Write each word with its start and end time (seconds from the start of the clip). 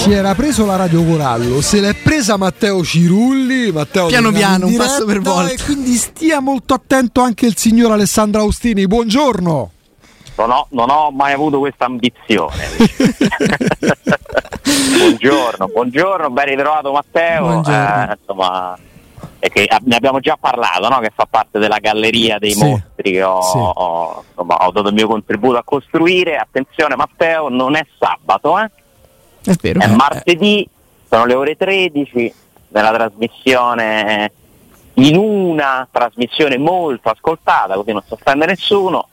Si 0.00 0.12
era 0.12 0.34
preso 0.34 0.64
la 0.64 0.76
radio 0.76 1.04
Corallo, 1.04 1.60
se 1.60 1.78
l'è 1.78 1.94
presa 1.94 2.38
Matteo 2.38 2.82
Cirulli. 2.82 3.70
Matteo 3.70 4.06
Piano 4.06 4.32
piano, 4.32 4.66
un 4.66 4.76
passo 4.76 5.04
per 5.04 5.20
volta. 5.20 5.52
E 5.52 5.58
quindi 5.62 5.94
stia 5.96 6.40
molto 6.40 6.72
attento 6.72 7.20
anche 7.20 7.44
il 7.44 7.54
signor 7.56 7.92
Alessandro 7.92 8.40
Austini. 8.40 8.86
Buongiorno. 8.86 9.70
Non 10.36 10.50
ho, 10.50 10.66
non 10.70 10.88
ho 10.88 11.10
mai 11.10 11.34
avuto 11.34 11.58
questa 11.58 11.84
ambizione. 11.84 12.56
buongiorno, 14.96 15.66
buongiorno, 15.66 16.30
ben 16.30 16.44
ritrovato 16.46 16.92
Matteo. 16.92 17.42
Buongiorno. 17.42 18.10
Eh, 18.10 18.16
insomma, 18.18 18.78
è 19.38 19.48
che 19.50 19.68
ne 19.84 19.96
abbiamo 19.96 20.20
già 20.20 20.38
parlato, 20.40 20.88
no? 20.88 20.98
che 21.00 21.12
fa 21.14 21.26
parte 21.28 21.58
della 21.58 21.78
galleria 21.78 22.38
dei 22.38 22.52
Sì, 22.52 22.64
mostri 22.64 23.12
che 23.12 23.22
ho, 23.22 23.42
sì. 23.42 23.58
ho- 23.58 24.24
insomma, 24.30 24.66
ho 24.66 24.70
dato 24.70 24.88
il 24.88 24.94
mio 24.94 25.08
contributo 25.08 25.58
a 25.58 25.62
costruire. 25.62 26.36
Attenzione 26.36 26.96
Matteo, 26.96 27.50
non 27.50 27.76
è 27.76 27.84
sabato, 27.98 28.58
eh? 28.58 28.70
È 29.44 29.52
vero. 29.60 29.80
è 29.80 29.86
martedì, 29.88 30.68
sono 31.08 31.24
le 31.26 31.34
ore 31.34 31.56
13, 31.56 32.32
nella 32.68 32.92
trasmissione, 32.92 34.32
in 34.94 35.16
una 35.16 35.86
trasmissione 35.90 36.58
molto 36.58 37.08
ascoltata, 37.08 37.74
così 37.74 37.92
non 37.92 38.02
si 38.06 38.12
offende 38.12 38.46
nessuno. 38.46 39.08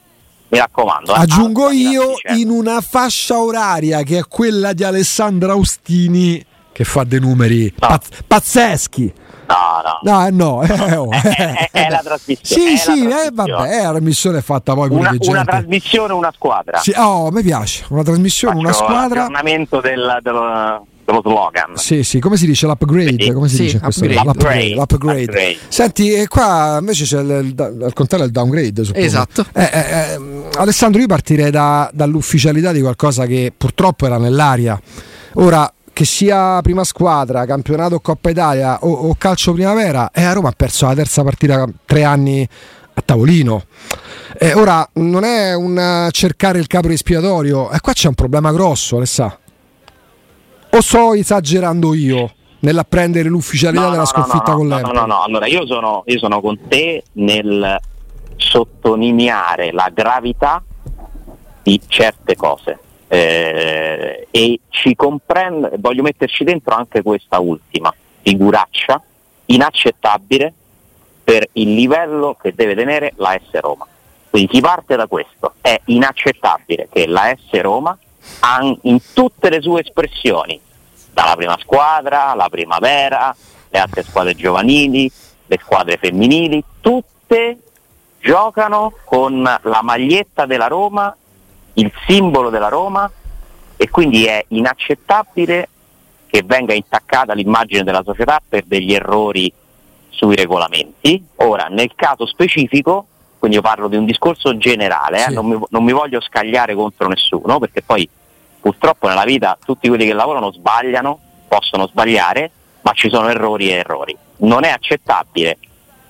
Mi 0.49 0.59
raccomando. 0.59 1.13
eh, 1.13 1.19
Aggiungo 1.19 1.71
io 1.71 2.13
in 2.35 2.49
una 2.49 2.79
fascia 2.79 3.37
oraria 3.37 4.03
che 4.03 4.19
è 4.19 4.23
quella 4.27 4.71
di 4.71 4.83
Alessandro 4.85 5.51
Austini 5.51 6.43
che 6.71 6.83
fa 6.85 7.03
dei 7.03 7.19
numeri 7.19 7.63
No. 7.79 7.87
pazz- 7.87 8.21
pazzeschi. 8.25 9.13
No, 9.47 9.81
no. 9.83 10.11
No, 10.11 10.27
eh, 10.27 10.31
no, 10.31 10.61
eh, 10.63 10.95
oh, 10.95 11.09
È- 11.11 11.19
è- 11.19 11.69
è 11.71 11.89
la 11.89 12.01
trasmissione, 12.03 12.61
Sì, 12.61 12.71
la 12.73 12.77
sì, 12.77 13.05
eh, 13.05 13.07
trasmissione. 13.07 13.31
vabbè, 13.33 13.79
eh, 13.79 13.91
la 13.91 13.99
missione 14.01 14.37
è 14.39 14.41
fatta 14.41 14.73
poi 14.73 14.89
pure 14.89 14.99
Una, 15.01 15.15
una 15.19 15.43
trasmissione, 15.45 16.13
una 16.13 16.31
squadra. 16.35 16.79
Sì, 16.79 16.93
oh, 16.97 17.31
mi 17.31 17.41
piace, 17.43 17.85
una 17.89 18.03
trasmissione, 18.03 18.57
una 18.59 18.71
Faccio 18.73 18.83
squadra. 18.83 19.21
L'aggiornamento 19.21 19.79
del- 19.79 20.19
dello, 20.21 20.85
dello 21.05 21.21
slogan. 21.23 21.75
Sì, 21.75 22.03
sì, 22.03 22.19
come 22.19 22.35
si 22.35 22.45
dice 22.45 22.65
l'upgrade? 22.65 23.05
Quindi- 23.05 23.31
come 23.31 23.47
si 23.47 23.55
Sì, 23.55 23.61
dice 23.63 23.77
upgrade. 23.81 24.13
L'upgrade, 24.13 24.69
l'upgrade. 24.73 25.21
Upgrade. 25.23 25.57
Senti, 25.69 26.11
e 26.13 26.27
qua 26.27 26.77
invece 26.81 27.05
c'è 27.05 27.19
il, 27.21 27.53
il- 27.55 27.83
al 27.85 27.93
contrario 27.93 28.25
il 28.25 28.31
downgrade. 28.33 28.83
suppongo. 28.83 29.05
Esatto. 29.05 29.45
Eh, 29.53 29.63
eh, 29.63 29.79
eh, 29.79 30.19
Alessandro, 30.57 30.99
io 30.99 31.07
partirei 31.07 31.51
da- 31.51 31.89
dall'ufficialità 31.93 32.73
di 32.73 32.81
qualcosa 32.81 33.25
che 33.25 33.53
purtroppo 33.55 34.05
era 34.05 34.17
nell'aria. 34.17 34.77
Ora, 35.35 35.71
che 35.97 36.05
sia 36.05 36.61
prima 36.61 36.83
squadra, 36.83 37.47
campionato 37.47 37.99
Coppa 37.99 38.29
Italia 38.29 38.77
o, 38.81 38.91
o 38.91 39.15
calcio 39.17 39.53
primavera, 39.53 40.11
e 40.13 40.23
a 40.23 40.31
Roma 40.31 40.49
ha 40.49 40.53
perso 40.55 40.85
la 40.85 40.93
terza 40.93 41.23
partita 41.23 41.65
tre 41.87 42.03
anni 42.03 42.47
a 42.93 43.01
tavolino. 43.01 43.63
Eh, 44.37 44.53
ora 44.53 44.87
non 44.93 45.23
è 45.23 45.55
un 45.55 46.07
cercare 46.11 46.59
il 46.59 46.67
capo 46.67 46.89
espiatorio, 46.89 47.71
e 47.71 47.79
qua 47.79 47.93
c'è 47.93 48.09
un 48.09 48.13
problema 48.13 48.51
grosso, 48.51 48.97
Alessà. 48.97 49.39
O 50.69 50.81
sto 50.81 51.15
esagerando 51.15 51.95
io 51.95 52.31
nell'apprendere 52.59 53.27
l'ufficialità 53.27 53.85
No, 53.85 53.89
della 53.89 54.01
no, 54.01 54.07
sconfitta 54.07 54.51
no, 54.51 54.57
con 54.57 54.67
l'Empoli? 54.67 54.93
No, 54.93 54.99
no, 54.99 55.07
no, 55.07 55.23
allora 55.23 55.47
io 55.47 55.65
sono, 55.65 56.03
io 56.05 56.19
sono 56.19 56.41
con 56.41 56.59
te 56.67 57.05
nel 57.13 57.75
sottolineare 58.35 59.71
la 59.71 59.89
gravità 59.91 60.63
di 61.63 61.81
certe 61.87 62.35
cose 62.35 62.81
eh, 63.07 64.27
e 64.29 64.59
ci 64.69 64.95
comprendo, 64.95 65.69
voglio 65.77 66.03
metterci 66.03 66.43
dentro 66.43 66.75
anche 66.75 67.01
questa 67.01 67.39
ultima 67.39 67.93
figuraccia 68.21 69.01
inaccettabile 69.45 70.53
per 71.23 71.47
il 71.53 71.73
livello 71.73 72.37
che 72.41 72.53
deve 72.53 72.75
tenere 72.75 73.13
la 73.17 73.37
S 73.37 73.59
Roma. 73.59 73.85
Quindi 74.29 74.53
si 74.53 74.61
parte 74.61 74.95
da 74.95 75.07
questo, 75.07 75.53
è 75.61 75.79
inaccettabile 75.85 76.89
che 76.91 77.07
la 77.07 77.35
S 77.35 77.59
Roma 77.61 77.97
in 78.81 78.99
tutte 79.13 79.49
le 79.49 79.61
sue 79.61 79.81
espressioni, 79.81 80.59
dalla 81.11 81.35
prima 81.35 81.57
squadra, 81.59 82.33
la 82.35 82.49
primavera, 82.49 83.35
le 83.69 83.79
altre 83.79 84.03
squadre 84.03 84.35
giovanili, 84.35 85.11
le 85.45 85.59
squadre 85.61 85.97
femminili, 85.97 86.63
tutte 86.81 87.57
giocano 88.19 88.93
con 89.05 89.41
la 89.41 89.79
maglietta 89.81 90.45
della 90.45 90.67
Roma, 90.67 91.15
il 91.77 91.91
simbolo 92.07 92.49
della 92.49 92.69
Roma 92.69 93.09
e 93.75 93.89
quindi 93.89 94.25
è 94.25 94.43
inaccettabile 94.49 95.69
che 96.27 96.43
venga 96.45 96.73
intaccata 96.73 97.33
l'immagine 97.33 97.83
della 97.83 98.01
società 98.03 98.41
per 98.47 98.63
degli 98.65 98.93
errori 98.93 99.51
sui 100.09 100.35
regolamenti. 100.35 101.23
Ora, 101.37 101.65
nel 101.65 101.91
caso 101.95 102.25
specifico, 102.25 103.05
quindi 103.37 103.57
io 103.57 103.63
parlo 103.63 103.87
di 103.87 103.95
un 103.95 104.05
discorso 104.05 104.57
generale, 104.57 105.17
eh, 105.19 105.27
Sì. 105.27 105.33
non, 105.33 105.45
mi, 105.45 105.59
non 105.69 105.83
mi 105.83 105.91
voglio 105.91 106.19
scagliare 106.19 106.73
contro 106.73 107.07
nessuno, 107.07 107.59
perché 107.59 107.83
poi 107.83 108.09
purtroppo 108.59 109.07
nella 109.07 109.23
vita 109.23 109.57
tutti 109.63 109.87
quelli 109.87 110.05
che 110.05 110.13
lavorano 110.13 110.51
sbagliano, 110.51 111.19
possono 111.47 111.87
sbagliare, 111.87 112.49
ma 112.81 112.91
ci 112.93 113.09
sono 113.09 113.29
errori 113.29 113.69
e 113.69 113.73
errori. 113.75 114.17
Non 114.37 114.63
è 114.63 114.69
accettabile, 114.69 115.57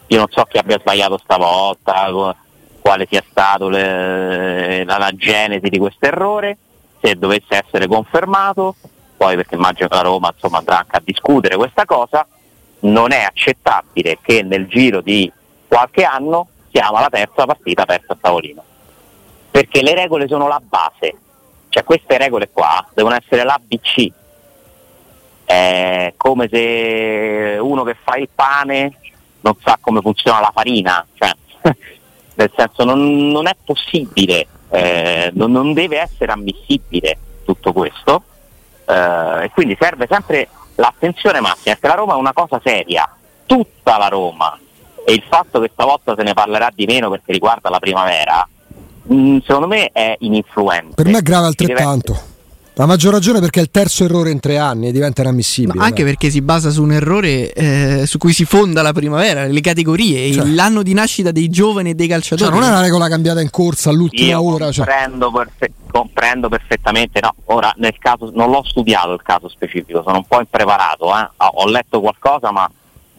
io 0.07 0.17
non 0.17 0.27
so 0.29 0.43
chi 0.45 0.57
abbia 0.57 0.79
sbagliato 0.79 1.17
stavolta, 1.21 2.35
quale 2.87 3.05
sia 3.09 3.23
stato 3.29 3.67
le- 3.67 4.85
la, 4.85 4.97
la 4.97 5.11
genesi 5.13 5.67
di 5.67 5.77
questo 5.77 6.05
errore, 6.05 6.57
se 7.01 7.15
dovesse 7.15 7.61
essere 7.65 7.85
confermato, 7.85 8.75
poi 9.17 9.35
perché 9.35 9.55
immagino 9.55 9.89
che 9.89 9.95
la 9.95 10.01
Roma 10.01 10.31
insomma, 10.33 10.59
andrà 10.59 10.77
anche 10.77 10.95
a 10.95 11.01
discutere 11.03 11.57
questa 11.57 11.83
cosa, 11.83 12.25
non 12.81 13.11
è 13.11 13.23
accettabile 13.23 14.19
che 14.21 14.41
nel 14.41 14.67
giro 14.67 15.01
di 15.01 15.29
qualche 15.67 16.05
anno 16.05 16.47
siamo 16.71 16.95
alla 16.95 17.09
terza 17.09 17.45
partita 17.45 17.85
persa 17.85 18.13
a 18.13 18.17
tavolino. 18.21 18.63
Perché 19.51 19.81
le 19.81 19.93
regole 19.93 20.29
sono 20.29 20.47
la 20.47 20.61
base, 20.63 21.13
cioè 21.67 21.83
queste 21.83 22.17
regole 22.17 22.49
qua 22.49 22.87
devono 22.93 23.15
essere 23.15 23.43
l'ABC. 23.43 24.11
È 25.43 26.13
come 26.15 26.47
se 26.49 27.57
uno 27.59 27.83
che 27.83 27.97
fa 28.01 28.15
il 28.15 28.29
pane 28.33 28.93
non 29.41 29.55
sa 29.61 29.77
come 29.81 29.99
funziona 29.99 30.39
la 30.39 30.51
farina, 30.53 31.05
cioè, 31.15 31.31
nel 32.37 32.51
senso 32.55 32.83
non, 32.83 33.29
non 33.29 33.47
è 33.47 33.55
possibile, 33.63 34.47
eh, 34.69 35.31
non, 35.33 35.51
non 35.51 35.73
deve 35.73 35.99
essere 35.99 36.31
ammissibile 36.31 37.17
tutto 37.43 37.73
questo 37.73 38.23
eh, 38.85 39.45
e 39.45 39.51
quindi 39.53 39.75
serve 39.79 40.07
sempre 40.09 40.47
l'attenzione 40.75 41.39
massima, 41.39 41.73
perché 41.73 41.87
la 41.87 41.95
Roma 41.95 42.13
è 42.13 42.17
una 42.17 42.33
cosa 42.33 42.61
seria, 42.63 43.09
tutta 43.45 43.97
la 43.97 44.07
Roma 44.07 44.57
e 45.03 45.13
il 45.13 45.23
fatto 45.27 45.59
che 45.59 45.71
stavolta 45.73 46.13
se 46.15 46.23
ne 46.23 46.33
parlerà 46.33 46.69
di 46.73 46.85
meno 46.85 47.09
perché 47.09 47.31
riguarda 47.31 47.69
la 47.69 47.79
primavera, 47.79 48.47
mh, 49.03 49.39
secondo 49.39 49.67
me 49.67 49.89
è 49.91 50.15
ininfluente. 50.19 50.93
Per 50.93 51.07
me 51.07 51.17
è 51.17 51.21
grave 51.21 51.47
altrettanto. 51.47 52.35
La 52.77 52.85
maggior 52.85 53.11
ragione 53.11 53.39
perché 53.39 53.59
è 53.59 53.63
il 53.63 53.71
terzo 53.71 54.03
errore 54.03 54.29
in 54.29 54.39
tre 54.39 54.59
anni 54.59 54.89
e 54.89 54.91
diventa 54.91 55.21
inammissibile. 55.21 55.79
No, 55.79 55.83
anche 55.83 56.03
perché 56.03 56.29
si 56.29 56.43
basa 56.43 56.69
su 56.69 56.83
un 56.83 56.91
errore 56.91 57.51
eh, 57.51 58.05
su 58.05 58.19
cui 58.19 58.33
si 58.33 58.45
fonda 58.45 58.83
la 58.83 58.93
primavera, 58.93 59.45
le 59.47 59.61
categorie, 59.61 60.31
cioè. 60.31 60.45
l'anno 60.45 60.83
di 60.83 60.93
nascita 60.93 61.31
dei 61.31 61.49
giovani 61.49 61.89
e 61.89 61.95
dei 61.95 62.07
calciatori. 62.07 62.51
Cioè, 62.51 62.59
non 62.59 62.69
è 62.69 62.71
una 62.71 62.81
regola 62.81 63.09
cambiata 63.09 63.41
in 63.41 63.49
corsa 63.49 63.89
all'ultima 63.89 64.27
Io 64.27 64.43
ora. 64.43 64.71
Cioè. 64.71 64.85
Comprendo, 64.85 65.31
perfe- 65.31 65.71
comprendo, 65.89 66.49
perfettamente. 66.49 67.19
No, 67.19 67.33
ora 67.45 67.73
nel 67.77 67.97
caso 67.97 68.29
non 68.35 68.51
l'ho 68.51 68.63
studiato 68.63 69.11
il 69.13 69.23
caso 69.23 69.49
specifico, 69.49 70.03
sono 70.03 70.17
un 70.17 70.25
po' 70.27 70.39
impreparato. 70.39 71.17
Eh. 71.17 71.29
Ho 71.35 71.67
letto 71.67 71.99
qualcosa, 71.99 72.51
ma 72.51 72.69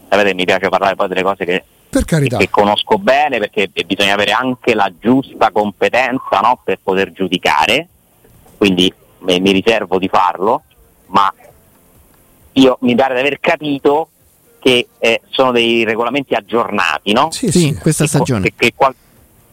sapete, 0.09 0.35
mi 0.35 0.45
piace 0.45 0.69
parlare 0.69 0.95
poi 0.95 1.09
delle 1.09 1.25
cose 1.25 1.45
che, 1.45 1.65
che, 1.91 2.29
che 2.29 2.49
conosco 2.49 2.97
bene 2.99 3.39
perché 3.41 3.69
bisogna 3.85 4.15
avere 4.15 4.31
anche 4.31 4.75
la 4.75 4.89
giusta 5.01 5.51
competenza 5.51 6.39
no, 6.45 6.61
per 6.63 6.79
poter 6.81 7.11
giudicare. 7.11 7.89
Quindi 8.57 8.93
mi 9.21 9.53
riservo 9.53 9.99
di 9.99 10.09
farlo, 10.09 10.63
ma 11.07 11.33
io 12.53 12.79
mi 12.81 12.95
pare 12.95 13.15
di 13.15 13.21
aver 13.21 13.41
capito 13.41 14.09
che 14.59 14.89
eh, 14.99 15.21
sono 15.31 15.53
dei 15.53 15.85
regolamenti 15.85 16.35
aggiornati, 16.35 17.13
no? 17.13 17.31
Sì, 17.31 17.51
sì, 17.51 17.69
in 17.69 17.79
questa 17.79 18.07
stagione. 18.07 18.43
Che, 18.43 18.55
che 18.57 18.73
qual- 18.75 18.95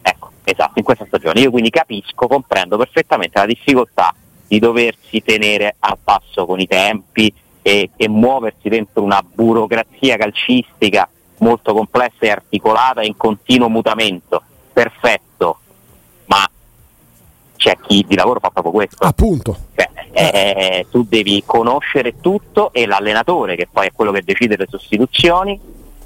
ecco, 0.02 0.30
esatto, 0.44 0.78
in 0.78 0.84
questa 0.84 1.06
stagione. 1.06 1.40
Io 1.40 1.50
quindi 1.50 1.70
capisco, 1.70 2.26
comprendo 2.26 2.76
perfettamente 2.76 3.38
la 3.38 3.46
difficoltà 3.46 4.14
di 4.46 4.58
doversi 4.58 5.22
tenere 5.22 5.76
al 5.78 5.98
passo 6.02 6.46
con 6.46 6.60
i 6.60 6.66
tempi 6.66 7.32
e, 7.62 7.90
e 7.96 8.08
muoversi 8.08 8.68
dentro 8.68 9.02
una 9.02 9.22
burocrazia 9.22 10.16
calcistica 10.16 11.08
molto 11.38 11.74
complessa 11.74 12.20
e 12.20 12.30
articolata 12.30 13.02
in 13.02 13.16
continuo 13.16 13.68
mutamento. 13.68 14.42
Perfetto, 14.72 15.25
c'è 17.56 17.76
chi 17.86 18.04
di 18.06 18.14
lavoro 18.14 18.40
fa 18.40 18.50
proprio 18.50 18.72
questo. 18.72 19.04
Appunto. 19.04 19.56
Cioè, 19.74 19.88
eh, 20.12 20.86
tu 20.90 21.04
devi 21.08 21.42
conoscere 21.44 22.20
tutto 22.20 22.72
e 22.72 22.86
l'allenatore, 22.86 23.56
che 23.56 23.68
poi 23.70 23.88
è 23.88 23.92
quello 23.92 24.12
che 24.12 24.22
decide 24.24 24.56
le 24.56 24.66
sostituzioni 24.68 25.58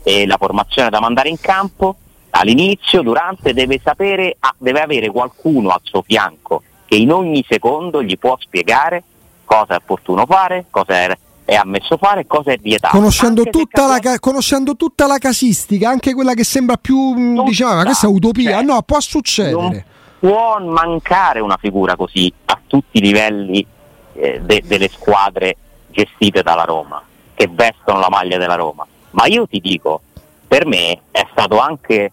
e 0.02 0.26
la 0.26 0.37
formazione 0.37 0.91
da 0.91 1.00
mandare 1.00 1.29
in 1.29 1.38
campo, 1.41 1.97
all'inizio, 2.31 3.02
durante, 3.02 3.52
deve 3.52 3.81
sapere, 3.82 4.37
ah, 4.41 4.55
deve 4.56 4.81
avere 4.81 5.11
qualcuno 5.11 5.70
al 5.70 5.81
suo 5.82 6.02
fianco 6.02 6.62
che 6.91 6.97
in 6.97 7.12
ogni 7.12 7.44
secondo 7.49 8.02
gli 8.02 8.19
può 8.19 8.37
spiegare 8.41 9.05
cosa 9.44 9.75
è 9.75 9.76
opportuno 9.76 10.26
fare, 10.26 10.64
cosa 10.70 10.93
è, 10.93 11.19
è 11.44 11.55
ammesso 11.55 11.97
fare 11.97 12.26
cosa 12.26 12.50
è 12.50 12.56
vietato. 12.56 12.97
Conoscendo 12.97 13.44
tutta, 13.44 13.87
la, 13.87 14.00
conoscendo 14.19 14.75
tutta, 14.75 15.06
la, 15.06 15.19
casistica, 15.19 15.88
anche 15.88 16.14
quella 16.14 16.35
che 16.35 16.43
sembra 16.43 16.76
più, 16.76 16.97
mm, 16.97 17.44
diciamo, 17.44 17.76
ma 17.76 17.85
questa 17.85 18.08
è 18.08 18.11
utopia, 18.11 18.56
cioè, 18.56 18.62
no, 18.64 18.82
può 18.82 18.99
succedere. 18.99 19.55
Non 19.55 19.85
può 20.20 20.58
mancare 20.61 21.40
una 21.40 21.56
figura 21.56 21.96
così 21.96 22.32
a 22.44 22.58
tutti 22.67 22.99
i 22.99 23.00
livelli 23.00 23.67
eh, 24.12 24.40
de- 24.43 24.62
delle 24.64 24.88
squadre 24.88 25.56
gestite 25.88 26.43
dalla 26.43 26.64
Roma, 26.64 27.02
che 27.34 27.49
vestono 27.50 27.99
la 27.99 28.08
maglia 28.11 28.37
della 28.38 28.55
Roma. 28.55 28.87
Ma 29.12 29.26
io 29.26 29.46
ti 29.49 29.58
dico, 29.61 30.02
per 30.46 30.67
me 30.67 31.00
è 31.11 31.26
stato 31.32 31.58
anche 31.58 32.12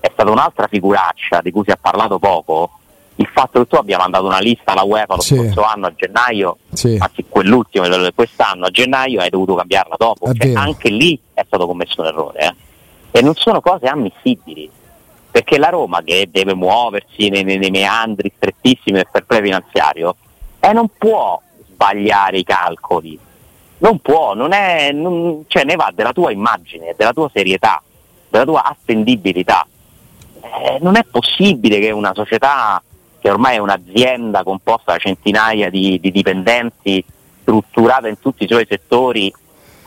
è 0.00 0.10
stata 0.12 0.30
un'altra 0.30 0.68
figuraccia 0.68 1.40
di 1.42 1.50
cui 1.50 1.64
si 1.64 1.70
è 1.72 1.76
parlato 1.80 2.20
poco 2.20 2.70
il 3.16 3.28
fatto 3.32 3.58
che 3.60 3.66
tu 3.66 3.74
abbia 3.74 3.98
mandato 3.98 4.26
una 4.26 4.38
lista 4.38 4.70
alla 4.70 4.84
UEFA 4.84 5.16
lo 5.16 5.20
Sì. 5.22 5.34
scorso 5.34 5.62
anno 5.64 5.86
a 5.86 5.92
gennaio, 5.96 6.58
Sì. 6.72 6.96
anzi 7.00 7.24
quell'ultimo 7.28 7.84
quest'anno 8.14 8.66
a 8.66 8.70
gennaio 8.70 9.20
hai 9.20 9.28
dovuto 9.30 9.56
cambiarla 9.56 9.96
dopo. 9.98 10.32
Cioè, 10.32 10.52
anche 10.52 10.88
lì 10.88 11.18
è 11.34 11.42
stato 11.44 11.66
commesso 11.66 12.00
un 12.02 12.06
errore. 12.06 12.38
eh. 12.38 12.54
E 13.10 13.22
non 13.22 13.34
sono 13.34 13.60
cose 13.60 13.86
ammissibili. 13.88 14.70
Perché 15.38 15.56
la 15.56 15.68
Roma 15.68 16.02
che 16.02 16.28
deve 16.32 16.56
muoversi 16.56 17.28
nei, 17.28 17.44
nei- 17.44 17.58
nei 17.58 17.70
meandri 17.70 18.32
strettissimi 18.34 18.96
del 18.96 19.06
fair 19.08 19.24
play 19.24 19.40
finanziario 19.40 20.16
eh, 20.58 20.72
non 20.72 20.88
può 20.98 21.40
sbagliare 21.64 22.38
i 22.38 22.42
calcoli. 22.42 23.16
Non 23.78 24.00
può, 24.00 24.34
non 24.34 24.52
è, 24.52 24.90
non- 24.90 25.44
cioè 25.46 25.62
ne 25.62 25.76
va 25.76 25.92
della 25.94 26.12
tua 26.12 26.32
immagine, 26.32 26.94
della 26.96 27.12
tua 27.12 27.30
serietà, 27.32 27.80
della 28.28 28.42
tua 28.44 28.64
attendibilità. 28.64 29.64
Eh, 30.40 30.78
non 30.80 30.96
è 30.96 31.04
possibile 31.04 31.78
che 31.78 31.92
una 31.92 32.12
società 32.14 32.82
che 33.20 33.30
ormai 33.30 33.54
è 33.54 33.58
un'azienda 33.58 34.42
composta 34.42 34.90
da 34.90 34.98
centinaia 34.98 35.70
di, 35.70 36.00
di 36.00 36.10
dipendenti, 36.10 37.04
strutturata 37.42 38.08
in 38.08 38.18
tutti 38.18 38.42
i 38.42 38.48
suoi 38.48 38.66
settori, 38.68 39.32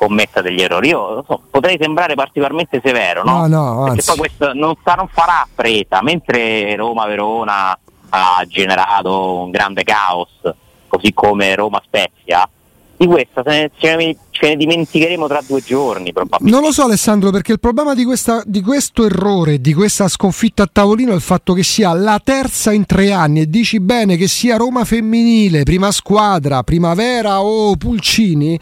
commetta 0.01 0.41
degli 0.41 0.59
errori. 0.59 0.87
Io 0.87 1.13
lo 1.13 1.25
so, 1.27 1.41
potrei 1.51 1.77
sembrare 1.79 2.15
particolarmente 2.15 2.81
severo, 2.83 3.23
no? 3.23 3.45
No, 3.45 3.47
no, 3.47 3.83
poi 3.85 4.17
questo 4.17 4.51
non, 4.55 4.73
sa- 4.83 4.95
non 4.95 5.07
farà 5.07 5.47
fretta, 5.53 6.01
mentre 6.01 6.75
Roma-Verona 6.75 7.77
ha 8.09 8.43
generato 8.47 9.43
un 9.43 9.51
grande 9.51 9.83
caos, 9.83 10.29
così 10.87 11.13
come 11.13 11.53
Roma-Spezia, 11.53 12.49
di 12.97 13.05
questa 13.05 13.43
ce 13.43 13.95
ne, 13.95 14.15
ce 14.31 14.47
ne 14.47 14.55
dimenticheremo 14.55 15.27
tra 15.27 15.41
due 15.47 15.61
giorni 15.61 16.11
probabilmente. 16.11 16.55
Non 16.59 16.67
lo 16.67 16.73
so 16.73 16.83
Alessandro 16.83 17.29
perché 17.29 17.51
il 17.51 17.59
problema 17.59 17.93
di, 17.93 18.03
questa- 18.03 18.41
di 18.43 18.61
questo 18.61 19.05
errore, 19.05 19.61
di 19.61 19.73
questa 19.75 20.07
sconfitta 20.07 20.63
a 20.63 20.69
tavolino 20.71 21.11
è 21.11 21.15
il 21.15 21.21
fatto 21.21 21.53
che 21.53 21.63
sia 21.63 21.93
la 21.93 22.19
terza 22.23 22.71
in 22.71 22.87
tre 22.87 23.11
anni 23.11 23.41
e 23.41 23.49
dici 23.49 23.79
bene 23.79 24.17
che 24.17 24.27
sia 24.27 24.57
Roma 24.57 24.83
femminile, 24.83 25.61
prima 25.61 25.91
squadra, 25.91 26.63
primavera 26.63 27.41
o 27.43 27.75
Pulcini, 27.75 28.59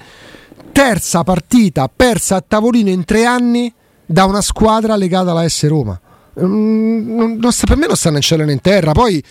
terza 0.71 1.23
partita 1.23 1.89
persa 1.93 2.37
a 2.37 2.43
tavolino 2.45 2.89
in 2.89 3.03
tre 3.05 3.25
anni 3.25 3.73
da 4.05 4.25
una 4.25 4.41
squadra 4.41 4.95
legata 4.95 5.31
alla 5.31 5.47
S 5.47 5.67
Roma. 5.67 5.99
Mm, 6.41 7.15
non- 7.15 7.37
non 7.39 7.51
per 7.65 7.77
me 7.77 7.87
non 7.87 7.95
sta 7.95 8.09
né 8.09 8.17
in 8.17 8.21
cielo 8.21 8.45
né 8.45 8.53
in 8.53 8.61
terra. 8.61 8.91
Poi 8.93 9.21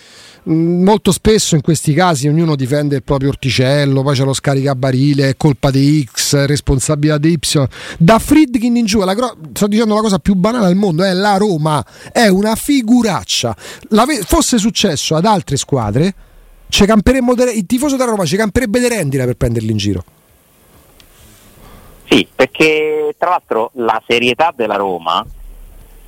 mm, 0.49 0.83
molto 0.83 1.11
spesso 1.11 1.55
in 1.55 1.61
questi 1.61 1.93
casi 1.93 2.27
ognuno 2.27 2.55
difende 2.55 2.97
il 2.97 3.03
proprio 3.03 3.29
orticello, 3.29 4.03
poi 4.03 4.15
c'è 4.15 4.23
lo 4.23 4.33
scaricabarile, 4.33 5.29
è 5.29 5.37
colpa 5.37 5.71
di 5.71 6.07
X, 6.09 6.45
responsabilità 6.45 7.17
di 7.17 7.31
Y. 7.31 7.67
Da 7.97 8.19
Friedkin 8.19 8.75
in 8.75 8.85
giù, 8.85 8.99
la 8.99 9.15
sto 9.53 9.67
dicendo 9.67 9.95
la 9.95 10.01
cosa 10.01 10.19
più 10.19 10.35
banale 10.35 10.67
al 10.67 10.75
mondo, 10.75 11.03
è 11.03 11.13
la 11.13 11.37
Roma, 11.37 11.83
è 12.11 12.27
una 12.27 12.55
figuraccia. 12.55 13.55
L'ave- 13.89 14.21
fosse 14.21 14.57
successo 14.57 15.15
ad 15.15 15.25
altre 15.25 15.57
squadre, 15.57 16.13
il 16.69 17.65
tifoso 17.65 17.95
della 17.95 18.11
Roma 18.11 18.25
ci 18.25 18.37
camperebbe 18.37 18.79
De 18.79 18.89
Rendina 18.89 19.25
per 19.25 19.35
prenderli 19.35 19.71
in 19.71 19.77
giro. 19.77 20.03
Sì, 22.09 22.27
perché 22.33 23.13
tra 23.17 23.29
l'altro 23.29 23.69
la 23.73 24.01
serietà 24.07 24.51
della 24.55 24.75
Roma 24.75 25.23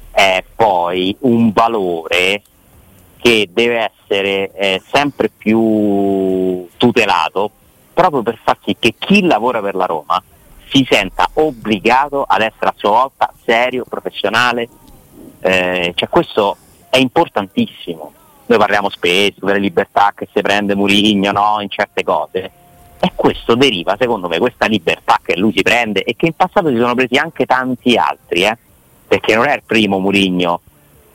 è 0.09 0.44
poi 0.56 1.15
un 1.21 1.51
valore 1.51 2.42
che 3.18 3.48
deve 3.51 3.92
essere 3.92 4.51
eh, 4.53 4.81
sempre 4.92 5.30
più 5.30 6.68
tutelato 6.77 7.51
proprio 7.94 8.24
per 8.24 8.39
far 8.44 8.57
sì 8.63 8.75
che 8.80 8.95
chi 8.98 9.21
lavora 9.21 9.62
per 9.62 9.75
la 9.75 9.86
Roma 9.86 10.21
si 10.69 10.86
senta 10.89 11.30
obbligato 11.33 12.24
ad 12.27 12.42
essere 12.42 12.68
a 12.68 12.74
sua 12.75 12.90
volta 12.90 13.31
serio, 13.44 13.83
professionale. 13.87 14.69
Eh, 15.40 15.92
cioè 15.95 16.09
questo 16.09 16.57
è 16.90 16.97
importantissimo. 16.97 18.14
Noi 18.47 18.57
parliamo 18.57 18.90
spesso 18.90 19.45
delle 19.45 19.59
libertà 19.59 20.14
che 20.16 20.28
si 20.33 20.42
prende 20.42 20.76
Murigno 20.76 21.31
no? 21.31 21.57
in 21.61 21.69
certe 21.69 22.04
cose. 22.04 22.52
E 23.04 23.14
questo 23.16 23.56
deriva, 23.56 23.96
secondo 24.00 24.28
me, 24.28 24.38
questa 24.38 24.68
libertà 24.68 25.20
che 25.24 25.36
lui 25.36 25.52
si 25.56 25.64
prende 25.64 26.04
e 26.04 26.16
che 26.16 26.28
in 26.28 26.34
passato 26.34 26.70
si 26.70 26.78
sono 26.78 26.94
presi 26.94 27.18
anche 27.18 27.46
tanti 27.46 27.98
altri, 27.98 28.44
eh? 28.44 28.56
perché 29.08 29.34
non 29.36 29.48
è 29.48 29.56
il 29.56 29.64
primo 29.66 29.98
Murigno 29.98 30.62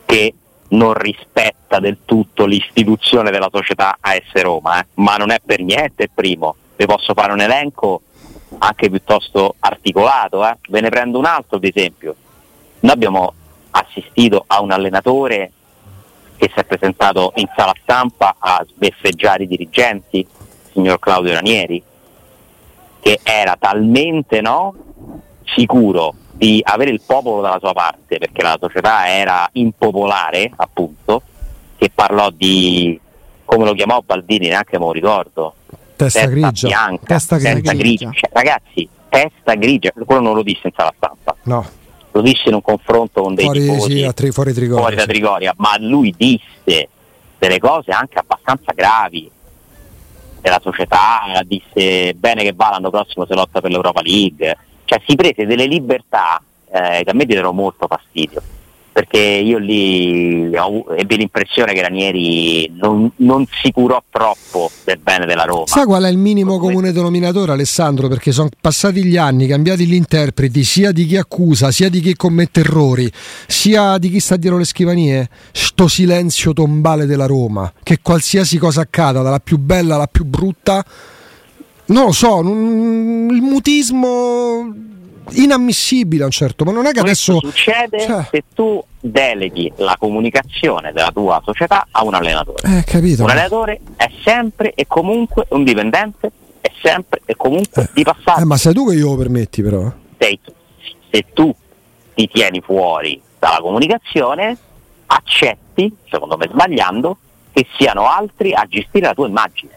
che 0.04 0.34
non 0.68 0.94
rispetta 0.94 1.78
del 1.78 1.98
tutto 2.04 2.44
l'istituzione 2.44 3.30
della 3.30 3.48
società 3.52 3.98
AS 4.00 4.32
Roma, 4.42 4.80
eh? 4.80 4.86
ma 4.94 5.16
non 5.16 5.30
è 5.30 5.40
per 5.44 5.60
niente 5.60 6.02
il 6.04 6.10
primo. 6.12 6.56
Vi 6.74 6.86
posso 6.86 7.14
fare 7.14 7.32
un 7.32 7.40
elenco 7.40 8.02
anche 8.58 8.90
piuttosto 8.90 9.54
articolato, 9.60 10.44
eh? 10.44 10.56
ve 10.68 10.80
ne 10.80 10.88
prendo 10.88 11.18
un 11.18 11.24
altro 11.24 11.58
ad 11.58 11.64
esempio. 11.64 12.16
Noi 12.80 12.92
abbiamo 12.92 13.32
assistito 13.70 14.42
a 14.46 14.60
un 14.60 14.72
allenatore 14.72 15.52
che 16.36 16.50
si 16.52 16.58
è 16.58 16.64
presentato 16.64 17.32
in 17.36 17.48
sala 17.56 17.74
stampa 17.80 18.36
a 18.38 18.64
sbeffeggiare 18.66 19.44
i 19.44 19.46
dirigenti, 19.46 20.26
signor 20.76 20.98
Claudio 20.98 21.32
Ranieri, 21.32 21.82
che 23.00 23.18
era 23.22 23.56
talmente 23.58 24.42
no, 24.42 24.74
sicuro 25.44 26.14
di 26.32 26.60
avere 26.62 26.90
il 26.90 27.00
popolo 27.04 27.40
dalla 27.40 27.58
sua 27.58 27.72
parte, 27.72 28.18
perché 28.18 28.42
la 28.42 28.58
società 28.60 29.08
era 29.08 29.48
impopolare, 29.52 30.52
appunto, 30.54 31.22
che 31.78 31.90
parlò 31.94 32.28
di, 32.30 32.98
come 33.44 33.64
lo 33.64 33.72
chiamò 33.72 34.02
Baldini, 34.04 34.48
neanche 34.48 34.78
me 34.78 34.84
lo 34.84 34.92
ricordo, 34.92 35.54
Testa, 35.96 36.26
grigia. 36.26 36.66
bianca, 36.68 37.06
Testa 37.06 37.38
grigia. 37.38 37.72
grigia. 37.72 38.10
Cioè, 38.12 38.28
ragazzi, 38.34 38.86
testa 39.08 39.54
grigia, 39.54 39.92
quello 40.04 40.20
non 40.20 40.34
lo 40.34 40.42
disse 40.42 40.60
in 40.66 40.72
sala 40.76 40.92
stampa, 40.94 41.34
No, 41.44 41.66
lo 42.12 42.20
disse 42.20 42.48
in 42.48 42.54
un 42.54 42.60
confronto 42.62 43.22
con 43.22 43.34
dei 43.34 43.44
fuori, 43.46 43.60
tifosi 43.60 43.98
sì, 44.02 44.14
tri- 44.14 44.30
fuori 44.30 44.52
Trigoria. 44.52 44.80
fuori 44.82 44.96
da 44.96 45.02
sì. 45.02 45.08
Trigoria, 45.08 45.54
ma 45.56 45.76
lui 45.78 46.14
disse 46.14 46.88
delle 47.38 47.58
cose 47.58 47.92
anche 47.92 48.18
abbastanza 48.18 48.72
gravi 48.74 49.30
della 50.46 50.60
società, 50.62 51.42
disse 51.44 52.14
bene 52.14 52.44
che 52.44 52.52
va 52.54 52.70
l'anno 52.70 52.90
prossimo 52.90 53.26
se 53.26 53.34
lotta 53.34 53.60
per 53.60 53.70
l'Europa 53.70 54.00
League, 54.00 54.56
cioè 54.84 55.02
si 55.04 55.16
prese 55.16 55.44
delle 55.44 55.66
libertà 55.66 56.40
eh, 56.70 57.02
che 57.02 57.10
a 57.10 57.14
me 57.14 57.24
diedero 57.24 57.52
molto 57.52 57.88
fastidio. 57.88 58.40
Perché 58.96 59.18
io 59.18 59.58
lì 59.58 60.56
ho, 60.56 60.86
ebbi 60.96 61.18
l'impressione 61.18 61.74
che 61.74 61.82
Ranieri 61.82 62.72
non, 62.80 63.10
non, 63.16 63.46
si 63.62 63.70
curò 63.70 64.02
troppo 64.08 64.70
del 64.84 64.96
bene 65.02 65.26
della 65.26 65.44
Roma. 65.44 65.66
Sa 65.66 65.84
qual 65.84 66.04
è 66.04 66.08
il 66.08 66.16
minimo 66.16 66.58
comune 66.58 66.92
denominatore 66.92 67.52
Alessandro? 67.52 68.08
Perché 68.08 68.32
sono 68.32 68.48
passati 68.58 69.04
gli 69.04 69.18
anni, 69.18 69.46
cambiati 69.48 69.84
gli 69.84 69.92
interpreti 69.92 70.64
sia 70.64 70.92
di 70.92 71.04
chi 71.04 71.18
accusa, 71.18 71.70
sia 71.70 71.90
di 71.90 72.00
chi 72.00 72.16
commette 72.16 72.60
errori, 72.60 73.12
sia 73.46 73.98
di 73.98 74.08
chi 74.08 74.18
sta 74.18 74.36
dietro 74.36 74.56
le 74.56 74.64
scrivanie. 74.64 75.28
Sto 75.52 75.88
silenzio 75.88 76.54
tombale 76.54 77.04
della 77.04 77.26
Roma, 77.26 77.70
che 77.82 77.98
qualsiasi 78.00 78.56
cosa 78.56 78.80
accada, 78.80 79.20
dalla 79.20 79.40
più 79.40 79.58
bella 79.58 79.96
alla 79.96 80.06
più 80.06 80.24
brutta, 80.24 80.82
non 81.88 82.06
lo 82.06 82.12
so, 82.12 82.40
il 82.40 83.42
mutismo 83.42 84.94
inammissibile 85.32 86.22
a 86.22 86.26
un 86.26 86.32
certo 86.32 86.64
ma 86.64 86.72
non 86.72 86.86
è 86.86 86.92
che 86.92 87.00
Questo 87.00 87.38
adesso 87.38 87.50
succede 87.50 88.00
cioè... 88.00 88.26
se 88.30 88.44
tu 88.54 88.82
deleghi 89.00 89.72
la 89.76 89.96
comunicazione 89.98 90.92
della 90.92 91.10
tua 91.12 91.40
società 91.44 91.86
a 91.90 92.04
un 92.04 92.14
allenatore. 92.14 92.78
Eh, 92.78 92.84
capito. 92.84 93.22
un 93.22 93.30
allenatore 93.30 93.80
è 93.96 94.10
sempre 94.24 94.72
e 94.74 94.86
comunque 94.86 95.46
un 95.50 95.64
dipendente 95.64 96.30
è 96.60 96.70
sempre 96.82 97.22
e 97.24 97.36
comunque 97.36 97.82
eh, 97.82 97.88
di 97.92 98.02
passato 98.02 98.40
eh, 98.40 98.44
ma 98.44 98.56
sei 98.56 98.74
tu 98.74 98.88
che 98.88 98.94
io 98.94 99.10
lo 99.10 99.16
permetti 99.16 99.62
però. 99.62 99.90
Sei 100.18 100.40
tu. 100.42 100.52
se 101.10 101.24
tu 101.32 101.54
ti 102.14 102.28
tieni 102.28 102.60
fuori 102.60 103.20
dalla 103.38 103.58
comunicazione 103.60 104.56
accetti 105.06 105.94
secondo 106.08 106.36
me 106.36 106.48
sbagliando 106.50 107.18
che 107.52 107.66
siano 107.78 108.08
altri 108.08 108.52
a 108.52 108.66
gestire 108.68 109.06
la 109.06 109.14
tua 109.14 109.26
immagine. 109.26 109.72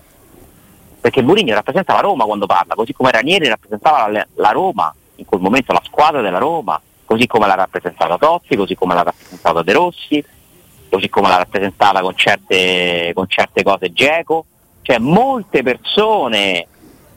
Perché 1.00 1.22
Mourinho 1.22 1.54
rappresenta 1.54 1.94
la 1.94 2.02
Roma 2.02 2.26
quando 2.26 2.46
parla 2.46 2.76
così 2.76 2.92
come 2.92 3.12
Ranieri 3.12 3.48
rappresentava 3.48 4.10
la, 4.10 4.28
la 4.36 4.50
Roma 4.50 4.94
in 5.20 5.26
quel 5.26 5.42
momento 5.42 5.74
la 5.74 5.82
squadra 5.84 6.22
della 6.22 6.38
Roma, 6.38 6.82
così 7.06 7.28
come 7.28 7.48
l'ha 7.48 7.56
rappresentata 7.56 8.18
Totti, 8.18 8.56
così 8.56 8.76
come 8.76 8.94
l'ha 8.94 9.04
rappresentata 9.04 9.62
De 9.62 9.74
Rossi, 9.74 10.24
così 10.90 11.10
come 11.10 11.28
l'ha 11.28 11.38
rappresentata 11.38 12.02
con 12.02 12.16
certe, 12.16 13.12
con 13.14 13.26
certe 13.28 13.64
cose 13.64 13.92
Geco. 13.92 14.46
Cioè 14.82 14.98
molte 14.98 15.62
persone 15.62 16.68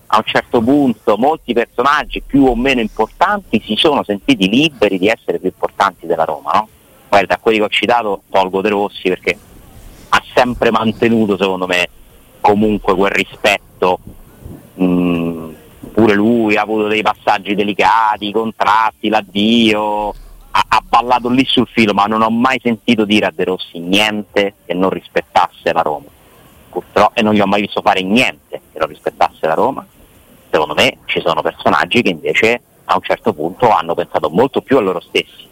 a 0.06 0.16
un 0.18 0.24
certo 0.24 0.60
punto, 0.60 1.16
molti 1.16 1.54
personaggi 1.54 2.20
più 2.20 2.44
o 2.44 2.54
meno 2.54 2.80
importanti 2.80 3.62
si 3.64 3.76
sono 3.76 4.02
sentiti 4.04 4.48
liberi 4.48 4.98
di 4.98 5.08
essere 5.08 5.38
più 5.38 5.48
importanti 5.48 6.06
della 6.06 6.24
Roma. 6.24 6.50
No? 6.52 6.68
Guarda, 7.08 7.34
da 7.34 7.40
quelli 7.40 7.58
che 7.58 7.64
ho 7.64 7.68
citato 7.68 8.22
tolgo 8.30 8.60
De 8.60 8.68
Rossi 8.68 9.08
perché 9.08 9.38
ha 10.08 10.22
sempre 10.34 10.70
mantenuto 10.70 11.38
secondo 11.38 11.66
me 11.66 11.88
comunque 12.40 12.94
quel 12.94 13.10
rispetto 13.12 13.98
mh, 14.74 15.51
pure 15.92 16.14
lui 16.14 16.56
ha 16.56 16.62
avuto 16.62 16.88
dei 16.88 17.02
passaggi 17.02 17.54
delicati, 17.54 18.28
i 18.28 18.32
contratti, 18.32 19.08
l'addio, 19.08 20.08
ha, 20.08 20.64
ha, 20.68 20.82
ballato 20.86 21.28
lì 21.28 21.44
sul 21.44 21.68
filo, 21.68 21.92
ma 21.92 22.04
non 22.04 22.22
ho 22.22 22.30
mai 22.30 22.58
sentito 22.62 23.04
dire 23.04 23.26
a 23.26 23.32
De 23.34 23.44
Rossi 23.44 23.78
niente 23.78 24.54
che 24.64 24.74
non 24.74 24.90
rispettasse 24.90 25.72
la 25.72 25.82
Roma. 25.82 26.06
Purtroppo, 26.70 27.14
e 27.14 27.22
non 27.22 27.34
gli 27.34 27.40
ho 27.40 27.46
mai 27.46 27.60
visto 27.60 27.82
fare 27.82 28.02
niente 28.02 28.60
che 28.72 28.78
non 28.78 28.88
rispettasse 28.88 29.46
la 29.46 29.54
Roma. 29.54 29.86
Secondo 30.50 30.74
me 30.74 30.98
ci 31.04 31.20
sono 31.24 31.42
personaggi 31.42 32.02
che 32.02 32.10
invece 32.10 32.60
a 32.84 32.94
un 32.94 33.02
certo 33.02 33.32
punto 33.32 33.70
hanno 33.70 33.94
pensato 33.94 34.30
molto 34.30 34.62
più 34.62 34.78
a 34.78 34.80
loro 34.80 35.00
stessi. 35.00 35.48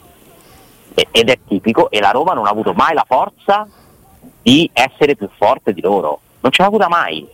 E, 0.95 1.09
ed 1.11 1.29
è 1.29 1.39
tipico, 1.47 1.91
e 1.91 2.01
la 2.01 2.11
Roma 2.11 2.33
non 2.33 2.47
ha 2.47 2.51
avuto 2.51 2.73
mai 2.73 2.95
la 2.95 3.05
forza 3.07 3.67
di 4.43 4.69
essere 4.73 5.17
più 5.17 5.29
forte 5.37 5.73
di 5.73 5.81
loro. 5.81 6.21
Non 6.41 6.51
ce 6.51 6.63
l'ha 6.63 6.69
avuta 6.69 6.89
mai 6.89 7.27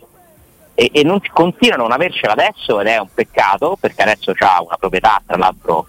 e, 0.78 0.90
e 0.92 1.02
non 1.02 1.20
continuano 1.32 1.84
a 1.84 1.86
non 1.88 1.96
avercela 1.96 2.34
adesso 2.34 2.78
ed 2.80 2.86
è 2.86 2.98
un 2.98 3.08
peccato 3.12 3.78
perché 3.80 4.02
adesso 4.02 4.32
ha 4.36 4.62
una 4.62 4.76
proprietà 4.76 5.22
tra 5.26 5.38
l'altro 5.38 5.88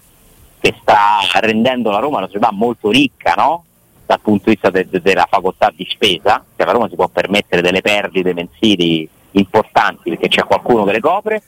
che 0.58 0.74
sta 0.80 1.20
rendendo 1.40 1.90
la 1.90 1.98
Roma 1.98 2.16
una 2.16 2.26
società 2.26 2.50
molto 2.50 2.90
ricca 2.90 3.34
no? 3.34 3.64
dal 4.06 4.20
punto 4.20 4.44
di 4.46 4.52
vista 4.52 4.70
de- 4.70 4.88
de- 4.88 5.02
della 5.02 5.26
facoltà 5.28 5.70
di 5.76 5.86
spesa, 5.90 6.42
che 6.56 6.64
la 6.64 6.72
Roma 6.72 6.88
si 6.88 6.94
può 6.94 7.08
permettere 7.08 7.60
delle 7.60 7.82
perdite 7.82 8.32
mensili 8.32 9.06
importanti 9.32 10.08
perché 10.08 10.28
c'è 10.28 10.44
qualcuno 10.44 10.84
che 10.84 10.92
le 10.92 11.00
copre, 11.00 11.42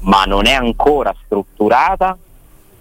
ma 0.00 0.24
non 0.24 0.46
è 0.46 0.54
ancora 0.54 1.14
strutturata 1.26 2.16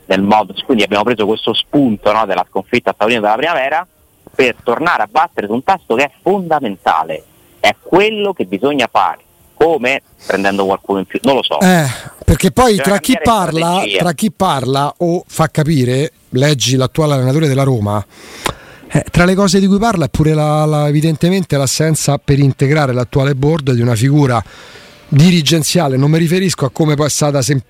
nel 0.06 0.22
modo, 0.22 0.54
quindi 0.64 0.84
abbiamo 0.84 1.04
preso 1.04 1.26
questo 1.26 1.54
spunto 1.54 2.14
no, 2.14 2.26
della 2.26 2.46
sconfitta 2.48 2.92
a 2.92 2.96
Taurino 2.98 3.20
della 3.20 3.36
primavera 3.36 3.86
per 4.34 4.56
tornare 4.64 5.04
a 5.04 5.08
battere 5.12 5.48
su 5.48 5.54
un 5.54 5.64
tasto 5.64 5.96
che 5.96 6.06
è 6.06 6.12
fondamentale, 6.22 7.26
è 7.60 7.76
quello 7.82 8.32
che 8.32 8.46
bisogna 8.46 8.88
fare 8.90 9.28
come? 9.60 10.02
Prendendo 10.26 10.66
qualcuno 10.66 11.00
in 11.00 11.06
più, 11.06 11.20
non 11.24 11.36
lo 11.36 11.44
so. 11.44 11.60
Eh, 11.60 11.86
perché 12.24 12.52
poi 12.52 12.78
tra 12.78 13.00
chi, 13.00 13.18
parla, 13.22 13.82
tra 13.98 14.14
chi, 14.14 14.32
parla, 14.32 14.94
o 14.98 15.24
fa 15.28 15.50
capire, 15.50 16.12
leggi 16.30 16.78
l'attuale 16.78 17.16
allenatore 17.16 17.48
della 17.48 17.64
Roma, 17.64 18.04
eh, 18.92 19.06
tra 19.12 19.26
le 19.26 19.36
cose 19.36 19.60
di 19.60 19.68
cui 19.68 19.78
parla 19.78 20.06
è 20.06 20.10
pure 20.10 20.34
la, 20.34 20.66
la, 20.66 20.88
evidentemente 20.88 21.58
l'assenza 21.58 22.18
per 22.18 22.40
integrare 22.40 22.94
l'attuale 22.94 23.36
board 23.36 23.72
di 23.72 23.82
una 23.82 23.96
figura 23.96 24.42
dirigenziale, 25.10 25.98
non 25.98 26.12
mi 26.12 26.20
riferisco 26.20 26.66
a 26.66 26.70
come 26.72 26.96
poi 26.96 27.08
è 27.08 27.10
stata 27.10 27.42
sem- 27.42 27.62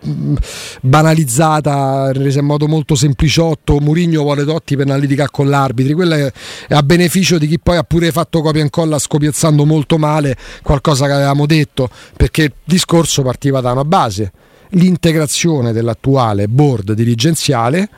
banalizzata, 0.81 2.11
resa 2.11 2.39
in 2.39 2.45
modo 2.45 2.67
molto 2.67 2.95
sempliciotto, 2.95 3.79
Murigno 3.79 4.21
vuole 4.21 4.43
Totti 4.43 4.75
per 4.75 4.85
analitica 4.85 5.29
con 5.29 5.49
l'arbitri, 5.49 5.93
quella 5.93 6.17
è, 6.17 6.31
è, 6.67 6.73
a 6.73 6.83
beneficio 6.83 7.37
di 7.37 7.47
chi 7.47 7.59
poi 7.59 7.77
ha 7.77 7.83
pure 7.83 8.11
fatto 8.11 8.41
copia 8.41 8.59
e 8.59 8.63
incolla 8.63 8.99
scopiazzando 8.99 9.65
molto 9.65 9.97
male 9.97 10.35
qualcosa 10.61 11.05
che 11.05 11.13
avevamo 11.13 11.45
detto, 11.45 11.89
perché 12.15 12.43
il 12.43 12.53
discorso 12.63 13.23
partiva 13.23 13.61
da 13.61 13.71
una 13.71 13.85
base, 13.85 14.31
l'integrazione 14.71 15.71
dell'attuale 15.71 16.47
board 16.47 16.91
dirigenziale 16.93 17.89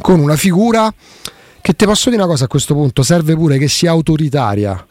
con 0.00 0.20
una 0.20 0.36
figura 0.36 0.92
che 1.60 1.72
ti 1.74 1.84
posso 1.84 2.10
dire 2.10 2.22
una 2.22 2.30
cosa 2.30 2.44
a 2.44 2.48
questo 2.48 2.74
punto, 2.74 3.02
serve 3.02 3.34
pure 3.34 3.58
che 3.58 3.66
sia 3.66 3.90
autoritaria 3.90 4.86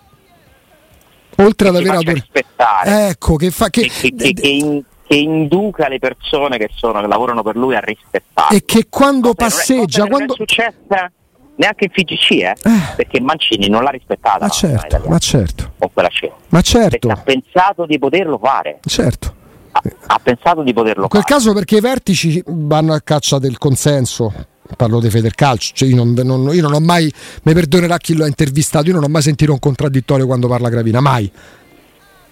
oltre 1.37 1.69
ad 1.69 1.75
aver 1.75 1.97
rispettare 2.05 3.09
ecco 3.09 3.35
che 3.35 3.51
fa 3.51 3.69
che, 3.69 3.89
che, 3.89 4.13
che, 4.15 4.33
che, 4.33 4.47
in, 4.47 4.83
che 5.07 5.15
induca 5.15 5.87
le 5.87 5.99
persone 5.99 6.57
che, 6.57 6.69
sono, 6.73 6.99
che 7.01 7.07
lavorano 7.07 7.43
per 7.43 7.55
lui 7.55 7.75
a 7.75 7.79
rispettare 7.79 8.55
e 8.55 8.65
che 8.65 8.87
quando 8.89 9.29
Vabbè, 9.29 9.37
passeggia 9.37 9.99
non 9.99 10.07
è, 10.07 10.09
quando... 10.09 10.35
non 10.37 10.45
è 10.45 10.51
successa 10.51 11.11
neanche 11.57 11.85
in 11.85 11.89
FIGC 11.91 12.31
eh? 12.31 12.43
eh. 12.43 12.55
perché 12.95 13.21
Mancini 13.21 13.69
non 13.69 13.83
l'ha 13.83 13.91
rispettata 13.91 14.39
ma 14.39 14.49
certo, 14.49 15.01
ma 15.07 15.17
certo. 15.19 15.71
con 15.77 15.89
quella 15.93 16.09
scena 16.09 16.33
ma 16.49 16.61
certo 16.61 17.09
ha 17.09 17.17
pensato 17.17 17.85
di 17.85 17.99
poterlo 17.99 18.37
fare 18.37 18.79
certo 18.85 19.33
ha, 19.71 19.81
ha 20.07 20.19
pensato 20.19 20.63
di 20.63 20.73
poterlo 20.73 21.03
in 21.03 21.09
quel 21.09 21.21
fare. 21.21 21.33
caso 21.33 21.53
perché 21.53 21.77
i 21.77 21.81
vertici 21.81 22.41
vanno 22.45 22.93
a 22.93 23.01
caccia 23.01 23.39
del 23.39 23.57
consenso 23.57 24.33
parlo 24.75 24.99
di 24.99 25.09
Federcalcio, 25.09 25.73
cioè 25.75 25.89
io, 25.89 25.95
non, 25.95 26.13
non, 26.13 26.53
io 26.53 26.61
non 26.61 26.73
ho 26.73 26.79
mai, 26.79 27.11
mi 27.43 27.53
perdonerà 27.53 27.97
chi 27.97 28.15
lo 28.15 28.23
ha 28.23 28.27
intervistato, 28.27 28.87
io 28.87 28.93
non 28.93 29.03
ho 29.03 29.07
mai 29.07 29.21
sentito 29.21 29.51
un 29.51 29.59
contraddittorio 29.59 30.25
quando 30.25 30.47
parla 30.47 30.69
Gravina, 30.69 30.99
mai. 30.99 31.31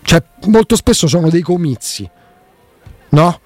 Cioè, 0.01 0.21
molto 0.47 0.75
spesso 0.75 1.07
sono 1.07 1.29
dei 1.29 1.41
comizi, 1.41 2.09
no? 3.09 3.39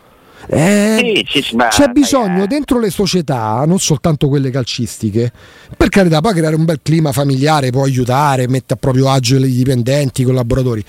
Eh, 0.50 1.26
c'è 1.70 1.90
bisogno 1.90 2.44
eh. 2.44 2.48
dentro 2.48 2.80
le 2.80 2.90
società, 2.90 3.64
non 3.66 3.80
soltanto 3.80 4.30
quelle 4.30 4.50
calcistiche, 4.50 5.32
per 5.76 5.90
carità, 5.90 6.22
poi 6.22 6.34
creare 6.34 6.56
un 6.56 6.64
bel 6.64 6.80
clima 6.82 7.12
familiare 7.12 7.70
può 7.70 7.84
aiutare, 7.84 8.48
mette 8.48 8.74
a 8.74 8.78
proprio 8.78 9.10
agio 9.10 9.38
i 9.38 9.52
dipendenti, 9.52 10.22
i 10.22 10.26
collaboratori. 10.26 10.84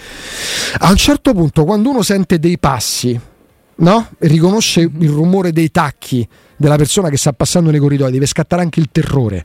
A 0.79 0.91
un 0.91 0.97
certo 0.97 1.33
punto, 1.33 1.65
quando 1.65 1.91
uno 1.91 2.03
sente 2.03 2.39
dei 2.39 2.59
passi, 2.59 3.19
no? 3.79 4.09
Riconosce 4.19 4.81
il 4.81 5.11
rumore 5.11 5.53
dei 5.53 5.71
tacchi 5.71 6.27
della 6.57 6.77
persona 6.77 7.09
che 7.09 7.17
sta 7.17 7.33
passando 7.33 7.71
nei 7.71 7.81
corridoi, 7.81 8.11
deve 8.11 8.27
scattare 8.27 8.63
anche 8.63 8.81
il 8.81 8.89
terrore. 8.91 9.45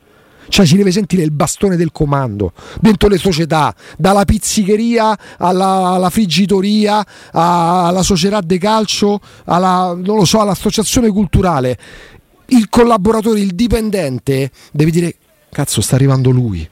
Cioè 0.50 0.66
si 0.66 0.76
deve 0.76 0.92
sentire 0.92 1.24
il 1.24 1.32
bastone 1.32 1.78
del 1.78 1.92
comando 1.92 2.52
dentro 2.82 3.08
le 3.08 3.18
società, 3.18 3.74
dalla 3.98 4.26
pizzicheria 4.26 5.18
alla, 5.38 5.92
alla 5.92 6.10
friggitoria, 6.10 7.06
alla 7.32 8.04
società 8.04 8.42
de 8.42 8.58
calcio, 8.58 9.22
alla, 9.46 9.98
so, 10.24 10.42
all'associazione 10.42 11.10
culturale. 11.10 11.78
Il 12.48 12.68
collaboratore, 12.70 13.40
il 13.40 13.56
dipendente 13.56 14.52
deve 14.72 14.92
dire 14.92 15.16
cazzo 15.50 15.82
sta 15.82 15.96
arrivando 15.96 16.30
lui. 16.30 16.70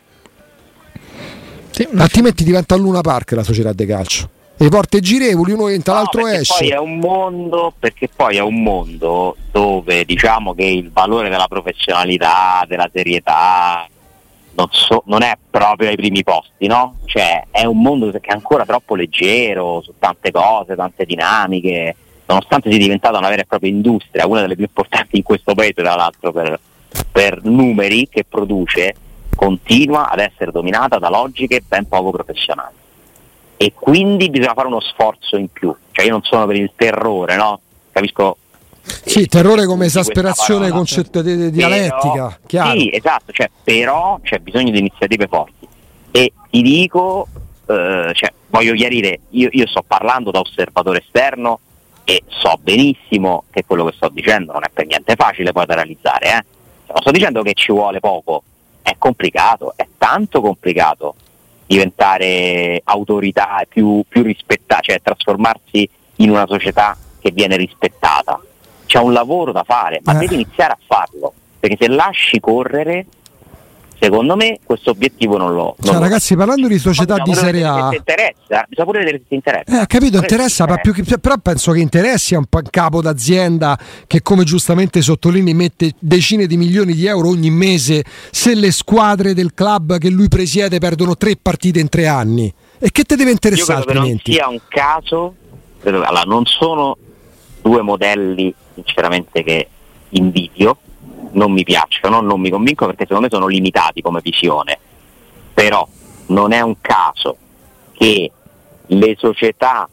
Sì, 1.71 1.87
Altrimenti 1.95 2.43
diventa 2.43 2.75
Luna 2.75 2.99
Park 2.99 3.31
la 3.31 3.43
società 3.43 3.71
de 3.71 3.85
calcio 3.85 4.29
le 4.61 4.69
porte 4.69 4.99
girevoli, 4.99 5.53
uno 5.53 5.69
entra, 5.69 5.93
no, 5.93 5.99
l'altro 5.99 6.27
esce. 6.27 6.53
Poi 6.59 6.69
è 6.69 6.77
un 6.77 6.99
mondo, 6.99 7.73
perché 7.79 8.07
poi 8.15 8.37
è 8.37 8.41
un 8.41 8.61
mondo 8.61 9.35
dove 9.49 10.05
diciamo 10.05 10.53
che 10.53 10.65
il 10.65 10.91
valore 10.91 11.29
della 11.29 11.47
professionalità, 11.47 12.63
della 12.67 12.87
serietà, 12.93 13.87
non, 14.53 14.67
so, 14.69 15.01
non 15.07 15.23
è 15.23 15.35
proprio 15.49 15.89
ai 15.89 15.95
primi 15.95 16.21
posti, 16.21 16.67
no? 16.67 16.97
Cioè 17.05 17.47
è 17.49 17.65
un 17.65 17.81
mondo 17.81 18.11
che 18.11 18.19
è 18.19 18.33
ancora 18.33 18.63
troppo 18.63 18.93
leggero 18.93 19.81
su 19.81 19.93
tante 19.97 20.29
cose, 20.29 20.75
tante 20.75 21.05
dinamiche, 21.05 21.95
nonostante 22.27 22.69
sia 22.69 22.79
diventata 22.79 23.17
una 23.17 23.29
vera 23.29 23.41
e 23.41 23.45
propria 23.45 23.71
industria, 23.71 24.27
una 24.27 24.41
delle 24.41 24.55
più 24.55 24.65
importanti 24.65 25.17
in 25.17 25.23
questo 25.23 25.55
paese, 25.55 25.81
tra 25.81 25.95
l'altro 25.95 26.31
per, 26.31 26.59
per 27.11 27.43
numeri 27.45 28.07
che 28.07 28.25
produce, 28.29 28.93
continua 29.35 30.11
ad 30.11 30.19
essere 30.19 30.51
dominata 30.51 30.99
da 30.99 31.09
logiche 31.09 31.63
ben 31.67 31.87
poco 31.87 32.11
professionali 32.11 32.75
e 33.61 33.73
quindi 33.75 34.31
bisogna 34.31 34.55
fare 34.55 34.65
uno 34.65 34.79
sforzo 34.79 35.37
in 35.37 35.47
più. 35.49 35.71
Cioè 35.91 36.05
io 36.05 36.11
non 36.13 36.23
sono 36.23 36.47
per 36.47 36.55
il 36.55 36.71
terrore, 36.75 37.35
no? 37.35 37.59
Capisco 37.91 38.37
Sì, 38.81 39.27
terrore 39.27 39.67
come 39.67 39.85
esasperazione 39.85 40.71
concetto 40.71 41.21
di, 41.21 41.37
di 41.37 41.51
dialettica, 41.51 42.39
chiaro. 42.47 42.79
Sì, 42.79 42.89
esatto, 42.91 43.31
cioè, 43.31 43.51
però 43.63 44.19
c'è 44.23 44.39
bisogno 44.39 44.71
di 44.71 44.79
iniziative 44.79 45.27
forti. 45.27 45.67
E 46.09 46.33
ti 46.49 46.63
dico, 46.63 47.27
eh, 47.67 48.11
cioè, 48.15 48.33
voglio 48.47 48.73
chiarire, 48.73 49.19
io, 49.29 49.49
io 49.51 49.67
sto 49.67 49.83
parlando 49.85 50.31
da 50.31 50.39
osservatore 50.39 51.03
esterno 51.05 51.59
e 52.03 52.23
so 52.29 52.57
benissimo 52.59 53.43
che 53.51 53.63
quello 53.63 53.85
che 53.85 53.93
sto 53.95 54.09
dicendo 54.09 54.53
non 54.53 54.63
è 54.63 54.71
per 54.73 54.87
niente 54.87 55.13
facile 55.15 55.51
poi 55.51 55.67
da 55.67 55.75
realizzare. 55.75 56.25
Eh? 56.25 56.43
Non 56.87 56.97
sto 57.01 57.11
dicendo 57.11 57.43
che 57.43 57.53
ci 57.53 57.71
vuole 57.71 57.99
poco, 57.99 58.41
è 58.81 58.95
complicato, 58.97 59.73
è 59.75 59.85
tanto 59.99 60.41
complicato 60.41 61.13
diventare 61.71 62.81
autorità 62.83 63.63
più, 63.67 64.03
più 64.07 64.23
rispettata, 64.23 64.81
cioè 64.81 65.01
trasformarsi 65.01 65.89
in 66.17 66.29
una 66.29 66.45
società 66.45 66.97
che 67.21 67.31
viene 67.31 67.55
rispettata. 67.55 68.39
C'è 68.85 68.99
un 68.99 69.13
lavoro 69.13 69.53
da 69.53 69.63
fare, 69.63 70.01
ma 70.03 70.13
Eh. 70.13 70.17
devi 70.17 70.33
iniziare 70.33 70.73
a 70.73 70.77
farlo, 70.85 71.33
perché 71.59 71.77
se 71.79 71.87
lasci 71.87 72.41
correre, 72.41 73.05
secondo 74.01 74.35
me 74.35 74.57
questo 74.65 74.89
obiettivo 74.89 75.37
non 75.37 75.53
lo... 75.53 75.75
Cioè, 75.79 75.93
lo- 75.93 75.99
ragazzi, 75.99 76.35
parlando 76.35 76.67
di 76.67 76.79
società 76.79 77.19
di 77.19 77.35
Serie 77.35 77.63
A, 77.63 77.89
se 77.91 77.97
interessa, 77.97 78.65
bisogna 78.67 78.85
pure 78.87 78.99
vedere 78.99 79.17
se 79.19 79.23
ti 79.27 79.35
interessa. 79.35 79.81
Eh, 79.83 79.85
capito, 79.85 80.17
interessa, 80.17 80.65
ma 80.65 80.77
più 80.77 80.91
che- 80.91 81.03
però 81.19 81.35
penso 81.37 81.71
che 81.71 81.79
interessi 81.79 82.33
a 82.33 82.39
un 82.39 82.45
capo 82.71 82.99
d'azienda 83.01 83.77
che, 84.07 84.23
come 84.23 84.43
giustamente 84.43 85.01
sottolinei, 85.03 85.53
mette 85.53 85.91
decine 85.99 86.47
di 86.47 86.57
milioni 86.57 86.93
di 86.95 87.05
euro 87.05 87.29
ogni 87.29 87.51
mese 87.51 88.03
se 88.31 88.55
le 88.55 88.71
squadre 88.71 89.35
del 89.35 89.53
club 89.53 89.99
che 89.99 90.09
lui 90.09 90.27
presiede 90.29 90.79
perdono 90.79 91.15
tre 91.15 91.35
partite 91.39 91.79
in 91.79 91.87
tre 91.89 92.07
anni. 92.07 92.51
E 92.79 92.89
che 92.91 93.03
te 93.03 93.15
deve 93.15 93.29
Io 93.29 93.35
interessare 93.35 93.83
credo 93.83 93.85
che 93.85 93.93
non 93.93 94.01
altrimenti? 94.09 94.31
sia 94.33 94.47
un 94.49 94.59
caso, 94.67 95.35
allora, 95.83 96.23
non 96.25 96.45
sono 96.47 96.97
due 97.61 97.83
modelli 97.83 98.51
sinceramente 98.73 99.43
che 99.43 99.67
invidio, 100.09 100.77
non 101.33 101.51
mi 101.51 101.63
piacciono, 101.63 102.21
non 102.21 102.39
mi 102.39 102.49
convincono 102.49 102.91
perché 102.91 103.05
secondo 103.05 103.27
me 103.29 103.33
sono 103.33 103.47
limitati 103.47 104.01
come 104.01 104.21
visione, 104.21 104.77
però 105.53 105.87
non 106.27 106.51
è 106.51 106.61
un 106.61 106.75
caso 106.81 107.37
che 107.93 108.31
le 108.87 109.15
società 109.17 109.87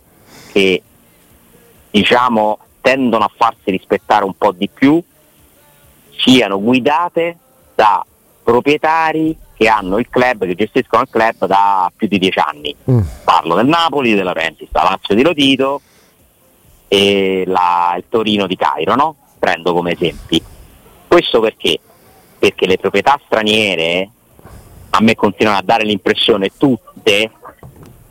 che 0.52 0.82
diciamo 1.90 2.58
tendono 2.80 3.24
a 3.24 3.30
farsi 3.34 3.70
rispettare 3.70 4.24
un 4.24 4.34
po' 4.36 4.52
di 4.52 4.68
più 4.68 5.02
siano 6.16 6.60
guidate 6.60 7.36
da 7.74 8.04
proprietari 8.42 9.36
che 9.54 9.68
hanno 9.68 9.98
il 9.98 10.08
club, 10.08 10.46
che 10.46 10.54
gestiscono 10.54 11.02
il 11.02 11.08
club 11.10 11.46
da 11.46 11.90
più 11.94 12.06
di 12.08 12.18
dieci 12.18 12.38
anni. 12.38 12.74
Mm. 12.90 13.00
Parlo 13.24 13.54
del 13.56 13.66
Napoli, 13.66 14.10
della 14.10 14.32
Laurentiis, 14.32 14.68
la 14.72 14.82
Lazio 14.84 15.14
di 15.14 15.22
Lotito 15.22 15.80
e 16.88 17.44
la- 17.46 17.94
il 17.96 18.04
Torino 18.08 18.46
di 18.46 18.56
Cairo, 18.56 18.94
no? 18.94 19.16
Prendo 19.38 19.72
come 19.72 19.92
esempi. 19.92 20.42
Questo 21.08 21.40
perché? 21.40 21.80
Perché 22.38 22.66
le 22.66 22.76
proprietà 22.76 23.18
straniere 23.24 24.10
a 24.90 25.00
me 25.00 25.14
continuano 25.14 25.58
a 25.58 25.62
dare 25.62 25.84
l'impressione 25.84 26.50
tutte 26.56 27.30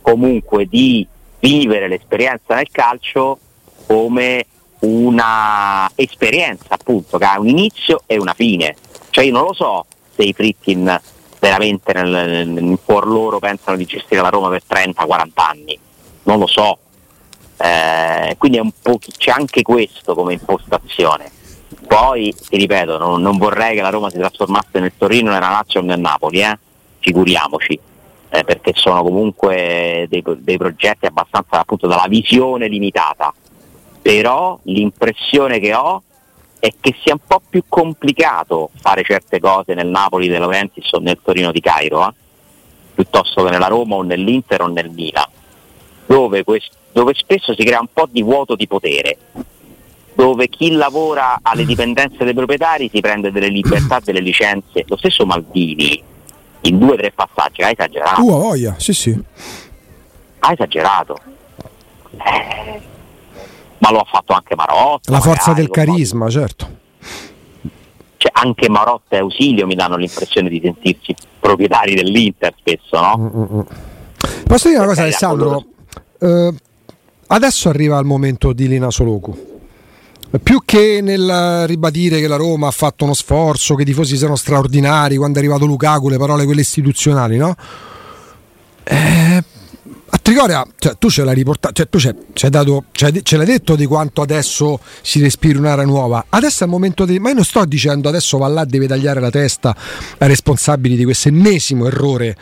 comunque 0.01 0.67
di 0.67 1.07
vivere 1.39 1.87
l'esperienza 1.87 2.55
nel 2.55 2.69
calcio 2.71 3.37
come 3.85 4.45
una 4.79 5.89
esperienza 5.95 6.65
appunto 6.69 7.17
che 7.17 7.25
ha 7.25 7.39
un 7.39 7.47
inizio 7.47 8.01
e 8.05 8.17
una 8.17 8.33
fine. 8.33 8.75
Cioè 9.09 9.25
io 9.25 9.31
non 9.31 9.43
lo 9.43 9.53
so 9.53 9.85
se 10.15 10.23
i 10.23 10.33
Fritkin 10.33 10.99
veramente 11.39 11.93
nel, 11.93 12.47
nel 12.47 12.79
cuor 12.83 13.07
loro 13.07 13.39
pensano 13.39 13.77
di 13.77 13.85
gestire 13.85 14.21
la 14.21 14.29
Roma 14.29 14.49
per 14.49 14.63
30-40 14.67 15.29
anni, 15.35 15.79
non 16.23 16.39
lo 16.39 16.47
so. 16.47 16.79
Eh, 17.59 18.35
quindi 18.37 18.61
c'è 19.17 19.31
anche 19.31 19.61
questo 19.61 20.13
come 20.13 20.33
impostazione. 20.33 21.31
Poi, 21.87 22.35
ti 22.49 22.57
ripeto, 22.57 22.97
non, 22.97 23.21
non 23.21 23.37
vorrei 23.37 23.75
che 23.75 23.81
la 23.81 23.89
Roma 23.89 24.09
si 24.09 24.17
trasformasse 24.17 24.79
nel 24.79 24.91
Torino, 24.97 25.31
nella 25.31 25.49
Lazio 25.49 25.79
o 25.79 25.83
nel 25.83 25.99
Napoli, 25.99 26.41
eh? 26.41 26.59
figuriamoci, 26.99 27.79
eh, 28.29 28.43
perché 28.43 28.73
sono 28.75 29.01
comunque 29.01 30.05
dei, 30.09 30.21
dei 30.39 30.57
progetti 30.57 31.05
abbastanza 31.05 31.61
appunto 31.61 31.87
dalla 31.87 32.07
visione 32.09 32.67
limitata. 32.67 33.33
Però 34.01 34.59
l'impressione 34.63 35.59
che 35.59 35.73
ho 35.73 36.03
è 36.59 36.73
che 36.79 36.95
sia 37.01 37.13
un 37.13 37.19
po' 37.25 37.41
più 37.47 37.63
complicato 37.67 38.71
fare 38.81 39.03
certe 39.03 39.39
cose 39.39 39.73
nel 39.73 39.87
Napoli 39.87 40.27
De 40.27 40.39
Laurentiis 40.39 40.91
o 40.91 40.99
nel 40.99 41.19
Torino 41.23 41.51
di 41.51 41.61
Cairo, 41.61 42.05
eh, 42.07 42.13
piuttosto 42.95 43.43
che 43.43 43.49
nella 43.49 43.67
Roma 43.67 43.95
o 43.95 44.03
nell'Inter 44.03 44.61
o 44.61 44.67
nel 44.67 44.89
Milan, 44.89 45.29
dove, 46.05 46.43
dove 46.91 47.13
spesso 47.13 47.53
si 47.55 47.63
crea 47.63 47.79
un 47.79 47.87
po' 47.93 48.07
di 48.09 48.23
vuoto 48.23 48.55
di 48.55 48.67
potere, 48.67 49.17
dove 50.17 50.49
chi 50.49 50.71
lavora 50.71 51.37
alle 51.43 51.63
dipendenze 51.63 52.23
dei 52.23 52.33
proprietari 52.33 52.89
si 52.91 53.01
prende 53.01 53.31
delle 53.31 53.49
libertà, 53.49 53.99
delle 54.03 54.19
licenze. 54.19 54.83
Lo 54.87 54.97
stesso 54.97 55.27
Maldini, 55.27 56.01
in 56.61 56.79
due 56.79 56.93
o 56.93 56.95
tre 56.95 57.11
passaggi, 57.11 57.61
ha 57.61 57.69
esagerato. 57.69 58.23
Uh, 58.23 58.29
voglia, 58.31 58.73
sì, 58.79 58.93
sì. 58.93 59.15
Ha 60.39 60.51
esagerato. 60.51 61.17
Eh, 62.13 62.81
ma 63.77 63.91
lo 63.91 63.99
ha 63.99 64.05
fatto 64.09 64.33
anche 64.33 64.55
Marotta. 64.55 65.11
La 65.11 65.19
forza 65.19 65.51
magari, 65.51 65.67
del 65.67 65.69
carisma, 65.69 66.29
certo. 66.29 66.75
Cioè, 68.17 68.31
anche 68.33 68.69
Marotta 68.69 69.17
e 69.17 69.19
Ausilio 69.19 69.67
mi 69.67 69.75
danno 69.75 69.97
l'impressione 69.97 70.49
di 70.49 70.59
sentirsi 70.63 71.13
proprietari 71.39 71.93
dell'Inter 71.93 72.55
spesso, 72.57 72.99
no? 72.99 73.17
Mm, 73.19 73.59
Posso 74.47 74.67
dire 74.69 74.79
una 74.79 74.87
cosa, 74.87 75.01
Eh, 75.01 75.03
Alessandro? 75.03 75.63
Eh, 76.19 76.53
adesso 77.27 77.69
arriva 77.69 77.99
il 77.99 78.05
momento 78.05 78.51
di 78.51 78.67
Lina 78.67 78.89
Soloku. 78.89 79.56
Più 80.43 80.61
che 80.65 80.99
nel 81.01 81.65
ribadire 81.67 82.19
che 82.19 82.27
la 82.27 82.35
Roma 82.35 82.67
ha 82.67 82.71
fatto 82.71 83.05
uno 83.05 83.13
sforzo, 83.13 83.75
che 83.75 83.83
i 83.83 83.85
tifosi 83.85 84.17
siano 84.17 84.35
straordinari, 84.35 85.15
quando 85.15 85.37
è 85.37 85.41
arrivato 85.41 85.65
Lukaku, 85.65 86.09
le 86.09 86.17
parole 86.17 86.43
quelle 86.45 86.61
istituzionali, 86.61 87.37
no? 87.37 87.55
Eh, 88.83 89.43
a 90.09 90.17
Trigoria, 90.21 90.65
cioè, 90.77 90.97
tu 90.97 91.09
ce 91.09 91.23
l'hai 91.23 91.33
riportato, 91.33 91.73
cioè, 91.73 91.87
tu 91.87 91.97
ci 91.99 92.45
hai 92.45 92.51
dato, 92.51 92.85
de- 92.91 93.21
ce 93.23 93.37
l'hai 93.37 93.45
detto 93.45 93.75
di 93.75 93.85
quanto 93.85 94.21
adesso 94.21 94.79
si 95.01 95.21
respiri 95.21 95.57
un'area 95.57 95.85
nuova. 95.85 96.25
Adesso 96.27 96.63
è 96.63 96.65
il 96.65 96.71
momento 96.73 97.05
di. 97.05 97.19
Ma 97.19 97.29
io 97.29 97.35
non 97.35 97.43
sto 97.45 97.63
dicendo 97.65 98.09
adesso 98.09 98.37
va 98.37 98.47
là, 98.47 98.65
deve 98.65 98.87
tagliare 98.87 99.21
la 99.21 99.29
testa 99.29 99.75
ai 100.17 100.27
responsabili 100.27 100.97
di 100.97 101.05
questo 101.05 101.29
ennesimo 101.29 101.87
errore 101.87 102.35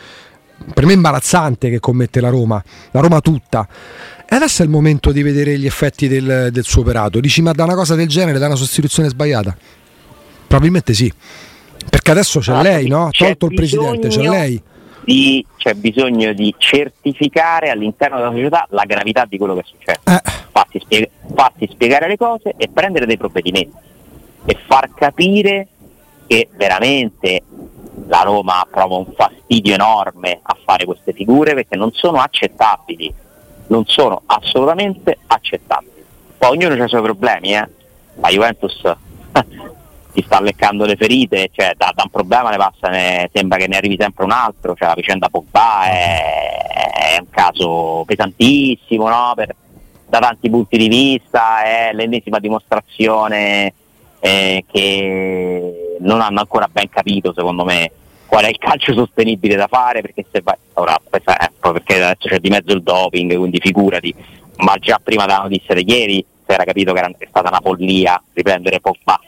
per 0.72 0.86
me 0.86 0.94
imbarazzante 0.94 1.68
che 1.68 1.80
commette 1.80 2.20
la 2.20 2.28
Roma, 2.28 2.62
la 2.92 3.00
Roma 3.00 3.20
tutta. 3.20 3.68
E 4.28 4.34
adesso 4.34 4.62
è 4.62 4.64
il 4.64 4.70
momento 4.70 5.12
di 5.12 5.22
vedere 5.22 5.56
gli 5.58 5.66
effetti 5.66 6.08
del, 6.08 6.48
del 6.50 6.64
suo 6.64 6.82
operato. 6.82 7.20
Dici, 7.20 7.42
ma 7.42 7.52
da 7.52 7.64
una 7.64 7.74
cosa 7.74 7.94
del 7.94 8.08
genere, 8.08 8.38
da 8.38 8.46
una 8.46 8.56
sostituzione 8.56 9.08
sbagliata? 9.08 9.56
Probabilmente 10.46 10.94
sì. 10.94 11.12
Perché 11.88 12.10
adesso 12.10 12.40
c'è 12.40 12.52
Ah, 12.52 12.62
lei, 12.62 12.88
no? 12.88 13.08
c'è 13.12 13.26
Tolto 13.36 13.46
il 13.46 13.54
presidente, 13.54 14.08
c'è 14.08 14.22
lei. 14.22 14.60
di- 15.04 15.46
c'è 15.56 15.74
bisogno 15.74 16.32
di 16.32 16.52
certificare 16.58 17.70
all'interno 17.70 18.16
della 18.16 18.30
società 18.30 18.66
la 18.70 18.84
gravità 18.84 19.24
di 19.28 19.38
quello 19.38 19.54
che 19.54 19.60
è 19.60 19.64
successo. 19.64 20.00
Eh, 20.04 20.20
Fatti, 20.50 20.80
spiega- 20.80 21.08
fatti 21.34 21.68
spiegare 21.70 22.08
le 22.08 22.16
cose 22.16 22.54
e 22.56 22.68
prendere 22.68 23.06
dei 23.06 23.16
provvedimenti 23.16 23.76
e 24.44 24.56
far 24.66 24.92
capire 24.94 25.68
che 26.26 26.48
veramente 26.56 27.42
la 28.08 28.22
Roma 28.22 28.66
prova 28.70 28.96
un 28.96 29.06
fastidio 29.16 29.74
enorme 29.74 30.40
a 30.42 30.56
fare 30.64 30.84
queste 30.84 31.12
figure 31.12 31.54
perché 31.54 31.76
non 31.76 31.90
sono 31.92 32.18
accettabili, 32.18 33.12
non 33.68 33.84
sono 33.86 34.22
assolutamente 34.26 35.18
accettabili. 35.26 36.04
Poi 36.38 36.50
ognuno 36.50 36.80
ha 36.80 36.84
i 36.84 36.88
suoi 36.88 37.02
problemi, 37.02 37.54
eh. 37.54 37.68
la 38.14 38.28
Juventus 38.28 38.80
si 40.12 40.22
sta 40.24 40.40
leccando 40.40 40.84
le 40.84 40.96
ferite, 40.96 41.50
cioè 41.52 41.74
da, 41.76 41.92
da 41.94 42.02
un 42.04 42.10
problema 42.10 42.50
ne 42.50 42.56
passa, 42.56 42.88
ne- 42.88 43.30
sembra 43.32 43.58
che 43.58 43.68
ne 43.68 43.76
arrivi 43.76 43.96
sempre 43.98 44.24
un 44.24 44.30
altro, 44.32 44.74
cioè 44.74 44.88
la 44.88 44.94
vicenda 44.94 45.28
Pogba 45.28 45.84
è, 45.86 47.14
è 47.14 47.18
un 47.20 47.30
caso 47.30 48.04
pesantissimo 48.06 49.08
no? 49.08 49.32
Per- 49.34 49.54
da 50.08 50.20
tanti 50.20 50.48
punti 50.48 50.76
di 50.76 50.88
vista, 50.88 51.64
è 51.64 51.90
l'ennesima 51.92 52.38
dimostrazione 52.38 53.72
eh, 54.20 54.64
che 54.70 55.96
non 56.00 56.20
hanno 56.20 56.40
ancora 56.40 56.68
ben 56.70 56.88
capito 56.88 57.32
secondo 57.34 57.64
me 57.64 57.90
qual 58.36 58.48
è 58.48 58.50
il 58.50 58.58
calcio 58.58 58.92
sostenibile 58.92 59.56
da 59.56 59.66
fare 59.66 60.02
perché 60.02 60.26
se 60.30 60.42
vai, 60.42 60.56
ora 60.74 61.00
perché 61.08 62.02
adesso 62.02 62.28
c'è 62.28 62.38
di 62.38 62.50
mezzo 62.50 62.74
il 62.74 62.82
doping 62.82 63.34
quindi 63.34 63.58
figurati 63.60 64.14
ma 64.56 64.76
già 64.76 65.00
prima 65.02 65.24
della 65.24 65.38
notizia 65.38 65.74
di 65.74 65.90
ieri 65.90 66.16
si 66.44 66.52
era 66.52 66.64
capito 66.64 66.92
che 66.92 66.98
era 66.98 67.10
stata 67.30 67.48
una 67.48 67.60
follia 67.62 68.22
riprendere 68.34 68.80
Pogba 68.80 69.18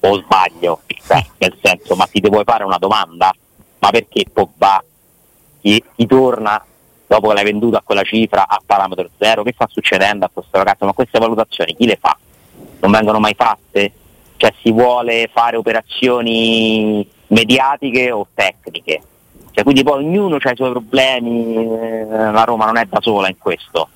o 0.00 0.18
sbaglio 0.18 0.80
Cioè, 1.06 1.24
nel 1.38 1.56
senso 1.62 1.94
ma 1.94 2.06
ti 2.06 2.18
devo 2.18 2.42
fare 2.44 2.64
una 2.64 2.78
domanda 2.78 3.32
ma 3.78 3.90
perché 3.90 4.24
Pogba 4.32 4.82
ti, 5.60 5.80
ti 5.94 6.06
torna 6.06 6.64
dopo 7.06 7.28
che 7.28 7.34
l'hai 7.34 7.44
venduto 7.44 7.76
a 7.76 7.82
quella 7.84 8.02
cifra 8.02 8.48
a 8.48 8.60
parametro 8.66 9.08
zero 9.18 9.44
che 9.44 9.52
sta 9.52 9.68
succedendo 9.70 10.24
a 10.24 10.30
questo 10.32 10.56
ragazzo 10.56 10.84
ma 10.84 10.92
queste 10.92 11.20
valutazioni 11.20 11.76
chi 11.76 11.86
le 11.86 11.96
fa? 12.00 12.18
non 12.80 12.90
vengono 12.90 13.20
mai 13.20 13.34
fatte? 13.36 13.92
Cioè 14.36 14.52
si 14.60 14.72
vuole 14.72 15.30
fare 15.32 15.54
operazioni 15.54 17.08
mediatiche 17.32 18.10
o 18.10 18.26
tecniche? 18.32 19.02
Cioè, 19.52 19.64
quindi 19.64 19.82
poi 19.82 20.04
ognuno 20.04 20.36
ha 20.40 20.50
i 20.50 20.56
suoi 20.56 20.70
problemi, 20.70 21.54
eh, 21.56 22.06
la 22.06 22.44
Roma 22.44 22.66
non 22.66 22.78
è 22.78 22.86
da 22.86 22.98
sola 23.00 23.28
in 23.28 23.36
questo. 23.38 23.88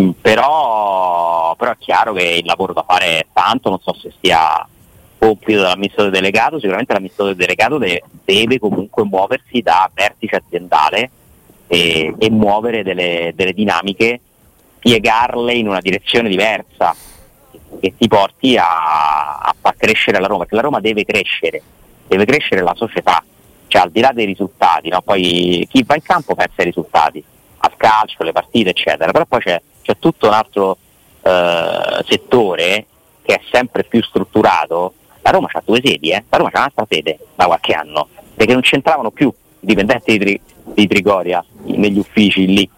Mm, 0.00 0.10
però, 0.20 1.54
però 1.56 1.72
è 1.72 1.76
chiaro 1.78 2.12
che 2.12 2.22
il 2.22 2.46
lavoro 2.46 2.72
da 2.72 2.84
fare 2.86 3.18
è 3.18 3.26
tanto, 3.32 3.70
non 3.70 3.80
so 3.80 3.92
se 3.94 4.12
sia 4.20 4.66
compito 5.18 5.60
dell'amministratore 5.60 6.10
delegato, 6.10 6.58
sicuramente 6.58 6.92
l'amministratore 6.92 7.36
delegato 7.36 7.78
deve, 7.78 8.02
deve 8.24 8.58
comunque 8.58 9.04
muoversi 9.04 9.60
da 9.60 9.90
vertice 9.92 10.36
aziendale 10.36 11.10
e, 11.66 12.14
e 12.16 12.30
muovere 12.30 12.82
delle, 12.82 13.32
delle, 13.34 13.52
dinamiche, 13.52 14.20
piegarle 14.78 15.52
in 15.54 15.68
una 15.68 15.80
direzione 15.80 16.28
diversa 16.28 16.94
che 17.80 17.94
ti 17.96 18.08
porti 18.08 18.56
a, 18.56 19.38
a, 19.38 19.54
far 19.60 19.76
crescere 19.76 20.18
la 20.20 20.26
Roma, 20.26 20.40
perché 20.40 20.54
la 20.54 20.62
Roma 20.62 20.80
deve 20.80 21.04
crescere, 21.04 21.62
deve 22.10 22.24
crescere 22.24 22.62
la 22.62 22.74
società, 22.74 23.22
cioè 23.68 23.82
al 23.82 23.90
di 23.90 24.00
là 24.00 24.10
dei 24.12 24.26
risultati, 24.26 24.88
no? 24.88 25.00
poi 25.00 25.66
chi 25.70 25.84
va 25.84 25.94
in 25.94 26.02
campo 26.02 26.34
pensa 26.34 26.54
ai 26.56 26.64
risultati, 26.64 27.22
al 27.58 27.76
calcio, 27.76 28.16
alle 28.18 28.32
partite 28.32 28.70
eccetera, 28.70 29.12
però 29.12 29.24
poi 29.26 29.40
c'è, 29.40 29.62
c'è 29.82 29.96
tutto 29.98 30.26
un 30.26 30.32
altro 30.32 30.76
eh, 31.22 32.04
settore 32.08 32.86
che 33.22 33.34
è 33.34 33.40
sempre 33.52 33.84
più 33.84 34.02
strutturato. 34.02 34.94
La 35.22 35.30
Roma 35.30 35.48
ha 35.52 35.62
due 35.64 35.80
sedi, 35.84 36.10
eh? 36.10 36.24
la 36.28 36.36
Roma 36.38 36.50
ha 36.52 36.58
un'altra 36.58 36.86
sede 36.88 37.18
da 37.36 37.46
qualche 37.46 37.74
anno, 37.74 38.08
perché 38.34 38.54
non 38.54 38.62
c'entravano 38.62 39.12
più 39.12 39.28
i 39.28 39.66
dipendenti 39.66 40.10
di, 40.12 40.18
Tri- 40.18 40.40
di 40.74 40.86
Trigoria 40.88 41.44
negli 41.64 41.98
uffici 41.98 42.46
lì 42.46 42.68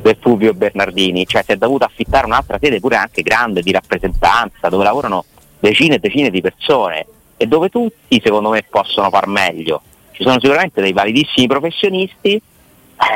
del 0.00 0.16
Fulvio 0.20 0.52
Bernardini, 0.52 1.26
cioè 1.26 1.44
si 1.44 1.52
è 1.52 1.56
dovuto 1.56 1.84
affittare 1.84 2.26
un'altra 2.26 2.58
sede 2.60 2.80
pure 2.80 2.96
anche 2.96 3.22
grande 3.22 3.62
di 3.62 3.70
rappresentanza 3.70 4.68
dove 4.68 4.82
lavorano 4.82 5.24
decine 5.60 5.94
e 5.94 5.98
decine 5.98 6.30
di 6.30 6.40
persone 6.40 7.06
e 7.36 7.46
dove 7.46 7.68
tutti 7.68 8.20
secondo 8.22 8.50
me 8.50 8.64
possono 8.68 9.10
far 9.10 9.26
meglio. 9.26 9.82
Ci 10.12 10.22
sono 10.22 10.38
sicuramente 10.40 10.80
dei 10.80 10.92
validissimi 10.92 11.46
professionisti, 11.46 12.34
eh, 12.34 12.42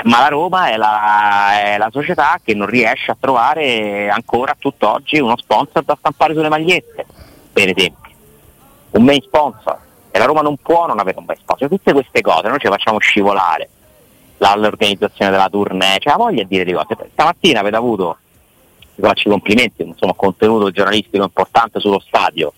ma 0.05 0.21
la 0.21 0.29
Roma 0.29 0.71
è 0.71 0.77
la, 0.77 1.63
è 1.63 1.79
la, 1.79 1.89
società 1.93 2.41
che 2.43 2.55
non 2.55 2.67
riesce 2.67 3.11
a 3.11 3.17
trovare 3.19 4.09
ancora 4.09 4.53
a 4.53 4.57
tutt'oggi 4.59 5.19
uno 5.19 5.37
sponsor 5.37 5.85
da 5.85 5.97
stampare 5.99 6.35
sulle 6.35 6.49
magliette, 6.49 7.07
per 7.53 7.69
esempio 7.69 8.09
un 8.91 9.05
main 9.05 9.21
sponsor 9.21 9.79
e 10.11 10.19
la 10.19 10.25
Roma 10.25 10.41
non 10.41 10.57
può 10.57 10.87
non 10.87 10.99
avere 10.99 11.19
un 11.19 11.25
main 11.27 11.39
sponsor, 11.39 11.69
tutte 11.69 11.93
queste 11.93 12.21
cose 12.21 12.49
noi 12.49 12.59
ci 12.59 12.69
facciamo 12.69 12.99
scivolare 12.99 13.69
l'organizzazione 14.39 15.31
della 15.31 15.49
tournée, 15.49 15.99
cioè 15.99 16.13
la 16.13 16.19
voglia 16.19 16.43
di 16.43 16.49
dire 16.49 16.65
di 16.65 16.73
cose. 16.73 17.11
Stamattina 17.13 17.61
avete 17.61 17.77
avuto, 17.77 18.19
faccio 18.95 19.29
i 19.29 19.31
complimenti, 19.31 19.83
insomma, 19.83 20.15
contenuto 20.15 20.71
giornalistico 20.71 21.25
importante 21.25 21.81
sullo 21.81 21.99
stadio. 21.99 22.53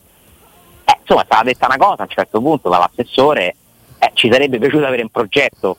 Eh, 0.91 0.99
insomma, 1.01 1.23
è 1.23 1.25
stata 1.27 1.43
detta 1.45 1.67
una 1.67 1.77
cosa 1.77 2.03
a 2.03 2.03
un 2.03 2.09
certo 2.09 2.41
punto 2.41 2.69
dall'assessore, 2.69 3.55
eh, 3.99 4.11
ci 4.15 4.31
sarebbe 4.31 4.59
piaciuto 4.59 4.85
avere 4.85 5.03
un 5.03 5.11
progetto 5.11 5.77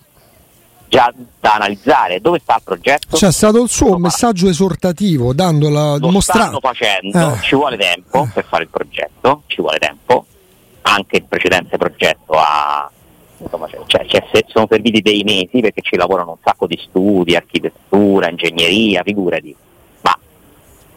già 0.88 1.14
da 1.40 1.56
analizzare. 1.56 2.22
Dove 2.22 2.40
sta 2.40 2.56
il 2.56 2.62
progetto? 2.64 3.18
C'è 3.18 3.32
stato 3.32 3.62
il 3.62 3.70
suo 3.70 3.98
messaggio 3.98 4.48
esortativo, 4.48 5.34
dandola 5.34 5.98
Lo 5.98 6.20
stanno 6.22 6.60
facendo, 6.60 7.34
eh. 7.34 7.42
ci 7.42 7.56
vuole 7.56 7.78
tempo 7.78 8.30
per 8.34 8.46
fare 8.46 8.64
il 8.64 8.70
progetto, 8.70 9.44
ci 9.48 9.62
vuole 9.62 9.80
tempo 9.80 10.26
anche 10.84 11.18
il 11.18 11.24
precedente 11.24 11.78
progetto 11.78 12.34
ha, 12.34 12.90
insomma, 13.38 13.68
cioè, 13.86 14.06
cioè, 14.06 14.24
sono 14.48 14.68
serviti 14.70 15.02
dei 15.02 15.24
mesi 15.24 15.60
perché 15.62 15.82
ci 15.82 15.96
lavorano 15.96 16.32
un 16.32 16.38
sacco 16.44 16.68
di 16.68 16.80
studi, 16.82 17.36
architettura, 17.36 18.30
ingegneria, 18.30 19.04
figurati. 19.04 19.56
Ma 20.02 20.18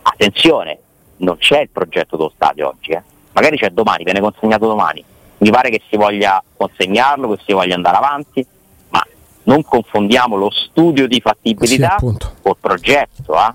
attenzione, 0.03 0.79
non 1.19 1.37
c'è 1.39 1.61
il 1.61 1.69
progetto 1.71 2.17
dello 2.17 2.33
stadio 2.35 2.69
oggi, 2.69 2.91
eh. 2.93 3.03
Magari 3.35 3.59
c'è 3.59 3.71
domani, 3.71 4.05
viene 4.05 4.21
consegnato 4.21 4.67
domani. 4.67 5.05
Mi 5.39 5.51
pare 5.51 5.69
che 5.69 5.83
si 5.89 5.97
voglia 5.97 6.43
consegnarlo, 6.57 7.35
che 7.35 7.43
si 7.45 7.53
voglia 7.53 7.75
andare 7.75 7.97
avanti, 7.97 8.47
ma 8.89 9.05
non 9.45 9.63
confondiamo 9.63 10.37
lo 10.37 10.51
studio 10.51 11.07
di 11.07 11.21
fattibilità 11.21 11.97
sì, 11.99 12.17
col 12.41 12.57
progetto. 12.59 13.35
Eh? 13.35 13.53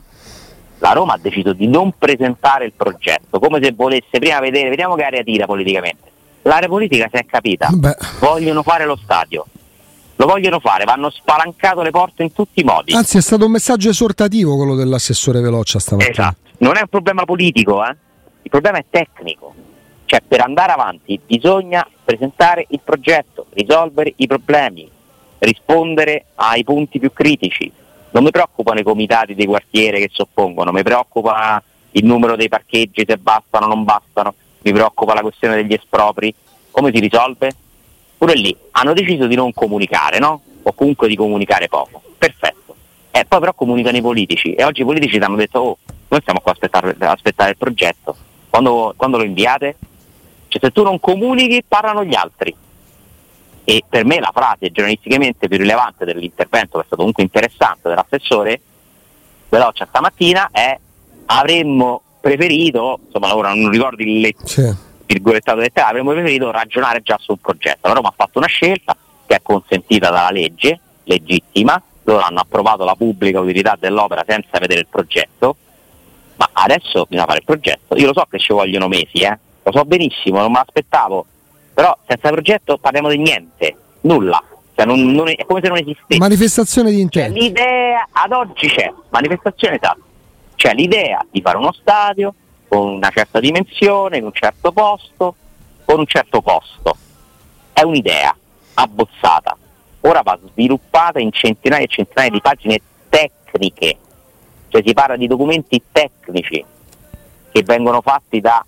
La 0.78 0.92
Roma 0.92 1.13
ha 1.13 1.20
deciso 1.20 1.54
di 1.54 1.68
non 1.68 1.94
presentare 1.98 2.65
il 2.65 2.74
progetto, 2.76 3.39
come 3.39 3.60
se 3.62 3.72
volesse 3.72 4.20
prima 4.20 4.39
vedere, 4.39 4.70
vediamo 4.70 4.96
che 4.96 5.04
area 5.04 5.24
tira 5.24 5.46
politicamente 5.46 6.10
l'area 6.44 6.68
politica 6.68 7.08
si 7.12 7.18
è 7.18 7.26
capita, 7.26 7.70
Beh. 7.72 7.96
vogliono 8.20 8.63
fare 8.63 8.86
lo 8.86 8.98
stadio. 9.02 9.46
Lo 10.15 10.26
vogliono 10.26 10.60
fare, 10.60 10.84
vanno 10.84 11.10
spalancato 11.10 11.82
le 11.82 11.92
porte 11.92 12.24
in 12.24 12.34
tutti 12.34 12.60
i 12.60 12.63
modi. 12.63 12.94
Anzi, 12.94 13.18
è 13.18 13.22
stato 13.22 13.46
un 13.46 13.52
messaggio 13.52 13.88
esortativo 13.88 14.58
quello 14.58 14.76
dell'assessore 14.76 15.39
Veloccia 15.39 15.80
stamattina. 15.80 16.12
Esatto, 16.12 16.50
non 16.58 16.76
è 16.76 16.82
un 16.82 16.88
problema 16.89 17.24
politico, 17.24 17.86
eh? 17.86 17.96
il 18.42 18.50
problema 18.50 18.80
è 18.80 18.86
tecnico. 18.89 19.54
Cioè, 20.10 20.22
per 20.28 20.41
andare 20.41 20.72
avanti 20.72 21.19
bisogna 21.24 21.88
presentare 22.04 22.65
il 22.69 22.80
progetto, 22.84 23.45
risolvere 23.52 24.13
i 24.15 24.26
problemi, 24.26 24.89
rispondere 25.38 26.26
ai 26.34 26.63
punti 26.63 26.98
più 26.98 27.13
critici. 27.13 27.72
Non 28.10 28.24
mi 28.24 28.32
preoccupano 28.32 28.80
i 28.80 28.84
comitati 28.84 29.36
dei 29.36 29.45
quartiere 29.45 30.00
che 30.00 30.10
si 30.12 30.22
oppongono, 30.22 30.72
mi 30.72 30.82
preoccupa 30.82 31.62
il 31.91 32.06
numero 32.06 32.36
dei 32.36 32.50
parcheggi, 32.50 33.06
se 33.08 33.17
bastano 33.17 33.65
o 33.65 33.69
non 33.69 33.84
bastano 33.84 34.34
mi 34.62 34.72
preoccupa 34.72 35.13
la 35.13 35.22
questione 35.22 35.58
degli 35.58 35.74
espropri, 35.74 36.34
come 36.72 36.89
si 36.91 37.00
risolve? 37.00 37.52
Pure 38.17 38.34
lì 38.34 38.56
hanno 38.72 38.93
deciso 38.93 39.28
di 39.28 39.36
non 39.36 39.54
comunicare, 39.54 40.17
no? 40.17 40.41
O 40.63 40.74
comunque 40.74 41.08
di 41.08 41.15
comunicare 41.15 41.67
poco. 41.67 42.02
Perfetto. 42.17 42.76
E 43.12 43.19
eh, 43.19 43.26
poi 43.26 43.39
però 43.41 43.54
comunicano 43.54 43.98
i 43.98 44.02
politici 44.02 44.56
e 44.56 44.63
oggi 44.63 44.82
i 44.82 44.86
politici 44.86 45.19
ti 45.19 45.24
hanno 45.24 45.36
detto 45.36 45.60
oh, 45.60 45.78
noi 46.08 46.22
stiamo 46.22 46.39
qua 46.39 46.52
a 46.52 46.56
aspettare, 46.56 46.95
aspettare 46.98 47.52
il 47.52 47.58
progetto. 47.58 48.15
Quando, 48.50 48.95
quando 48.98 49.17
lo 49.17 49.24
inviate? 49.24 49.76
Cioè 50.49 50.59
se 50.62 50.71
tu 50.71 50.83
non 50.83 50.99
comunichi 50.99 51.63
parlano 51.65 52.03
gli 52.03 52.15
altri. 52.15 52.53
E 53.63 53.83
per 53.88 54.03
me 54.03 54.19
la 54.19 54.31
frase 54.33 54.71
giornalisticamente 54.71 55.47
più 55.47 55.57
rilevante 55.57 56.03
dell'intervento, 56.03 56.77
che 56.77 56.83
è 56.83 56.85
stato 56.88 56.97
comunque 56.97 57.23
interessante, 57.23 57.88
dell'assessore 57.88 58.62
Veloccia 59.49 59.85
stamattina 59.88 60.49
è 60.51 60.77
avremmo 61.25 62.01
preferito, 62.19 62.99
insomma 63.05 63.35
ora 63.35 63.53
non 63.53 63.69
ricordo 63.69 64.01
il 64.01 64.19
let- 64.19 64.43
sì. 64.43 64.75
virgolettato 65.05 65.59
letterale, 65.59 65.91
avremmo 65.99 66.12
preferito 66.12 66.51
ragionare 66.51 67.01
già 67.01 67.17
sul 67.19 67.39
progetto. 67.39 67.88
La 67.88 67.93
Roma 67.93 68.09
ha 68.09 68.13
fatto 68.15 68.39
una 68.39 68.47
scelta 68.47 68.95
che 69.25 69.35
è 69.35 69.41
consentita 69.41 70.09
dalla 70.09 70.31
legge, 70.31 70.79
legittima, 71.03 71.81
loro 72.03 72.21
hanno 72.21 72.39
approvato 72.39 72.83
la 72.83 72.95
pubblica 72.95 73.39
utilità 73.39 73.77
dell'opera 73.79 74.23
senza 74.27 74.57
vedere 74.59 74.81
il 74.81 74.88
progetto, 74.88 75.55
ma 76.35 76.49
adesso 76.53 77.05
bisogna 77.07 77.27
fare 77.27 77.39
il 77.39 77.45
progetto. 77.45 77.95
Io 77.95 78.07
lo 78.07 78.13
so 78.13 78.25
che 78.29 78.39
ci 78.39 78.53
vogliono 78.53 78.88
mesi, 78.88 79.19
eh? 79.19 79.38
Lo 79.69 79.77
so 79.77 79.86
benissimo, 79.86 80.39
non 80.39 80.51
me 80.51 80.60
l'aspettavo, 80.60 81.25
però 81.73 81.97
senza 82.08 82.29
progetto 82.29 82.77
parliamo 82.77 83.10
di 83.10 83.17
niente, 83.17 83.75
nulla. 84.01 84.43
Cioè 84.75 84.86
non, 84.86 85.12
non 85.12 85.27
è, 85.27 85.36
è, 85.36 85.45
come 85.45 85.60
se 85.62 85.67
non 85.67 85.77
esistesse. 85.77 86.19
Manifestazione 86.19 86.89
di 86.91 87.01
intento. 87.01 87.38
Cioè, 87.38 87.47
l'idea 87.47 88.08
ad 88.12 88.32
oggi 88.32 88.67
c'è, 88.67 88.91
manifestazione 89.10 89.75
esatta 89.75 90.08
cioè 90.60 90.73
l'idea 90.73 91.25
di 91.32 91.39
fare 91.39 91.55
uno 91.55 91.71
stadio 91.71 92.34
con 92.67 92.86
una 92.86 93.10
certa 93.12 93.39
dimensione, 93.39 94.17
in 94.17 94.25
un 94.25 94.34
certo 94.34 94.73
posto, 94.73 95.34
con 95.86 95.99
un 95.99 96.05
certo 96.05 96.41
costo. 96.41 96.97
È 97.71 97.82
un'idea 97.82 98.36
abbozzata. 98.73 99.55
Ora 100.01 100.21
va 100.21 100.38
sviluppata 100.51 101.19
in 101.19 101.32
centinaia 101.32 101.86
e 101.86 101.88
centinaia 101.88 102.29
di 102.29 102.41
pagine 102.41 102.82
tecniche, 103.08 103.97
cioè 104.67 104.84
si 104.86 104.93
parla 104.93 105.15
di 105.15 105.27
documenti 105.27 105.82
tecnici 105.89 106.63
che 107.53 107.63
vengono 107.63 108.01
fatti 108.01 108.41
da 108.41 108.63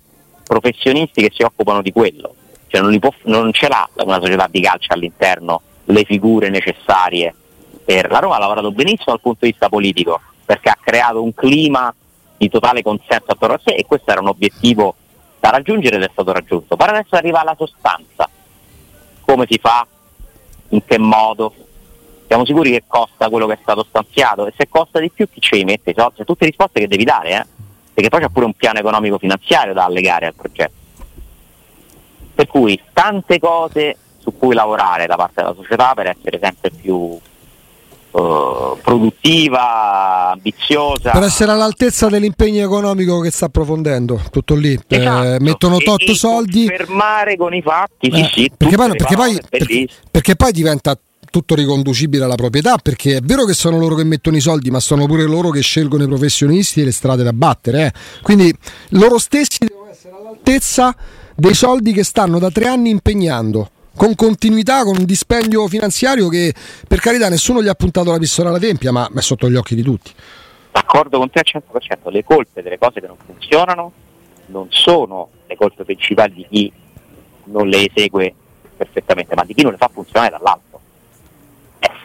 professionisti 0.52 1.22
che 1.22 1.30
si 1.32 1.42
occupano 1.42 1.80
di 1.80 1.92
quello. 1.92 2.34
Cioè 2.66 2.80
non, 2.80 2.98
può, 2.98 3.10
non 3.24 3.52
ce 3.52 3.68
l'ha 3.68 3.88
una 3.96 4.20
società 4.20 4.48
di 4.50 4.60
calcio 4.60 4.92
all'interno 4.92 5.62
le 5.84 6.04
figure 6.04 6.48
necessarie 6.48 7.34
per 7.84 8.10
la 8.10 8.18
Roma 8.18 8.36
ha 8.36 8.38
lavorato 8.38 8.70
benissimo 8.70 9.06
dal 9.06 9.20
punto 9.20 9.44
di 9.44 9.50
vista 9.50 9.68
politico, 9.68 10.20
perché 10.44 10.70
ha 10.70 10.78
creato 10.80 11.22
un 11.22 11.34
clima 11.34 11.92
di 12.36 12.48
totale 12.48 12.82
consenso 12.82 13.24
attorno 13.26 13.56
a 13.56 13.60
sé 13.62 13.72
e 13.74 13.84
questo 13.86 14.10
era 14.10 14.20
un 14.20 14.28
obiettivo 14.28 14.94
da 15.40 15.50
raggiungere 15.50 15.96
ed 15.96 16.02
è 16.02 16.08
stato 16.12 16.32
raggiunto. 16.32 16.76
Ma 16.76 16.84
adesso 16.86 17.16
arriva 17.16 17.40
alla 17.40 17.56
sostanza. 17.56 18.28
Come 19.20 19.46
si 19.48 19.58
fa? 19.60 19.86
In 20.68 20.84
che 20.84 20.98
modo? 20.98 21.54
Siamo 22.26 22.46
sicuri 22.46 22.70
che 22.70 22.84
costa 22.86 23.28
quello 23.28 23.46
che 23.46 23.54
è 23.54 23.58
stato 23.60 23.84
stanziato? 23.86 24.46
E 24.46 24.54
se 24.56 24.68
costa 24.68 25.00
di 25.00 25.10
più 25.10 25.28
chi 25.28 25.40
ce 25.40 25.56
li 25.56 25.64
mette 25.64 25.90
i 25.90 25.94
soldi? 25.96 26.24
Tutte 26.24 26.46
risposte 26.46 26.80
che 26.80 26.88
devi 26.88 27.04
dare, 27.04 27.30
eh? 27.30 27.46
Perché 27.94 28.08
poi 28.08 28.20
c'è 28.20 28.28
pure 28.28 28.46
un 28.46 28.54
piano 28.54 28.78
economico 28.78 29.18
finanziario 29.18 29.74
da 29.74 29.84
allegare 29.84 30.26
al 30.26 30.34
progetto. 30.34 30.80
Per 32.34 32.46
cui 32.46 32.80
tante 32.92 33.38
cose 33.38 33.96
su 34.18 34.36
cui 34.36 34.54
lavorare 34.54 35.06
da 35.06 35.16
parte 35.16 35.42
della 35.42 35.54
società 35.54 35.94
per 35.94 36.06
essere 36.06 36.38
sempre 36.40 36.70
più 36.70 37.18
Uh, 38.12 38.76
produttiva, 38.82 40.32
ambiziosa. 40.32 41.12
Per 41.12 41.22
essere 41.22 41.50
all'altezza 41.50 42.08
dell'impegno 42.10 42.62
economico 42.62 43.20
che 43.20 43.30
sta 43.30 43.46
approfondendo, 43.46 44.20
tutto 44.30 44.54
lì. 44.54 44.74
Eh, 44.74 44.96
esatto. 44.98 45.32
Eh, 45.32 45.40
mettono 45.40 45.78
tot 45.78 46.10
soldi. 46.10 46.66
Fermare 46.66 47.38
con 47.38 47.54
i 47.54 47.62
fatti, 47.62 48.08
eh, 48.08 48.16
sì, 48.16 48.30
sì, 48.34 48.52
perché, 48.54 48.76
poi, 48.76 48.96
perché, 48.96 49.14
poi, 49.16 49.40
perché, 49.48 49.86
perché 50.10 50.36
poi 50.36 50.52
diventa 50.52 50.94
tutto 51.32 51.54
riconducibile 51.54 52.24
alla 52.24 52.34
proprietà 52.34 52.76
perché 52.76 53.16
è 53.16 53.20
vero 53.20 53.44
che 53.44 53.54
sono 53.54 53.78
loro 53.78 53.94
che 53.94 54.04
mettono 54.04 54.36
i 54.36 54.40
soldi 54.40 54.70
ma 54.70 54.80
sono 54.80 55.06
pure 55.06 55.24
loro 55.24 55.48
che 55.48 55.62
scelgono 55.62 56.04
i 56.04 56.06
professionisti 56.06 56.82
e 56.82 56.84
le 56.84 56.92
strade 56.92 57.22
da 57.22 57.32
battere 57.32 57.86
eh. 57.86 57.92
quindi 58.22 58.54
loro 58.90 59.18
stessi 59.18 59.64
devono 59.66 59.90
essere 59.90 60.14
all'altezza 60.14 60.94
dei 61.34 61.54
soldi 61.54 61.92
che 61.92 62.04
stanno 62.04 62.38
da 62.38 62.50
tre 62.50 62.66
anni 62.66 62.90
impegnando 62.90 63.70
con 63.96 64.14
continuità, 64.14 64.84
con 64.84 64.96
un 64.96 65.04
dispendio 65.04 65.66
finanziario 65.68 66.28
che 66.28 66.54
per 66.86 66.98
carità 67.00 67.28
nessuno 67.28 67.62
gli 67.62 67.68
ha 67.68 67.74
puntato 67.74 68.10
la 68.10 68.18
pistola 68.18 68.48
alla 68.48 68.58
tempia, 68.58 68.90
ma 68.90 69.08
è 69.14 69.20
sotto 69.20 69.50
gli 69.50 69.54
occhi 69.54 69.74
di 69.74 69.82
tutti. 69.82 70.10
d'accordo 70.70 71.18
con 71.18 71.30
te 71.30 71.40
al 71.40 71.62
100%, 71.70 72.10
le 72.10 72.24
colpe 72.24 72.62
delle 72.62 72.78
cose 72.78 73.00
che 73.00 73.06
non 73.06 73.16
funzionano 73.24 73.92
non 74.46 74.66
sono 74.70 75.28
le 75.46 75.56
colpe 75.56 75.84
principali 75.84 76.34
di 76.34 76.46
chi 76.48 76.72
non 77.44 77.68
le 77.68 77.90
esegue 77.90 78.34
perfettamente, 78.76 79.34
ma 79.34 79.44
di 79.44 79.54
chi 79.54 79.62
non 79.62 79.72
le 79.72 79.78
fa 79.78 79.90
funzionare 79.92 80.30
dall'alto. 80.30 80.71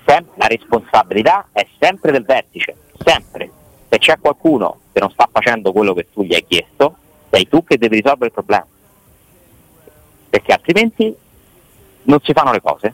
Sem- 0.08 0.26
la 0.36 0.48
responsabilità 0.48 1.50
è 1.52 1.68
sempre 1.78 2.14
del 2.14 2.24
vertice, 2.24 2.76
sempre. 3.04 3.52
Se 3.90 3.98
c'è 3.98 4.18
qualcuno 4.20 4.80
che 4.94 5.02
non 5.02 5.12
sta 5.12 5.28
facendo 5.30 5.74
quello 5.74 5.94
che 5.94 6.08
tu 6.14 6.24
gli 6.24 6.34
hai 6.34 6.46
chiesto, 6.48 6.96
sei 7.30 7.46
tu 7.50 7.62
che 7.66 7.78
devi 7.78 7.98
risolvere 7.98 8.28
il 8.28 8.32
problema. 8.32 8.66
Perché 10.30 10.54
altrimenti 10.54 11.14
non 12.04 12.20
si 12.24 12.32
fanno 12.32 12.54
le 12.54 12.62
cose. 12.62 12.94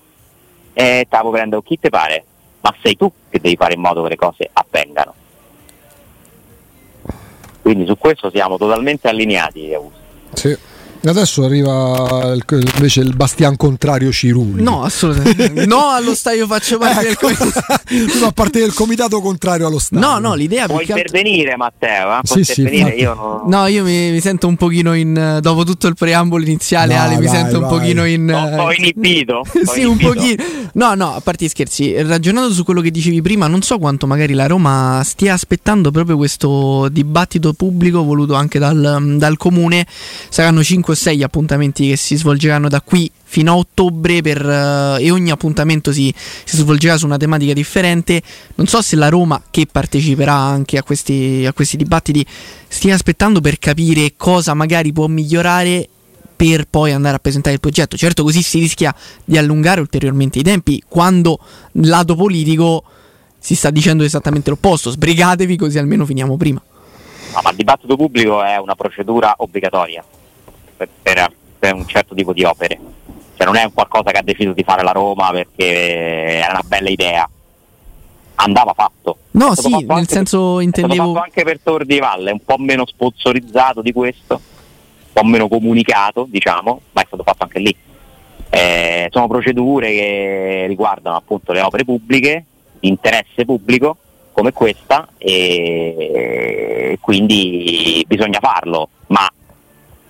E 0.74 1.04
stavo 1.06 1.30
prendendo 1.30 1.62
chi 1.62 1.80
te 1.80 1.90
pare, 1.90 2.26
ma 2.62 2.74
sei 2.82 2.98
tu 2.98 3.12
che 3.30 3.40
devi 3.40 3.56
fare 3.56 3.76
in 3.76 3.82
modo 3.82 4.02
che 4.02 4.10
le 4.10 4.16
cose 4.16 4.50
avvengano. 4.52 5.14
Quindi 7.62 7.86
su 7.86 7.96
questo 7.96 8.32
siamo 8.32 8.58
totalmente 8.58 9.08
allineati. 9.08 9.72
Augusto. 9.72 10.00
Sì. 10.34 10.58
Adesso 11.06 11.44
arriva 11.44 12.34
il- 12.34 12.44
invece 12.76 13.02
il 13.02 13.14
bastian 13.16 13.58
contrario 13.58 14.12
Cirulli. 14.12 14.62
No, 14.64 14.84
assolutamente. 14.84 15.66
no, 15.66 15.90
allo 15.90 16.16
stadio 16.16 16.48
faccio 16.48 16.78
parte 16.78 17.06
del 17.08 17.18
comitato. 17.18 17.62
Tu 17.94 18.08
fa 18.20 18.32
parte 18.32 18.60
del 18.60 18.74
comitato 18.74 19.20
contrario 19.20 19.68
allo 19.68 19.80
stadio. 19.80 20.08
No, 20.08 20.18
no, 20.20 20.34
l'idea 20.34 20.66
Puoi 20.66 20.86
intervenire 20.88 21.56
Matteo, 21.58 22.18
eh? 22.18 22.22
Puoi 22.24 22.44
Sì, 22.44 22.54
sì, 22.54 22.62
io 22.62 23.14
non... 23.14 23.42
No, 23.48 23.68
io 23.68 23.84
mi, 23.84 24.12
mi 24.12 24.20
sento 24.22 24.48
un 24.48 24.56
pochino 24.56 24.94
in. 24.94 25.40
Dopo 25.42 25.64
tutto 25.64 25.88
il 25.88 25.96
preambolo 25.96 26.44
iniziale, 26.44 26.96
Vai, 26.96 27.06
Ale, 27.06 27.18
mi 27.20 27.26
vai, 27.28 27.36
sento 27.36 27.56
un 27.60 27.68
vai. 27.68 27.80
pochino 27.80 28.06
in. 28.06 28.32
Ho- 28.34 28.64
ho 28.64 28.72
eh, 28.72 28.76
inibito, 28.76 29.40
ho 29.44 29.46
sì, 29.66 29.84
un 29.84 29.92
inibito. 30.00 30.14
pochino. 30.14 30.44
No, 30.74 30.96
no, 30.96 31.14
a 31.16 31.20
parte 31.22 31.46
gli 31.46 31.50
scherzi, 31.50 32.02
ragionando 32.02 32.52
su 32.54 32.64
quello 32.64 32.82
che 32.82 32.90
dicevi 32.92 33.22
prima, 33.22 33.48
non 33.48 33.62
so 33.62 33.78
quanto 33.78 34.08
magari 34.08 34.34
la 34.34 34.48
Roma 34.48 35.02
stia 35.04 35.34
aspettando 35.34 35.92
proprio 35.92 36.16
questo 36.18 36.88
dibattito 36.90 37.54
pubblico 37.54 38.04
voluto 38.04 38.34
anche 38.36 38.58
dal, 38.58 39.16
dal 39.18 39.38
comune. 39.38 39.86
Saranno 40.30 40.64
5 40.64 40.93
o 40.94 40.96
6 40.96 41.22
appuntamenti 41.24 41.90
che 41.90 41.96
si 41.98 42.16
svolgeranno 42.16 42.70
da 42.70 42.82
qui 42.82 43.12
fino 43.24 43.52
a 43.52 43.58
ottobre 43.58 44.22
per, 44.22 44.46
eh, 44.46 45.04
e 45.04 45.12
ogni 45.12 45.32
appuntamento 45.32 45.92
si, 45.92 46.14
si 46.16 46.58
svolgerà 46.58 46.98
su 46.98 47.06
una 47.06 47.18
tematica 47.18 47.54
differente. 47.54 48.22
Non 48.56 48.68
so 48.68 48.82
se 48.82 48.96
la 48.96 49.10
Roma, 49.10 49.42
che 49.50 49.68
parteciperà 49.70 50.34
anche 50.34 50.78
a 50.78 50.84
questi, 50.84 51.44
a 51.46 51.52
questi 51.52 51.76
dibattiti, 51.76 52.26
stia 52.68 52.94
aspettando 52.94 53.42
per 53.42 53.60
capire 53.60 54.14
cosa 54.16 54.54
magari 54.54 54.94
può 54.94 55.08
migliorare 55.08 55.90
per 56.36 56.66
poi 56.70 56.92
andare 56.92 57.16
a 57.16 57.20
presentare 57.20 57.56
il 57.56 57.60
progetto. 57.60 57.98
Certo, 57.98 58.24
così 58.24 58.42
si 58.42 58.60
rischia 58.60 58.94
di 59.26 59.38
allungare 59.38 59.82
ulteriormente 59.82 60.40
i 60.40 60.44
tempi 60.44 60.84
quando 60.88 61.40
lato 61.74 62.16
politico 62.16 62.84
si 63.40 63.56
sta 63.56 63.72
dicendo 63.72 64.04
esattamente 64.04 64.52
l'opposto. 64.52 64.92
Sbrigatevi 64.92 65.58
così 65.58 65.80
almeno 65.80 66.06
finiamo 66.06 66.38
prima. 66.38 66.62
No, 67.34 67.40
ma 67.44 67.50
il 67.50 67.56
dibattito 67.56 67.96
pubblico 67.96 68.44
è 68.44 68.58
una 68.58 68.76
procedura 68.76 69.34
obbligatoria 69.38 70.04
per, 71.02 71.14
per- 71.16 71.34
per 71.60 71.74
un 71.76 71.88
certo 71.88 72.14
tipo 72.14 72.34
di 72.34 72.44
opere. 72.44 72.78
Cioè 73.36 73.46
non 73.48 73.56
è 73.56 73.64
un 73.64 73.74
qualcosa 73.74 74.12
che 74.12 74.18
ha 74.18 74.24
deciso 74.24 74.52
di 74.54 74.64
fare 74.64 74.84
la 74.84 74.92
Roma 74.92 75.32
perché 75.32 76.38
era 76.40 76.52
una 76.52 76.64
bella 76.66 76.90
idea. 76.90 77.30
Andava 78.36 78.74
fatto. 78.74 79.18
No, 79.32 79.52
È 79.54 79.56
sì, 79.56 79.70
fatto 79.70 79.94
nel 79.94 80.08
senso 80.08 80.38
è 80.38 80.40
stato 80.42 80.60
intendevo- 80.62 81.14
fatto 81.14 81.24
anche 81.24 81.44
per 81.44 81.60
Tor 81.62 81.86
di 81.86 82.00
Valle, 82.00 82.32
un 82.32 82.44
po' 82.44 82.58
meno 82.58 82.86
sponsorizzato 82.86 83.82
di 83.82 83.92
questo, 83.94 84.34
un 84.34 85.12
po' 85.14 85.24
meno 85.24 85.48
comunicato, 85.48 86.26
diciamo, 86.30 86.82
ma 86.92 87.02
è 87.02 87.06
stato 87.08 87.24
fatto 87.24 87.44
anche 87.44 87.60
lì. 87.60 87.76
Eh, 88.50 89.08
sono 89.12 89.28
procedure 89.28 89.90
che 89.92 90.66
riguardano 90.68 91.16
appunto 91.16 91.54
le 91.54 91.62
opere 91.62 91.86
pubbliche, 91.86 92.46
di 92.80 92.88
interesse 92.90 93.46
pubblico 93.46 93.98
come 94.34 94.52
questa 94.52 95.08
e 95.18 96.98
quindi 97.02 98.04
bisogna 98.08 98.40
farlo, 98.40 98.90
ma 99.08 99.28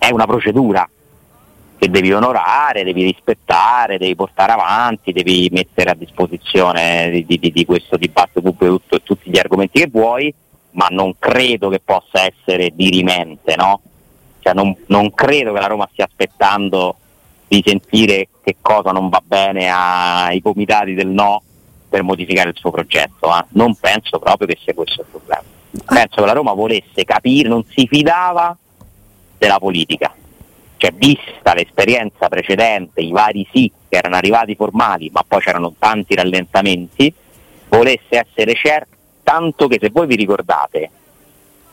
è 0.06 0.10
una 0.12 0.26
procedura 0.26 0.86
che 1.78 1.88
devi 1.88 2.12
onorare, 2.12 2.84
devi 2.84 3.04
rispettare, 3.04 3.98
devi 3.98 4.14
portare 4.14 4.52
avanti, 4.52 5.12
devi 5.12 5.48
mettere 5.50 5.90
a 5.90 5.94
disposizione 5.94 7.24
di, 7.26 7.38
di- 7.38 7.50
di 7.50 7.64
questo 7.64 7.96
dibattito 7.96 8.42
pubblico 8.42 8.80
tutto- 8.80 9.00
tutti 9.02 9.30
gli 9.30 9.38
argomenti 9.38 9.80
che 9.80 9.88
vuoi, 9.90 10.32
ma 10.72 10.88
non 10.90 11.14
credo 11.18 11.68
che 11.70 11.80
possa 11.80 12.22
essere 12.24 12.70
dirimente, 12.74 13.54
no? 13.56 13.80
Cioè 14.40 14.52
non, 14.52 14.76
non 14.88 15.12
credo 15.14 15.52
che 15.54 15.60
la 15.60 15.66
Roma 15.66 15.88
stia 15.90 16.04
aspettando 16.04 16.96
di 17.48 17.62
sentire 17.64 18.28
che 18.42 18.56
cosa 18.60 18.90
non 18.90 19.08
va 19.08 19.22
bene 19.24 19.70
ai 19.70 20.42
comitati 20.42 20.92
del 20.94 21.08
no 21.08 21.42
per 21.88 22.02
modificare 22.02 22.50
il 22.50 22.56
suo 22.58 22.70
progetto. 22.70 23.34
eh. 23.34 23.44
Non 23.50 23.74
penso 23.76 24.18
proprio 24.18 24.46
che 24.48 24.58
sia 24.62 24.74
questo 24.74 25.00
il 25.00 25.06
problema. 25.10 25.42
Penso 25.86 26.20
che 26.20 26.26
la 26.26 26.32
Roma 26.32 26.52
volesse 26.52 27.04
capire, 27.04 27.48
non 27.48 27.64
si 27.68 27.86
fidava 27.86 28.54
della 29.44 29.58
politica. 29.58 30.14
Cioè, 30.76 30.92
vista 30.92 31.54
l'esperienza 31.54 32.28
precedente, 32.28 33.00
i 33.00 33.12
vari 33.12 33.46
sì 33.52 33.70
che 33.88 33.96
erano 33.96 34.16
arrivati 34.16 34.54
formali, 34.54 35.10
ma 35.12 35.22
poi 35.26 35.40
c'erano 35.40 35.74
tanti 35.78 36.14
rallentamenti, 36.14 37.12
volesse 37.68 38.26
essere 38.26 38.54
certo, 38.54 38.96
tanto 39.22 39.68
che 39.68 39.78
se 39.80 39.90
voi 39.90 40.06
vi 40.06 40.16
ricordate 40.16 40.90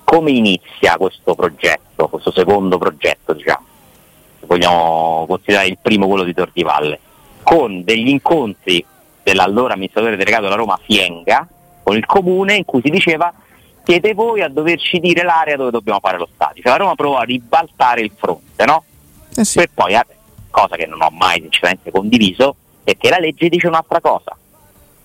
come 0.03 0.31
inizia 0.31 0.97
questo 0.97 1.35
progetto, 1.35 2.09
questo 2.09 2.31
secondo 2.31 2.77
progetto, 2.77 3.33
diciamo, 3.33 3.65
se 4.39 4.45
vogliamo 4.45 5.25
considerare 5.27 5.67
il 5.67 5.77
primo 5.81 6.07
quello 6.07 6.23
di 6.23 6.33
Tor 6.33 6.51
di 6.53 6.63
Valle, 6.63 6.99
con 7.43 7.83
degli 7.83 8.09
incontri 8.09 8.85
dell'allora 9.23 9.73
amministratore 9.73 10.17
delegato 10.17 10.43
della 10.43 10.55
Roma 10.55 10.79
Fienga 10.83 11.47
con 11.83 11.95
il 11.95 12.05
comune 12.05 12.55
in 12.55 12.65
cui 12.65 12.81
si 12.83 12.89
diceva 12.89 13.33
siete 13.83 14.13
voi 14.13 14.41
a 14.41 14.47
doverci 14.47 14.99
dire 14.99 15.23
l'area 15.23 15.55
dove 15.55 15.71
dobbiamo 15.71 15.99
fare 15.99 16.17
lo 16.17 16.27
stadio. 16.33 16.61
Cioè 16.61 16.71
la 16.71 16.77
Roma 16.77 16.95
provò 16.95 17.17
a 17.17 17.23
ribaltare 17.23 18.01
il 18.01 18.11
fronte, 18.15 18.65
no? 18.65 18.83
Eh 19.35 19.43
sì. 19.45 19.57
Per 19.59 19.69
poi, 19.73 19.93
eh, 19.93 20.05
cosa 20.49 20.75
che 20.75 20.85
non 20.85 21.01
ho 21.01 21.09
mai 21.09 21.41
sinceramente 21.41 21.91
condiviso, 21.91 22.55
è 22.83 22.95
che 22.97 23.09
la 23.09 23.17
legge 23.19 23.49
dice 23.49 23.67
un'altra 23.67 23.99
cosa. 24.01 24.35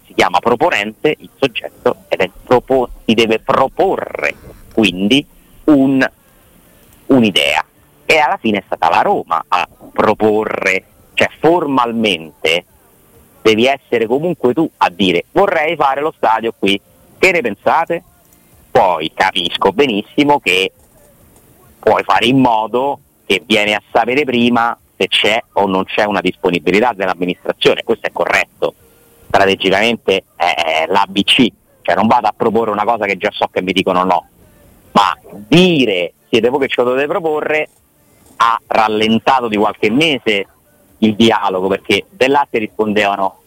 Si 0.06 0.14
chiama 0.14 0.38
proponente 0.40 1.14
il 1.18 1.30
soggetto 1.36 2.04
ed 2.08 2.20
è 2.20 2.30
propo- 2.44 2.90
si 3.04 3.14
deve 3.14 3.40
proporre 3.40 4.34
quindi 4.72 5.24
un- 5.64 6.08
un'idea. 7.06 7.64
E 8.04 8.18
alla 8.18 8.36
fine 8.36 8.58
è 8.58 8.62
stata 8.66 8.88
la 8.88 9.00
Roma 9.00 9.44
a 9.48 9.66
proporre, 9.92 10.84
cioè 11.14 11.28
formalmente 11.40 12.64
devi 13.42 13.66
essere 13.66 14.06
comunque 14.06 14.52
tu 14.52 14.68
a 14.78 14.90
dire 14.90 15.24
vorrei 15.32 15.76
fare 15.76 16.00
lo 16.00 16.12
stadio 16.16 16.52
qui, 16.58 16.80
che 17.18 17.30
ne 17.32 17.40
pensate? 17.40 18.02
Poi 18.76 19.10
capisco 19.14 19.72
benissimo 19.72 20.38
che 20.38 20.70
puoi 21.78 22.02
fare 22.02 22.26
in 22.26 22.38
modo 22.38 22.98
che 23.24 23.42
viene 23.42 23.72
a 23.72 23.80
sapere 23.90 24.24
prima 24.24 24.78
se 24.94 25.08
c'è 25.08 25.42
o 25.54 25.66
non 25.66 25.84
c'è 25.84 26.04
una 26.04 26.20
disponibilità 26.20 26.92
dell'amministrazione, 26.92 27.84
questo 27.84 28.08
è 28.08 28.12
corretto, 28.12 28.74
strategicamente 29.28 30.24
è 30.36 30.84
l'ABC, 30.88 31.46
cioè 31.80 31.94
non 31.94 32.06
vado 32.06 32.26
a 32.26 32.34
proporre 32.36 32.70
una 32.70 32.84
cosa 32.84 33.06
che 33.06 33.16
già 33.16 33.30
so 33.32 33.48
che 33.50 33.62
mi 33.62 33.72
dicono 33.72 34.04
no, 34.04 34.26
ma 34.92 35.16
dire 35.48 36.12
siete 36.28 36.50
voi 36.50 36.60
che 36.60 36.68
ce 36.68 36.82
lo 36.82 36.90
dovete 36.90 37.06
proporre 37.06 37.70
ha 38.36 38.60
rallentato 38.66 39.48
di 39.48 39.56
qualche 39.56 39.90
mese 39.90 40.46
il 40.98 41.14
dialogo 41.14 41.68
perché 41.68 42.04
dell'arte 42.10 42.58
rispondevano 42.58 43.40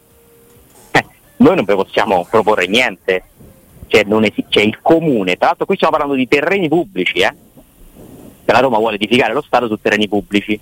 "Eh, 0.90 1.06
noi 1.36 1.56
non 1.56 1.66
vi 1.66 1.76
possiamo 1.76 2.26
proporre 2.28 2.66
niente, 2.66 3.26
cioè, 3.90 4.06
esi- 4.08 4.46
c'è 4.48 4.62
il 4.62 4.80
comune, 4.82 5.36
tra 5.36 5.48
l'altro 5.48 5.66
qui 5.66 5.76
stiamo 5.76 5.98
parlando 5.98 6.18
di 6.18 6.28
terreni 6.28 6.68
pubblici, 6.68 7.20
eh? 7.20 7.34
che 8.46 8.52
la 8.52 8.60
Roma 8.60 8.78
vuole 8.78 8.96
edificare 8.96 9.34
lo 9.34 9.42
Stato 9.42 9.68
su 9.68 9.80
terreni 9.82 10.08
pubblici. 10.08 10.60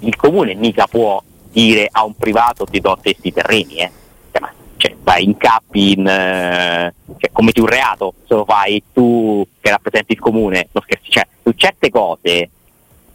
Il 0.00 0.16
comune 0.16 0.54
mica 0.54 0.86
può 0.86 1.22
dire 1.50 1.88
a 1.90 2.04
un 2.04 2.14
privato 2.14 2.64
ti 2.64 2.80
do 2.80 2.92
a 2.92 2.98
te 3.00 3.14
sti 3.18 3.32
terreni, 3.32 3.76
eh? 3.76 3.90
Cioè, 4.30 4.48
cioè, 4.76 4.94
vai 5.02 5.24
incappi 5.24 5.92
in 5.92 6.06
eh, 6.06 6.94
cioè, 7.18 7.30
commeti 7.30 7.60
un 7.60 7.66
reato 7.66 8.14
se 8.26 8.34
lo 8.34 8.44
fai 8.44 8.82
tu 8.92 9.46
che 9.60 9.70
rappresenti 9.70 10.12
il 10.12 10.18
comune, 10.18 10.68
scherzi, 10.72 11.10
cioè, 11.10 11.26
su 11.42 11.52
certe 11.52 11.90
cose 11.90 12.50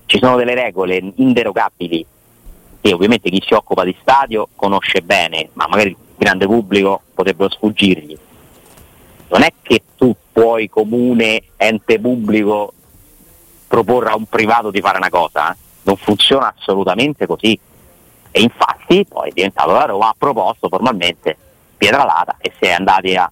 ci 0.05 0.19
sono 0.19 0.35
delle 0.35 0.53
regole 0.53 1.01
inderogabili 1.15 2.05
che 2.81 2.93
ovviamente 2.93 3.29
chi 3.29 3.41
si 3.45 3.53
occupa 3.53 3.85
di 3.85 3.95
stadio 4.01 4.49
conosce 4.55 5.01
bene, 5.01 5.49
ma 5.53 5.67
magari 5.67 5.89
il 5.91 5.97
grande 6.17 6.45
pubblico 6.45 7.01
potrebbero 7.13 7.49
sfuggirgli. 7.49 8.17
Non 9.33 9.41
è 9.41 9.51
che 9.63 9.81
tu 9.97 10.15
puoi 10.31 10.69
comune, 10.69 11.41
ente 11.57 11.99
pubblico, 11.99 12.71
proporre 13.67 14.11
a 14.11 14.15
un 14.15 14.25
privato 14.25 14.69
di 14.69 14.79
fare 14.79 14.97
una 14.97 15.09
cosa, 15.09 15.51
eh. 15.51 15.57
non 15.81 15.97
funziona 15.97 16.53
assolutamente 16.55 17.25
così. 17.25 17.59
E 18.29 18.41
infatti 18.41 19.03
poi 19.09 19.29
è 19.29 19.31
diventato 19.33 19.71
la 19.71 19.85
Roma, 19.85 20.09
ha 20.09 20.15
proposto 20.15 20.69
formalmente 20.69 21.35
Pietralata 21.75 22.37
e 22.39 22.51
si 22.59 22.65
è 22.65 22.73
andati 22.73 23.15
a- 23.15 23.29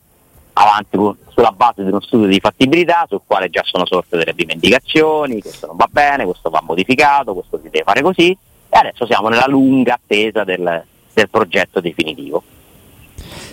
avanti 0.53 0.97
sulla 1.27 1.51
base 1.51 1.83
di 1.83 1.89
uno 1.89 2.01
studio 2.01 2.25
di 2.25 2.39
fattibilità 2.39 3.05
sul 3.07 3.21
quale 3.23 3.51
già 3.51 3.61
sono 3.63 3.85
sorte 3.85 4.17
delle 4.17 4.33
rivendicazioni, 4.35 5.39
questo 5.39 5.67
non 5.67 5.75
va 5.75 5.87
bene, 5.89 6.25
questo 6.25 6.49
va 6.49 6.63
modificato, 6.63 7.33
questo 7.33 7.57
si 7.57 7.69
deve 7.69 7.83
fare 7.83 8.01
così 8.01 8.31
e 8.31 8.77
adesso 8.77 9.05
siamo 9.05 9.29
nella 9.29 9.47
lunga 9.47 9.93
attesa 9.93 10.43
del, 10.43 10.83
del 11.13 11.29
progetto 11.29 11.79
definitivo. 11.79 12.41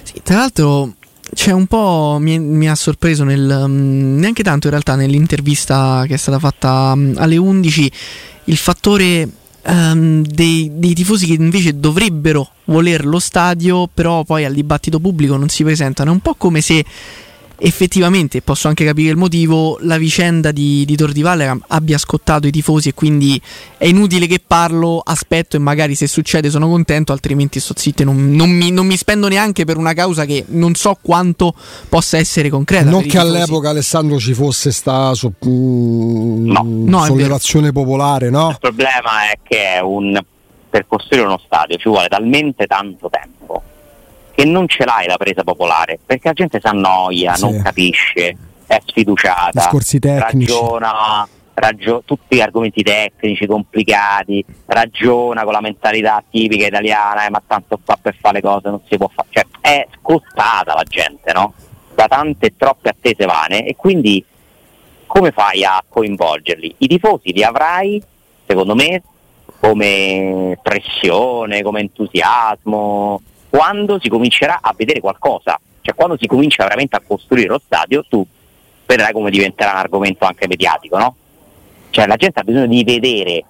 Sì, 0.02 0.22
tra 0.22 0.36
l'altro 0.36 0.94
c'è 1.34 1.52
un 1.52 1.66
po' 1.66 2.16
mi, 2.20 2.38
mi 2.38 2.68
ha 2.68 2.74
sorpreso 2.74 3.24
nel, 3.24 3.62
um, 3.64 4.16
neanche 4.18 4.42
tanto 4.42 4.66
in 4.66 4.72
realtà 4.72 4.94
nell'intervista 4.96 6.04
che 6.06 6.14
è 6.14 6.16
stata 6.16 6.38
fatta 6.38 6.92
um, 6.94 7.14
alle 7.16 7.36
11 7.36 7.92
il 8.44 8.56
fattore 8.56 9.28
um, 9.66 10.22
dei, 10.22 10.70
dei, 10.74 10.94
tifosi 10.94 11.26
che 11.26 11.34
invece 11.34 11.78
dovrebbero 11.78 12.50
voler 12.64 13.04
lo 13.04 13.18
stadio 13.18 13.88
però 13.92 14.24
poi 14.24 14.44
al 14.44 14.54
dibattito 14.54 15.00
pubblico 15.00 15.36
non 15.36 15.48
si 15.48 15.62
presentano. 15.64 16.10
È 16.10 16.14
un 16.14 16.20
po' 16.20 16.34
come 16.34 16.60
se 16.60 16.84
effettivamente, 17.58 18.40
posso 18.42 18.68
anche 18.68 18.84
capire 18.84 19.10
il 19.10 19.16
motivo, 19.16 19.78
la 19.82 19.98
vicenda 19.98 20.52
di, 20.52 20.84
di 20.84 20.96
Tor 20.96 21.12
di 21.12 21.22
Valle 21.22 21.58
abbia 21.68 21.98
scottato 21.98 22.46
i 22.46 22.50
tifosi 22.50 22.90
e 22.90 22.94
quindi 22.94 23.40
è 23.76 23.86
inutile 23.86 24.26
che 24.26 24.40
parlo, 24.44 25.00
aspetto 25.04 25.56
e 25.56 25.58
magari 25.58 25.94
se 25.94 26.06
succede 26.06 26.50
sono 26.50 26.68
contento, 26.68 27.12
altrimenti 27.12 27.60
sto 27.60 27.74
zitto 27.76 28.02
e 28.02 28.04
non, 28.04 28.30
non, 28.30 28.50
mi, 28.50 28.70
non 28.70 28.86
mi 28.86 28.96
spendo 28.96 29.28
neanche 29.28 29.64
per 29.64 29.76
una 29.76 29.92
causa 29.92 30.24
che 30.24 30.44
non 30.48 30.74
so 30.74 30.96
quanto 31.00 31.54
possa 31.88 32.16
essere 32.16 32.48
concreta. 32.48 32.88
Non 32.88 33.02
che 33.02 33.18
all'epoca 33.18 33.70
Alessandro 33.70 34.18
ci 34.18 34.34
fosse 34.34 34.70
sta 34.70 35.14
su, 35.14 35.32
mm, 35.44 36.50
no. 36.50 36.62
No, 36.64 37.04
sollevazione 37.04 37.72
popolare, 37.72 38.30
no? 38.30 38.50
Il 38.50 38.58
problema 38.60 39.30
è 39.30 39.38
che 39.42 39.74
è 39.74 39.80
un, 39.80 40.18
per 40.70 40.86
costruire 40.86 41.26
uno 41.26 41.40
stadio 41.44 41.76
ci 41.76 41.88
vuole 41.88 42.08
talmente 42.08 42.66
tanto 42.66 43.10
tempo 43.10 43.62
che 44.38 44.44
non 44.44 44.68
ce 44.68 44.84
l'hai 44.84 45.08
la 45.08 45.16
presa 45.16 45.42
popolare, 45.42 45.98
perché 46.06 46.28
la 46.28 46.32
gente 46.32 46.60
si 46.60 46.66
annoia, 46.68 47.34
sì. 47.34 47.42
non 47.42 47.60
capisce, 47.60 48.36
è 48.68 48.80
sfiduciata, 48.86 49.50
Discorsi 49.52 49.98
tecnici. 49.98 50.52
ragiona, 50.52 51.28
ragio- 51.54 52.02
tutti 52.04 52.36
gli 52.36 52.40
argomenti 52.40 52.84
tecnici 52.84 53.46
complicati, 53.46 54.44
ragiona 54.66 55.42
con 55.42 55.52
la 55.54 55.60
mentalità 55.60 56.22
tipica 56.30 56.68
italiana, 56.68 57.26
eh, 57.26 57.30
ma 57.30 57.42
tanto 57.44 57.80
qua 57.84 57.98
per 58.00 58.14
fare 58.14 58.34
le 58.34 58.40
cose 58.42 58.68
non 58.68 58.80
si 58.88 58.96
può 58.96 59.10
fare, 59.12 59.26
cioè 59.30 59.44
è 59.60 59.88
scostata 59.98 60.72
la 60.72 60.84
gente, 60.84 61.32
no? 61.32 61.54
Da 61.96 62.06
tante 62.06 62.46
e 62.46 62.52
troppe 62.56 62.90
attese 62.90 63.24
vane 63.24 63.66
e 63.66 63.74
quindi 63.74 64.24
come 65.04 65.32
fai 65.32 65.64
a 65.64 65.82
coinvolgerli? 65.88 66.76
I 66.78 66.86
tifosi 66.86 67.32
li 67.32 67.42
avrai, 67.42 68.00
secondo 68.46 68.76
me, 68.76 69.02
come 69.58 70.56
pressione, 70.62 71.62
come 71.62 71.80
entusiasmo, 71.80 73.20
quando 73.48 73.98
si 74.00 74.08
comincerà 74.08 74.58
a 74.60 74.74
vedere 74.76 75.00
qualcosa, 75.00 75.58
cioè 75.80 75.94
quando 75.94 76.16
si 76.18 76.26
comincia 76.26 76.64
veramente 76.64 76.96
a 76.96 77.02
costruire 77.06 77.48
lo 77.48 77.60
stadio, 77.64 78.04
tu 78.08 78.26
vedrai 78.86 79.12
come 79.12 79.30
diventerà 79.30 79.72
un 79.72 79.78
argomento 79.78 80.24
anche 80.24 80.46
mediatico, 80.46 80.98
no? 80.98 81.14
Cioè 81.90 82.06
la 82.06 82.16
gente 82.16 82.40
ha 82.40 82.44
bisogno 82.44 82.66
di 82.66 82.84
vedere 82.84 83.44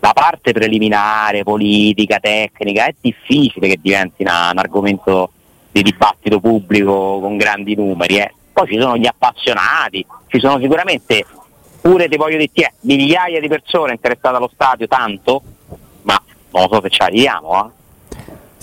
la 0.00 0.12
parte 0.12 0.52
preliminare, 0.52 1.42
politica, 1.42 2.18
tecnica, 2.18 2.86
è 2.86 2.94
difficile 3.00 3.68
che 3.68 3.78
diventi 3.80 4.22
una, 4.22 4.50
un 4.52 4.58
argomento 4.58 5.30
di 5.70 5.82
dibattito 5.82 6.40
pubblico 6.40 7.20
con 7.20 7.36
grandi 7.36 7.74
numeri. 7.74 8.18
Eh. 8.18 8.34
Poi 8.52 8.66
ci 8.68 8.78
sono 8.78 8.96
gli 8.96 9.06
appassionati, 9.06 10.04
ci 10.28 10.38
sono 10.38 10.60
sicuramente 10.60 11.24
pure, 11.80 12.08
ti 12.08 12.16
voglio 12.16 12.36
dire, 12.36 12.74
migliaia 12.80 13.40
di 13.40 13.48
persone 13.48 13.92
interessate 13.92 14.36
allo 14.36 14.50
stadio, 14.52 14.86
tanto, 14.86 15.42
ma 16.02 16.22
non 16.50 16.62
lo 16.62 16.68
so 16.74 16.80
se 16.82 16.90
ci 16.90 17.00
arriviamo. 17.00 17.66
Eh. 17.66 17.83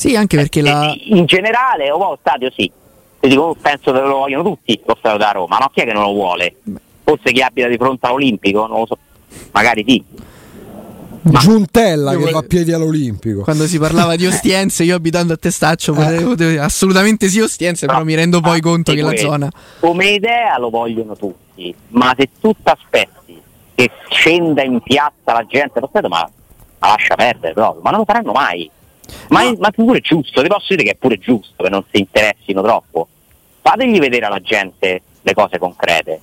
Sì, 0.01 0.15
anche 0.15 0.35
perché 0.35 0.63
la... 0.63 0.95
In 0.97 1.25
generale, 1.25 1.91
o 1.91 2.17
stadio 2.19 2.49
sì. 2.57 2.71
Dico, 3.19 3.55
penso 3.61 3.91
che 3.91 3.99
lo 3.99 4.17
vogliono 4.17 4.41
tutti 4.41 4.81
lo 4.83 4.95
stadio 4.97 5.19
da 5.19 5.29
Roma, 5.29 5.59
no? 5.59 5.69
Chi 5.71 5.81
è 5.81 5.85
che 5.85 5.93
non 5.93 6.01
lo 6.01 6.13
vuole? 6.13 6.55
Forse 7.03 7.31
chi 7.31 7.39
abita 7.39 7.67
di 7.67 7.77
fronte 7.77 8.07
all'Olimpico? 8.07 8.65
Non 8.65 8.79
lo 8.79 8.85
so. 8.87 8.97
Magari 9.51 9.85
sì. 9.87 10.03
Ma 11.21 11.39
Giuntella 11.39 12.15
che 12.15 12.31
va 12.31 12.39
a 12.39 12.41
piedi 12.41 12.71
all'Olimpico. 12.71 13.41
Quando 13.43 13.67
si 13.67 13.77
parlava 13.77 14.15
di 14.15 14.25
Ostiense, 14.25 14.83
io 14.85 14.95
abitando 14.95 15.33
a 15.33 15.37
Testaccio 15.37 15.93
potevo, 15.93 16.35
eh. 16.35 16.57
assolutamente 16.57 17.27
sì 17.27 17.39
Ostiense, 17.39 17.85
no, 17.85 17.91
però 17.91 18.03
mi 18.03 18.15
rendo 18.15 18.41
poi 18.41 18.59
conto 18.59 18.93
che 18.93 19.03
la 19.03 19.15
zona... 19.15 19.51
Come 19.81 20.09
idea 20.09 20.57
lo 20.57 20.71
vogliono 20.71 21.15
tutti, 21.15 21.71
ma 21.89 22.15
se 22.17 22.27
tu 22.39 22.53
ti 22.53 22.61
aspetti 22.63 23.39
che 23.75 23.91
scenda 24.09 24.63
in 24.63 24.81
piazza 24.81 25.31
la 25.31 25.45
gente, 25.47 25.79
lo 25.79 25.91
ma, 25.93 26.27
ma 26.79 26.87
lascia 26.87 27.13
perdere 27.13 27.53
proprio, 27.53 27.83
ma 27.83 27.91
non 27.91 27.99
lo 27.99 28.05
faranno 28.05 28.31
mai. 28.31 28.67
Ma, 29.29 29.43
no. 29.43 29.55
ma 29.59 29.71
pure 29.71 29.99
giusto, 29.99 30.41
ti 30.41 30.47
posso 30.47 30.75
dire 30.75 30.83
che 30.83 30.91
è 30.91 30.95
pure 30.95 31.17
giusto 31.17 31.63
che 31.63 31.69
non 31.69 31.83
si 31.91 31.99
interessino 31.99 32.61
troppo. 32.61 33.07
Fategli 33.61 33.99
vedere 33.99 34.25
alla 34.25 34.41
gente 34.41 35.01
le 35.21 35.33
cose 35.33 35.57
concrete. 35.57 36.19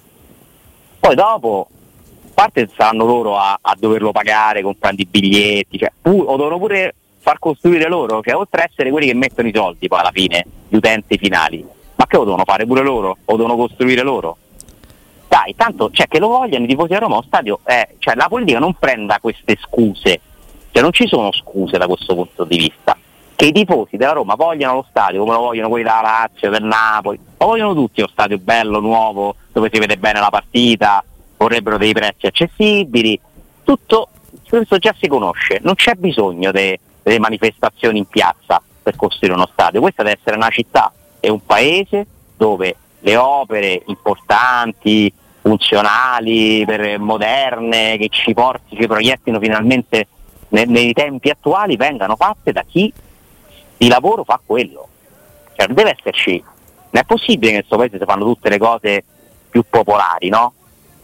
Poi 0.98 1.14
dopo, 1.14 1.68
a 1.70 2.30
parte 2.34 2.68
saranno 2.74 3.04
loro 3.04 3.36
a, 3.36 3.58
a 3.60 3.76
doverlo 3.78 4.12
pagare 4.12 4.62
comprando 4.62 5.02
i 5.02 5.06
biglietti, 5.06 5.78
cioè, 5.78 5.92
pu- 6.00 6.24
o 6.26 6.36
devono 6.36 6.58
pure 6.58 6.94
far 7.18 7.38
costruire 7.38 7.88
loro, 7.88 8.20
che 8.20 8.32
oltre 8.32 8.62
a 8.62 8.68
essere 8.70 8.90
quelli 8.90 9.06
che 9.06 9.14
mettono 9.14 9.48
i 9.48 9.52
soldi 9.54 9.88
poi 9.88 10.00
alla 10.00 10.10
fine, 10.12 10.44
gli 10.68 10.76
utenti 10.76 11.18
finali, 11.18 11.64
ma 11.94 12.06
che 12.06 12.16
lo 12.16 12.24
devono 12.24 12.44
fare 12.44 12.66
pure 12.66 12.82
loro? 12.82 13.16
O 13.24 13.36
devono 13.36 13.56
costruire 13.56 14.02
loro? 14.02 14.36
Dai, 15.28 15.54
tanto 15.54 15.90
cioè, 15.92 16.08
che 16.08 16.18
lo 16.18 16.28
vogliano 16.28 16.64
i 16.64 16.68
tifosi 16.68 16.94
a 16.94 16.98
Roma, 16.98 17.16
lo 17.16 17.24
stadio, 17.26 17.60
eh, 17.64 17.96
cioè, 17.98 18.14
la 18.14 18.28
politica 18.28 18.58
non 18.58 18.74
prenda 18.74 19.18
queste 19.20 19.58
scuse 19.60 20.20
cioè 20.70 20.82
non 20.82 20.92
ci 20.92 21.06
sono 21.06 21.32
scuse 21.32 21.78
da 21.78 21.86
questo 21.86 22.14
punto 22.14 22.44
di 22.44 22.56
vista. 22.56 22.96
Che 23.34 23.46
i 23.46 23.52
tifosi 23.52 23.96
della 23.96 24.12
Roma 24.12 24.34
vogliano 24.34 24.74
lo 24.74 24.86
stadio 24.90 25.20
come 25.20 25.34
lo 25.34 25.40
vogliono 25.40 25.68
quelli 25.68 25.84
della 25.84 26.00
Lazio, 26.00 26.50
del 26.50 26.64
Napoli, 26.64 27.18
lo 27.38 27.46
vogliono 27.46 27.74
tutti 27.74 28.00
lo 28.00 28.08
stadio 28.08 28.38
bello, 28.38 28.80
nuovo, 28.80 29.36
dove 29.52 29.70
si 29.72 29.78
vede 29.78 29.96
bene 29.96 30.18
la 30.18 30.30
partita, 30.30 31.04
vorrebbero 31.36 31.78
dei 31.78 31.92
prezzi 31.92 32.26
accessibili, 32.26 33.18
tutto 33.62 34.08
questo 34.48 34.78
già 34.78 34.94
si 34.98 35.06
conosce, 35.06 35.60
non 35.62 35.74
c'è 35.74 35.94
bisogno 35.94 36.50
de, 36.50 36.80
delle 37.02 37.18
manifestazioni 37.18 37.98
in 37.98 38.06
piazza 38.06 38.60
per 38.82 38.96
costruire 38.96 39.36
uno 39.36 39.48
stadio, 39.52 39.80
questa 39.80 40.02
deve 40.02 40.16
essere 40.18 40.36
una 40.36 40.48
città 40.48 40.92
e 41.20 41.30
un 41.30 41.44
paese 41.44 42.06
dove 42.36 42.74
le 43.00 43.16
opere 43.16 43.82
importanti, 43.86 45.12
funzionali, 45.40 46.66
moderne, 46.98 47.96
che 47.98 48.08
ci 48.10 48.34
porti, 48.34 48.76
ci 48.76 48.86
proiettino 48.86 49.38
finalmente 49.38 50.06
nei, 50.48 50.66
nei 50.66 50.92
tempi 50.92 51.30
attuali 51.30 51.76
vengano 51.76 52.16
fatte 52.16 52.52
da 52.52 52.62
chi 52.66 52.92
di 53.76 53.88
lavoro 53.88 54.24
fa 54.24 54.40
quello. 54.44 54.88
Cioè, 55.54 55.66
non 55.66 55.76
deve 55.76 55.96
esserci, 55.98 56.42
non 56.90 57.02
è 57.02 57.04
possibile 57.04 57.50
che 57.50 57.56
in 57.56 57.64
questo 57.66 57.76
paese 57.76 57.98
si 57.98 58.04
fanno 58.04 58.24
tutte 58.24 58.48
le 58.48 58.58
cose 58.58 59.04
più 59.50 59.64
popolari, 59.68 60.28
no? 60.28 60.52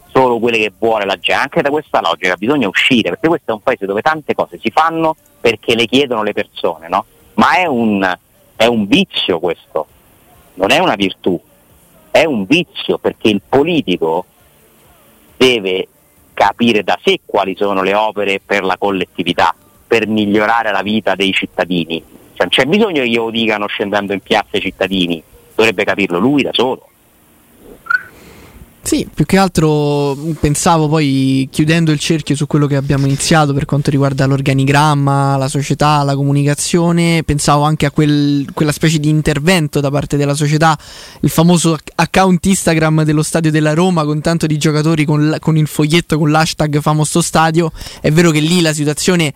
Solo 0.08 0.38
quelle 0.38 0.58
che 0.58 0.72
vuole 0.78 1.04
la 1.04 1.14
gente. 1.14 1.34
Anche 1.34 1.62
da 1.62 1.70
questa 1.70 2.00
logica 2.00 2.36
bisogna 2.36 2.68
uscire, 2.68 3.10
perché 3.10 3.28
questo 3.28 3.50
è 3.50 3.54
un 3.54 3.62
paese 3.62 3.86
dove 3.86 4.02
tante 4.02 4.34
cose 4.34 4.58
si 4.60 4.70
fanno 4.70 5.16
perché 5.40 5.74
le 5.74 5.86
chiedono 5.86 6.22
le 6.22 6.32
persone, 6.32 6.88
no? 6.88 7.04
Ma 7.34 7.56
è 7.56 7.66
un, 7.66 8.16
è 8.56 8.66
un 8.66 8.86
vizio 8.86 9.40
questo, 9.40 9.86
non 10.54 10.70
è 10.70 10.78
una 10.78 10.94
virtù, 10.94 11.40
è 12.10 12.24
un 12.24 12.44
vizio 12.44 12.98
perché 12.98 13.28
il 13.28 13.42
politico 13.46 14.24
deve 15.36 15.88
capire 16.34 16.82
da 16.82 16.98
sé 17.02 17.20
quali 17.24 17.54
sono 17.56 17.82
le 17.82 17.94
opere 17.94 18.40
per 18.44 18.64
la 18.64 18.76
collettività, 18.76 19.54
per 19.86 20.06
migliorare 20.06 20.70
la 20.72 20.82
vita 20.82 21.14
dei 21.14 21.32
cittadini. 21.32 22.02
Cioè, 22.34 22.46
non 22.46 22.48
c'è 22.48 22.64
bisogno 22.66 23.02
che 23.02 23.08
glielo 23.08 23.30
dicano 23.30 23.66
scendendo 23.66 24.12
in 24.12 24.20
piazza 24.20 24.56
i 24.56 24.60
cittadini, 24.60 25.22
dovrebbe 25.54 25.84
capirlo 25.84 26.18
lui 26.18 26.42
da 26.42 26.50
solo. 26.52 26.88
Sì, 28.84 29.08
più 29.12 29.24
che 29.24 29.38
altro 29.38 30.14
pensavo 30.38 30.88
poi 30.88 31.48
chiudendo 31.50 31.90
il 31.90 31.98
cerchio 31.98 32.36
su 32.36 32.46
quello 32.46 32.66
che 32.66 32.76
abbiamo 32.76 33.06
iniziato 33.06 33.54
per 33.54 33.64
quanto 33.64 33.90
riguarda 33.90 34.26
l'organigramma, 34.26 35.38
la 35.38 35.48
società, 35.48 36.02
la 36.02 36.14
comunicazione, 36.14 37.22
pensavo 37.24 37.62
anche 37.62 37.86
a 37.86 37.90
quel, 37.90 38.44
quella 38.52 38.72
specie 38.72 39.00
di 39.00 39.08
intervento 39.08 39.80
da 39.80 39.90
parte 39.90 40.18
della 40.18 40.34
società, 40.34 40.78
il 41.20 41.30
famoso 41.30 41.78
account 41.94 42.44
Instagram 42.44 43.04
dello 43.04 43.22
stadio 43.22 43.50
della 43.50 43.72
Roma 43.72 44.04
con 44.04 44.20
tanto 44.20 44.46
di 44.46 44.58
giocatori 44.58 45.06
con, 45.06 45.34
con 45.40 45.56
il 45.56 45.66
foglietto 45.66 46.18
con 46.18 46.30
l'hashtag 46.30 46.78
famoso 46.82 47.22
stadio. 47.22 47.72
È 48.02 48.12
vero 48.12 48.30
che 48.30 48.40
lì 48.40 48.60
la 48.60 48.74
situazione 48.74 49.32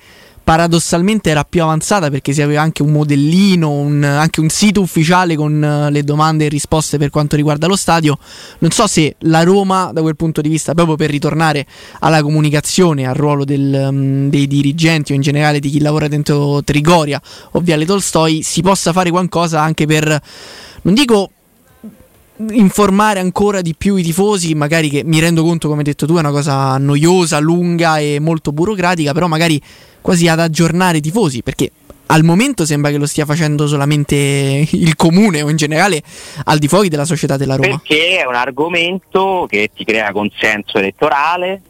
paradossalmente 0.49 1.29
era 1.29 1.45
più 1.45 1.63
avanzata 1.63 2.09
perché 2.09 2.33
si 2.33 2.41
aveva 2.41 2.63
anche 2.63 2.81
un 2.83 2.91
modellino, 2.91 3.71
un, 3.71 4.03
anche 4.03 4.41
un 4.41 4.49
sito 4.49 4.81
ufficiale 4.81 5.37
con 5.37 5.53
uh, 5.63 5.91
le 5.91 6.03
domande 6.03 6.47
e 6.47 6.49
risposte 6.49 6.97
per 6.97 7.11
quanto 7.11 7.37
riguarda 7.37 7.67
lo 7.67 7.77
stadio. 7.77 8.17
Non 8.61 8.71
so 8.71 8.87
se 8.87 9.17
la 9.21 9.43
Roma, 9.43 9.91
da 9.93 10.01
quel 10.01 10.17
punto 10.17 10.41
di 10.41 10.49
vista, 10.49 10.73
proprio 10.73 10.97
per 10.97 11.11
ritornare 11.11 11.67
alla 11.99 12.23
comunicazione, 12.23 13.07
al 13.07 13.15
ruolo 13.15 13.45
del, 13.45 13.89
um, 13.91 14.31
dei 14.31 14.47
dirigenti 14.47 15.13
o 15.13 15.17
in 15.17 15.21
generale 15.21 15.61
di 15.61 15.69
chi 15.69 15.81
lavora 15.81 16.09
dentro 16.09 16.65
Trigoria 16.65 17.21
o 17.51 17.61
Viale 17.61 17.85
Tolstoi, 17.85 18.43
si 18.43 18.63
possa 18.63 18.95
fare 18.95 19.11
qualcosa 19.11 19.61
anche 19.61 19.85
per, 19.85 20.19
non 20.81 20.95
dico 20.95 21.33
informare 22.51 23.21
ancora 23.21 23.61
di 23.61 23.75
più 23.75 23.97
i 23.97 24.03
tifosi, 24.03 24.55
magari 24.55 24.89
che 24.89 25.03
mi 25.05 25.21
rendo 25.21 25.43
conto, 25.43 25.69
come 25.69 25.81
hai 25.81 25.85
detto 25.85 26.07
tu, 26.07 26.17
è 26.17 26.21
una 26.21 26.31
cosa 26.31 26.77
noiosa, 26.79 27.39
lunga 27.39 27.99
e 27.99 28.19
molto 28.21 28.53
burocratica, 28.53 29.13
però 29.13 29.27
magari 29.27 29.61
quasi 30.01 30.29
ad 30.29 30.41
aggiornare 30.41 30.99
i 30.99 31.01
tifosi, 31.01 31.43
perché 31.43 31.71
al 32.07 32.25
momento 32.25 32.65
sembra 32.65 32.91
che 32.91 32.97
lo 32.97 33.07
stia 33.07 33.27
facendo 33.27 33.67
solamente 33.67 34.67
il 34.71 34.97
comune 34.97 35.43
o 35.43 35.51
in 35.51 35.57
generale 35.57 36.03
al 36.45 36.59
di 36.59 36.69
fuori 36.69 36.89
della 36.89 37.05
società 37.05 37.37
della 37.37 37.57
Roma. 37.57 37.69
Perché 37.69 38.21
è 38.21 38.27
un 38.27 38.35
argomento 38.35 39.47
che 39.49 39.71
ti 39.75 39.85
crea 39.85 40.13
consenso 40.13 40.79
elettorale, 40.79 41.61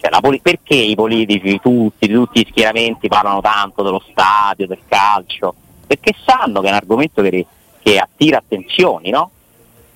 cioè 0.00 0.38
perché 0.40 0.74
i 0.74 0.94
politici 0.94 1.60
tutti, 1.60 2.08
tutti 2.08 2.40
gli 2.40 2.46
schieramenti 2.50 3.08
parlano 3.08 3.40
tanto 3.40 3.82
dello 3.82 4.02
stadio, 4.10 4.66
del 4.66 4.80
calcio? 4.88 5.54
Perché 5.86 6.14
sanno 6.24 6.60
che 6.60 6.66
è 6.66 6.70
un 6.70 6.76
argomento 6.76 7.22
che, 7.22 7.46
che 7.82 7.98
attira 7.98 8.38
attenzioni, 8.38 9.10
no? 9.10 9.30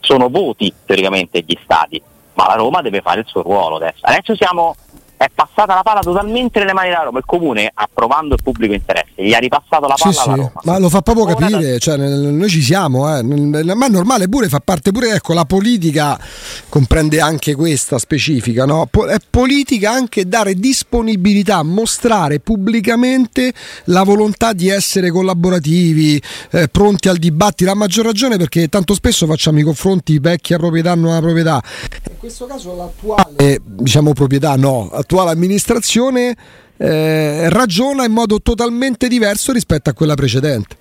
Sono 0.01 0.29
voti 0.29 0.73
teoricamente 0.85 1.43
gli 1.47 1.59
stati, 1.63 2.01
ma 2.35 2.47
la 2.47 2.55
Roma 2.55 2.83
deve 2.83 3.01
fare 3.01 3.21
il 3.21 3.27
suo 3.27 3.43
ruolo 3.43 3.77
adesso. 3.77 4.01
Adesso 4.03 4.37
siamo 4.37 4.75
è 5.19 5.29
passata 5.35 5.75
la 5.75 5.83
palla 5.83 6.01
totalmente 6.01 6.61
nelle 6.61 6.73
mani 6.73 6.89
della 6.89 7.03
Roma. 7.03 7.19
Il 7.19 7.25
comune, 7.27 7.71
approvando 7.75 8.35
il 8.35 8.43
pubblico 8.43 8.73
interesse, 8.73 9.13
gli 9.17 9.35
ha 9.35 9.39
ripassato 9.39 9.87
la 9.87 9.95
palla 9.99 10.13
Sì, 10.13 10.19
alla 10.21 10.33
sì, 10.35 10.41
Roma. 10.41 10.53
ma 10.63 10.79
lo 10.79 10.89
fa 10.89 11.03
proprio 11.03 11.25
Ora 11.25 11.35
capire, 11.35 11.73
da- 11.73 11.79
cioè, 11.79 11.97
noi 11.97 12.49
ci 12.49 12.63
siamo, 12.63 13.15
eh. 13.17 13.23
Ma 13.23 13.87
è 13.87 13.89
normale 13.91 14.29
pure, 14.29 14.49
fa 14.49 14.61
parte 14.61 14.93
pure, 14.93 15.11
ecco, 15.15 15.35
la 15.35 15.45
politica 15.45 16.19
comprende 16.69 17.21
anche 17.21 17.55
questa 17.57 17.99
specifica, 17.99 18.65
no? 18.65 18.89
È 19.09 19.17
politica 19.29 19.91
anche 19.91 20.29
dare 20.29 20.55
disponibilità, 20.55 21.63
mostrare 21.65 22.39
pubblicamente 22.41 23.53
la 23.87 24.05
volontà 24.05 24.53
di 24.53 24.69
essere 24.69 25.11
collaborativi, 25.11 26.23
eh, 26.53 26.69
pronti 26.69 27.09
al 27.09 27.17
dibattito, 27.17 27.71
a 27.71 27.75
maggior 27.75 28.05
ragione 28.05 28.37
perché 28.37 28.69
tanto 28.69 28.95
spesso 28.95 29.27
facciamo 29.27 29.59
i 29.59 29.63
confronti 29.63 30.19
vecchia 30.21 30.59
proprietà, 30.59 30.95
nuova 30.95 31.19
proprietà. 31.21 31.61
In 32.09 32.19
questo 32.19 32.47
caso 32.47 32.77
l'attuale, 32.77 33.61
diciamo 33.65 34.13
proprietà 34.13 34.55
no, 34.57 34.89
attuale 35.09 35.31
amministrazione 35.31 36.37
eh, 36.77 37.49
ragiona 37.49 38.05
in 38.05 38.13
modo 38.13 38.43
totalmente 38.43 39.09
diverso 39.09 39.53
rispetto 39.53 39.89
a 39.89 39.95
quella 39.95 40.15
precedente. 40.15 40.77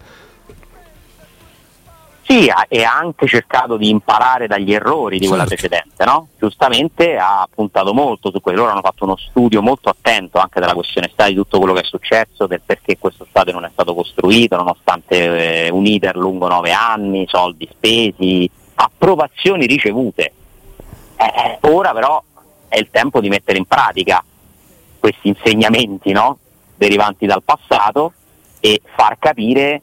Sì, 2.23 2.51
e 2.67 2.83
ha 2.83 2.97
anche 2.97 3.25
cercato 3.25 3.77
di 3.77 3.87
imparare 3.87 4.47
dagli 4.47 4.73
errori 4.73 5.17
di 5.17 5.27
quella 5.27 5.47
Certo. 5.47 5.65
precedente, 5.65 6.03
no? 6.03 6.27
Giustamente 6.37 7.15
ha 7.15 7.47
puntato 7.49 7.93
molto 7.93 8.31
su 8.31 8.41
quello, 8.41 8.59
loro 8.59 8.71
hanno 8.71 8.81
fatto 8.81 9.05
uno 9.05 9.15
studio 9.15 9.61
molto 9.61 9.87
attento 9.87 10.37
anche 10.37 10.59
della 10.59 10.73
questione 10.73 11.09
stadio, 11.09 11.35
di 11.35 11.39
tutto 11.43 11.59
quello 11.59 11.73
che 11.73 11.79
è 11.79 11.85
successo, 11.85 12.45
del 12.45 12.59
perché 12.65 12.97
questo 12.99 13.25
stadio 13.29 13.53
non 13.53 13.63
è 13.63 13.69
stato 13.71 13.95
costruito, 13.95 14.57
nonostante 14.57 15.67
eh, 15.67 15.69
un 15.69 15.85
iter 15.85 16.17
lungo 16.17 16.49
nove 16.49 16.73
anni, 16.73 17.25
soldi 17.29 17.65
spesi, 17.71 18.49
approvazioni 18.75 19.65
ricevute. 19.65 20.33
Eh, 21.15 21.59
ora 21.61 21.93
però 21.93 22.21
è 22.67 22.77
il 22.77 22.89
tempo 22.91 23.19
di 23.21 23.29
mettere 23.29 23.57
in 23.57 23.65
pratica 23.65 24.23
questi 24.99 25.29
insegnamenti 25.29 26.11
no? 26.11 26.37
derivanti 26.75 27.25
dal 27.25 27.43
passato 27.43 28.13
e 28.59 28.81
far 28.95 29.17
capire, 29.19 29.81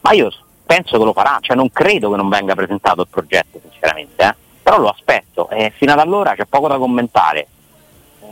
ma 0.00 0.12
io 0.12 0.30
penso 0.64 0.98
che 0.98 1.04
lo 1.04 1.12
farà, 1.12 1.38
cioè 1.40 1.56
non 1.56 1.70
credo 1.70 2.10
che 2.10 2.16
non 2.16 2.28
venga 2.28 2.54
presentato 2.54 3.02
il 3.02 3.08
progetto 3.08 3.60
sinceramente, 3.62 4.22
eh. 4.22 4.34
però 4.62 4.78
lo 4.78 4.88
aspetto 4.88 5.48
e 5.48 5.72
fino 5.76 5.92
ad 5.92 5.98
allora 5.98 6.34
c'è 6.34 6.44
poco 6.46 6.68
da 6.68 6.76
commentare. 6.76 7.46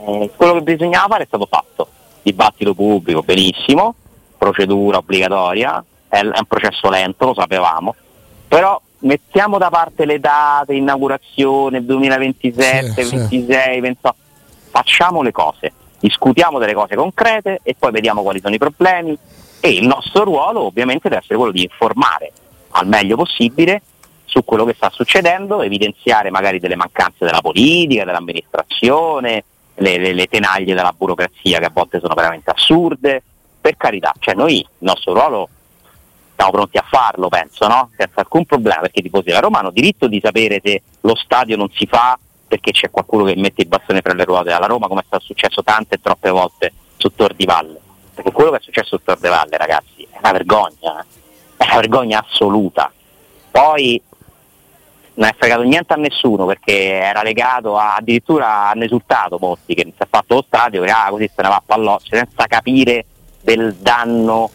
Eh, 0.05 0.31
quello 0.35 0.53
che 0.53 0.61
bisognava 0.61 1.07
fare 1.07 1.23
è 1.23 1.27
stato 1.27 1.47
fatto, 1.49 1.87
dibattito 2.21 2.73
pubblico 2.75 3.23
benissimo, 3.23 3.95
procedura 4.37 4.97
obbligatoria, 4.97 5.83
è, 6.07 6.21
un 6.21 6.45
processo 6.47 6.89
lento, 6.89 7.25
lo 7.25 7.33
sapevamo, 7.33 7.95
però 8.47 8.79
mettiamo 8.99 9.57
da 9.57 9.69
parte 9.69 10.05
le 10.05 10.19
date, 10.19 10.73
inaugurazione 10.73 11.83
2027, 11.83 13.03
Sì, 13.03 13.09
sì. 13.09 13.15
26, 13.17 13.79
28, 13.79 14.15
facciamo 14.69 15.21
le 15.21 15.31
cose, 15.31 15.71
discutiamo 15.99 16.59
delle 16.59 16.73
cose 16.73 16.95
concrete 16.95 17.59
e 17.63 17.75
poi 17.77 17.91
vediamo 17.91 18.21
quali 18.21 18.39
sono 18.39 18.55
i 18.55 18.59
problemi. 18.59 19.17
E 19.59 19.69
il 19.69 19.87
nostro 19.87 20.23
ruolo 20.23 20.61
ovviamente 20.65 21.09
deve 21.09 21.21
essere 21.21 21.35
quello 21.35 21.51
di 21.51 21.63
informare 21.63 22.31
al 22.71 22.87
meglio 22.87 23.15
possibile 23.15 23.81
su 24.25 24.43
quello 24.43 24.65
che 24.65 24.73
sta 24.75 24.89
succedendo, 24.91 25.61
evidenziare 25.61 26.29
magari 26.29 26.59
delle 26.59 26.75
mancanze 26.75 27.25
della 27.25 27.41
politica, 27.41 28.03
dell'amministrazione, 28.03 29.43
le, 29.75 29.97
le- 29.97 30.13
le 30.13 30.25
tenaglie 30.27 30.75
della 30.75 30.93
burocrazia 30.95 31.59
che 31.59 31.65
a 31.65 31.71
volte 31.73 31.99
sono 31.99 32.13
veramente 32.13 32.51
assurde, 32.51 33.23
per 33.59 33.77
carità, 33.77 34.13
cioè 34.19 34.35
noi 34.35 34.57
il 34.59 34.67
nostro 34.79 35.13
ruolo 35.13 35.49
siamo 36.37 36.51
pronti 36.51 36.77
a 36.77 36.85
farlo, 36.87 37.27
penso, 37.29 37.67
no? 37.67 37.89
Senza 37.97 38.21
alcun 38.21 38.45
problema, 38.45 38.81
perché 38.81 38.99
i 38.99 39.03
tifosi 39.03 39.25
della 39.25 39.39
Roma 39.39 39.59
hanno 39.59 39.71
diritto 39.71 40.07
di 40.07 40.21
sapere 40.23 40.61
se 40.63 40.83
lo 41.01 41.15
stadio 41.15 41.57
non 41.57 41.69
si 41.73 41.87
fa 41.87 42.17
perché 42.47 42.71
c'è 42.71 42.89
qualcuno 42.89 43.25
che 43.25 43.35
mette 43.35 43.63
il 43.63 43.67
bastone 43.67 44.01
fra 44.01 44.13
le 44.13 44.23
ruote 44.23 44.51
alla 44.51 44.67
Roma, 44.67 44.87
come 44.87 45.03
è 45.07 45.17
successo 45.19 45.63
tante 45.63 45.95
e 45.95 46.01
troppe 46.01 46.29
volte 46.29 46.71
su 46.95 47.13
Tor 47.13 47.33
di 47.33 47.45
Valle. 47.45 47.79
Perché 48.13 48.31
quello 48.31 48.51
che 48.51 48.57
è 48.57 48.61
successo 48.61 48.97
su 48.97 49.03
Tor 49.03 49.17
di 49.19 49.27
Valle, 49.27 49.57
ragazzi, 49.57 50.07
è 50.09 50.17
una 50.19 50.31
vergogna, 50.31 51.01
eh. 51.01 51.05
è 51.57 51.65
una 51.65 51.75
vergogna 51.75 52.25
assoluta. 52.25 52.91
Poi 53.51 54.01
non 55.15 55.27
è 55.27 55.35
fregato 55.37 55.63
niente 55.63 55.93
a 55.93 55.97
nessuno 55.97 56.45
perché 56.45 56.91
era 56.91 57.23
legato 57.23 57.75
a, 57.75 57.95
addirittura 57.95 58.69
hanno 58.69 58.83
esultato 58.83 59.37
molti 59.39 59.73
che 59.73 59.83
si 59.83 59.93
è 59.97 60.07
fatto 60.07 60.35
lo 60.35 60.43
stadio 60.45 60.83
che 60.83 60.91
ah, 60.91 61.07
così 61.09 61.27
se 61.27 61.41
ne 61.41 61.47
va 61.47 61.55
a 61.55 61.63
palloccio 61.65 62.15
senza 62.15 62.45
capire 62.45 63.05
del 63.41 63.73
danno 63.73 64.51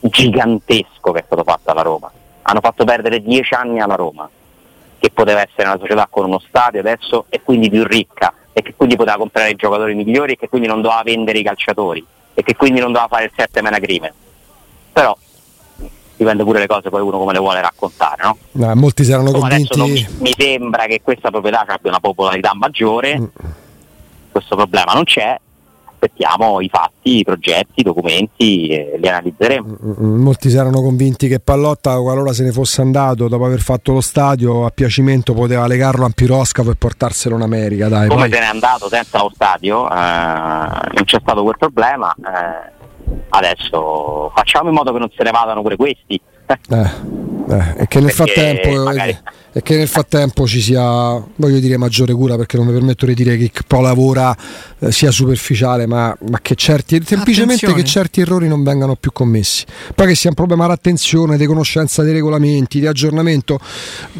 gigantesco 0.00 1.12
che 1.12 1.20
è 1.20 1.22
stato 1.24 1.42
fatto 1.44 1.70
alla 1.70 1.82
Roma. 1.82 2.10
Hanno 2.42 2.60
fatto 2.60 2.84
perdere 2.84 3.20
dieci 3.22 3.54
anni 3.54 3.80
alla 3.80 3.94
Roma, 3.96 4.28
che 4.98 5.10
poteva 5.10 5.40
essere 5.40 5.68
una 5.68 5.78
società 5.78 6.06
con 6.10 6.24
uno 6.26 6.38
stadio 6.38 6.80
adesso 6.80 7.26
e 7.28 7.42
quindi 7.42 7.68
più 7.70 7.84
ricca 7.84 8.32
e 8.52 8.62
che 8.62 8.74
quindi 8.74 8.96
poteva 8.96 9.16
comprare 9.18 9.50
i 9.50 9.54
giocatori 9.56 9.94
migliori 9.94 10.32
e 10.32 10.36
che 10.36 10.48
quindi 10.48 10.66
non 10.68 10.80
doveva 10.80 11.02
vendere 11.04 11.38
i 11.38 11.42
calciatori 11.42 12.04
e 12.34 12.42
che 12.42 12.54
quindi 12.56 12.80
non 12.80 12.92
doveva 12.92 13.08
fare 13.08 13.24
il 13.24 13.32
7 13.34 13.60
man 13.62 13.74
agreement. 13.74 14.14
Però 14.92 15.16
dipende 16.16 16.44
pure 16.44 16.60
le 16.60 16.66
cose 16.66 16.88
poi 16.88 17.02
uno 17.02 17.18
come 17.18 17.32
le 17.34 17.38
vuole 17.38 17.60
raccontare, 17.60 18.22
no? 18.22 18.38
Eh, 18.70 18.74
molti 18.74 19.04
si 19.04 19.12
erano 19.12 19.28
Insomma, 19.28 19.48
convinti. 19.48 19.78
mi, 19.80 20.06
mi 20.20 20.34
sembra 20.38 20.86
che 20.86 21.02
questa 21.02 21.30
proprietà 21.30 21.60
abbia 21.66 21.90
una 21.90 22.00
popolarità 22.00 22.54
maggiore, 22.54 23.18
Mm. 23.20 23.24
questo 24.30 24.56
problema 24.56 24.92
non 24.94 25.04
c'è, 25.04 25.38
aspettiamo 26.06 26.60
i 26.60 26.68
fatti, 26.68 27.18
i 27.18 27.24
progetti, 27.24 27.80
i 27.80 27.82
documenti 27.82 28.68
e 28.68 28.96
li 28.98 29.08
analizzeremo. 29.08 29.76
Mm, 30.00 30.20
Molti 30.22 30.50
si 30.50 30.56
erano 30.56 30.80
convinti 30.80 31.28
che 31.28 31.40
Pallotta, 31.40 31.98
qualora 32.00 32.32
se 32.32 32.44
ne 32.44 32.52
fosse 32.52 32.80
andato 32.80 33.28
dopo 33.28 33.44
aver 33.44 33.60
fatto 33.60 33.92
lo 33.92 34.00
stadio, 34.00 34.64
a 34.64 34.70
piacimento 34.70 35.34
poteva 35.34 35.66
legarlo 35.66 36.04
a 36.04 36.10
Piroscafo 36.14 36.70
e 36.70 36.76
portarselo 36.76 37.36
in 37.36 37.42
America. 37.42 37.88
Dai, 37.88 38.08
Come 38.08 38.22
poi- 38.22 38.32
se 38.32 38.38
n'è 38.40 38.46
andato 38.46 38.88
senza 38.88 39.18
lo 39.18 39.30
stadio, 39.34 39.88
eh, 39.90 39.94
non 39.94 41.04
c'è 41.04 41.18
stato 41.20 41.42
quel 41.42 41.56
problema, 41.58 42.14
eh, 42.14 42.72
adesso 43.30 44.30
facciamo 44.34 44.68
in 44.68 44.74
modo 44.74 44.92
che 44.92 44.98
non 44.98 45.10
se 45.14 45.22
ne 45.22 45.30
vadano 45.30 45.62
pure 45.62 45.76
questi. 45.76 46.20
Eh, 47.48 47.54
eh, 47.54 47.74
e 47.82 47.86
che 47.86 48.00
frattempo 48.08 48.82
magari- 48.82 49.16
e 49.52 49.62
che 49.62 49.76
nel 49.76 49.86
frattempo 49.86 50.46
ci 50.46 50.60
sia 50.60 50.82
voglio 50.82 51.58
dire 51.60 51.76
maggiore 51.76 52.12
cura 52.12 52.36
perché 52.36 52.56
non 52.56 52.66
mi 52.66 52.72
permetto 52.72 53.06
di 53.06 53.14
dire 53.14 53.36
che 53.36 53.50
poi 53.66 53.82
lavora 53.82 54.36
eh, 54.80 54.90
sia 54.90 55.10
superficiale 55.10 55.86
ma, 55.86 56.16
ma 56.28 56.40
che 56.42 56.56
certi 56.56 57.00
semplicemente 57.04 57.66
Attenzione. 57.66 57.74
che 57.74 57.88
certi 57.88 58.20
errori 58.20 58.48
non 58.48 58.64
vengano 58.64 58.96
più 58.96 59.12
commessi 59.12 59.64
poi 59.94 60.08
che 60.08 60.14
sia 60.16 60.30
un 60.30 60.34
problema 60.34 60.66
di 60.66 60.72
attenzione 60.72 61.36
di 61.36 61.46
conoscenza 61.46 62.02
dei 62.02 62.12
regolamenti 62.12 62.80
di 62.80 62.86
aggiornamento 62.86 63.60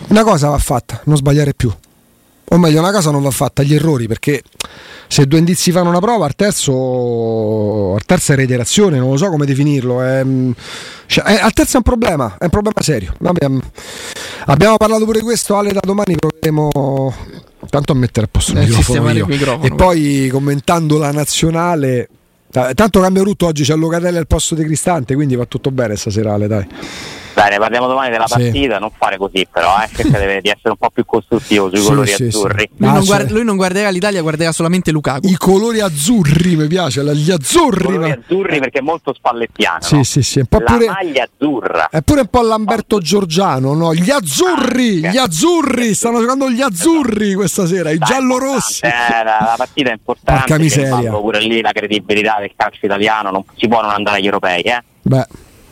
una 0.09 0.23
cosa 0.23 0.49
va 0.49 0.59
fatta 0.59 1.01
non 1.05 1.17
sbagliare 1.17 1.53
più 1.53 1.73
o 2.49 2.59
meglio 2.59 2.81
una 2.81 2.93
cosa 2.93 3.11
non 3.11 3.23
va 3.23 3.31
fatta 3.31 3.63
gli 3.63 3.75
errori 3.75 4.07
perché 4.07 4.43
se 5.09 5.27
due 5.27 5.39
indizi 5.39 5.71
fanno 5.73 5.89
una 5.89 6.01
prova 6.01 6.27
al 6.27 6.35
terzo 6.35 7.95
al 7.95 8.05
terzo 8.05 8.33
è 8.33 8.37
reiterazione 8.37 8.99
non 8.99 9.11
lo 9.11 9.17
so 9.17 9.29
come 9.31 9.47
definirlo 9.47 10.03
è, 10.03 10.23
mm, 10.25 10.51
cioè, 11.07 11.25
è- 11.25 11.41
al 11.41 11.53
terzo 11.53 11.75
è 11.75 11.77
un 11.77 11.83
problema 11.83 12.37
è 12.39 12.45
un 12.45 12.51
problema 12.51 12.81
serio. 12.83 13.15
Vabbè, 13.19 13.49
mm, 13.49 13.59
abbiamo 14.47 14.77
parlato 14.77 15.05
pure 15.05 15.19
di 15.21 15.25
questo 15.25 15.57
Ale 15.57 15.73
da 15.73 15.81
domani 15.83 16.17
proveremo 16.17 17.15
tanto 17.69 17.93
a 17.93 17.95
mettere 17.97 18.27
a 18.27 18.29
posto 18.31 18.53
il 18.53 18.59
Eh, 18.59 18.67
microfono 18.67 19.11
il 19.11 19.25
microfono. 19.27 19.65
e 19.65 19.75
poi 19.75 20.29
commentando 20.31 20.99
la 20.99 21.11
nazionale 21.11 22.09
eh, 22.53 22.75
tanto 22.75 23.01
cambia 23.01 23.23
tutto 23.23 23.47
oggi 23.47 23.65
c'è 23.65 23.75
Locatelli 23.75 24.17
al 24.19 24.27
posto 24.27 24.55
di 24.55 24.65
Cristante 24.65 25.15
quindi 25.15 25.35
va 25.35 25.47
tutto 25.47 25.71
bene 25.73 25.97
stasera 25.97 26.35
Ale 26.35 26.47
dai 26.47 26.67
Ne 27.37 27.59
parliamo 27.59 27.87
domani 27.87 28.11
della 28.11 28.27
Sì. 28.27 28.39
partita, 28.41 28.79
non 28.79 28.91
fare 28.97 29.19
così 29.19 29.47
però, 29.51 29.77
eh, 29.83 29.89
cerca 29.95 30.19
di 30.19 30.41
di 30.41 30.49
essere 30.49 30.71
un 30.71 30.77
po' 30.79 30.89
più 30.91 31.05
costruttivo 31.05 31.69
sui 31.69 31.79
Sì, 31.81 31.87
colori 31.87 32.09
sì, 32.09 32.15
sì. 32.17 32.23
azzurri. 32.25 32.71
Lui, 32.79 32.89
Ah, 32.89 32.93
non 32.95 33.05
guarda- 33.05 33.33
lui 33.33 33.45
non 33.45 33.57
guarderà 33.57 33.89
l'Italia, 33.91 34.23
guarderà 34.23 34.53
solamente 34.53 34.91
Lukaku. 34.91 35.29
i 35.29 35.37
colori 35.37 35.81
azzurri 35.81 36.57
mi 36.57 36.67
piace 36.67 37.03
gli 37.15 37.31
azzurri 37.31 37.85
Colori 37.85 38.09
ma- 38.09 38.15
azzurri 38.15 38.59
perché 38.59 38.79
è 38.79 38.83
molto 38.83 39.13
spallettiano. 39.15 39.83
Sì, 39.83 39.97
no? 39.97 40.03
sì, 40.05 40.23
sì, 40.23 40.39
un 40.41 40.47
po' 40.47 40.59
La 40.59 40.65
pure- 40.65 40.87
maglia 40.87 41.25
azzurra. 41.31 41.89
È 41.91 42.01
pure 42.03 42.21
un 42.23 42.27
po' 42.29 42.43
Lamberto 42.43 42.99
Giorgiano, 43.01 43.75
no? 43.75 43.95
Gli 43.95 44.11
azzurri, 44.11 44.97
Anche. 45.05 45.11
gli 45.11 45.17
azzurri, 45.19 45.95
stanno 45.95 46.21
giocando 46.21 46.51
gli 46.51 46.61
azzurri 46.63 47.35
questa 47.35 47.67
sera, 47.67 47.91
i 47.91 47.99
giallorossi. 47.99 48.85
eh, 48.85 48.89
la, 49.25 49.39
la 49.41 49.55
partita 49.57 49.91
è 49.91 49.93
importante. 49.93 50.41
Porca 50.41 50.59
miseria. 50.59 51.11
pure 51.13 51.41
lì 51.41 51.61
la 51.61 51.73
credibilità 51.73 52.37
del 52.41 52.53
calcio 52.57 52.87
italiano, 52.87 53.31
non 53.31 53.45
si 53.57 53.69
può 53.69 53.81
non 53.83 53.91
andare 53.91 54.19
agli 54.19 54.25
europei, 54.25 54.63
eh? 54.63 54.83
Beh, 55.03 55.27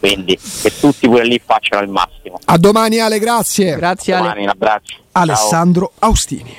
quindi 0.04 0.36
che 0.36 0.70
tutti 0.78 1.08
pure 1.08 1.24
lì 1.24 1.40
facciano 1.42 1.82
il 1.82 1.88
massimo. 1.88 2.38
a 2.44 2.58
domani 2.58 2.98
Ale, 2.98 3.18
grazie. 3.18 3.74
Grazie 3.76 4.12
Ale. 4.12 4.22
Domani 4.22 4.42
un 4.42 4.48
abbraccio. 4.50 4.94
Ciao. 4.96 5.22
Alessandro 5.22 5.92
Austini. 6.00 6.54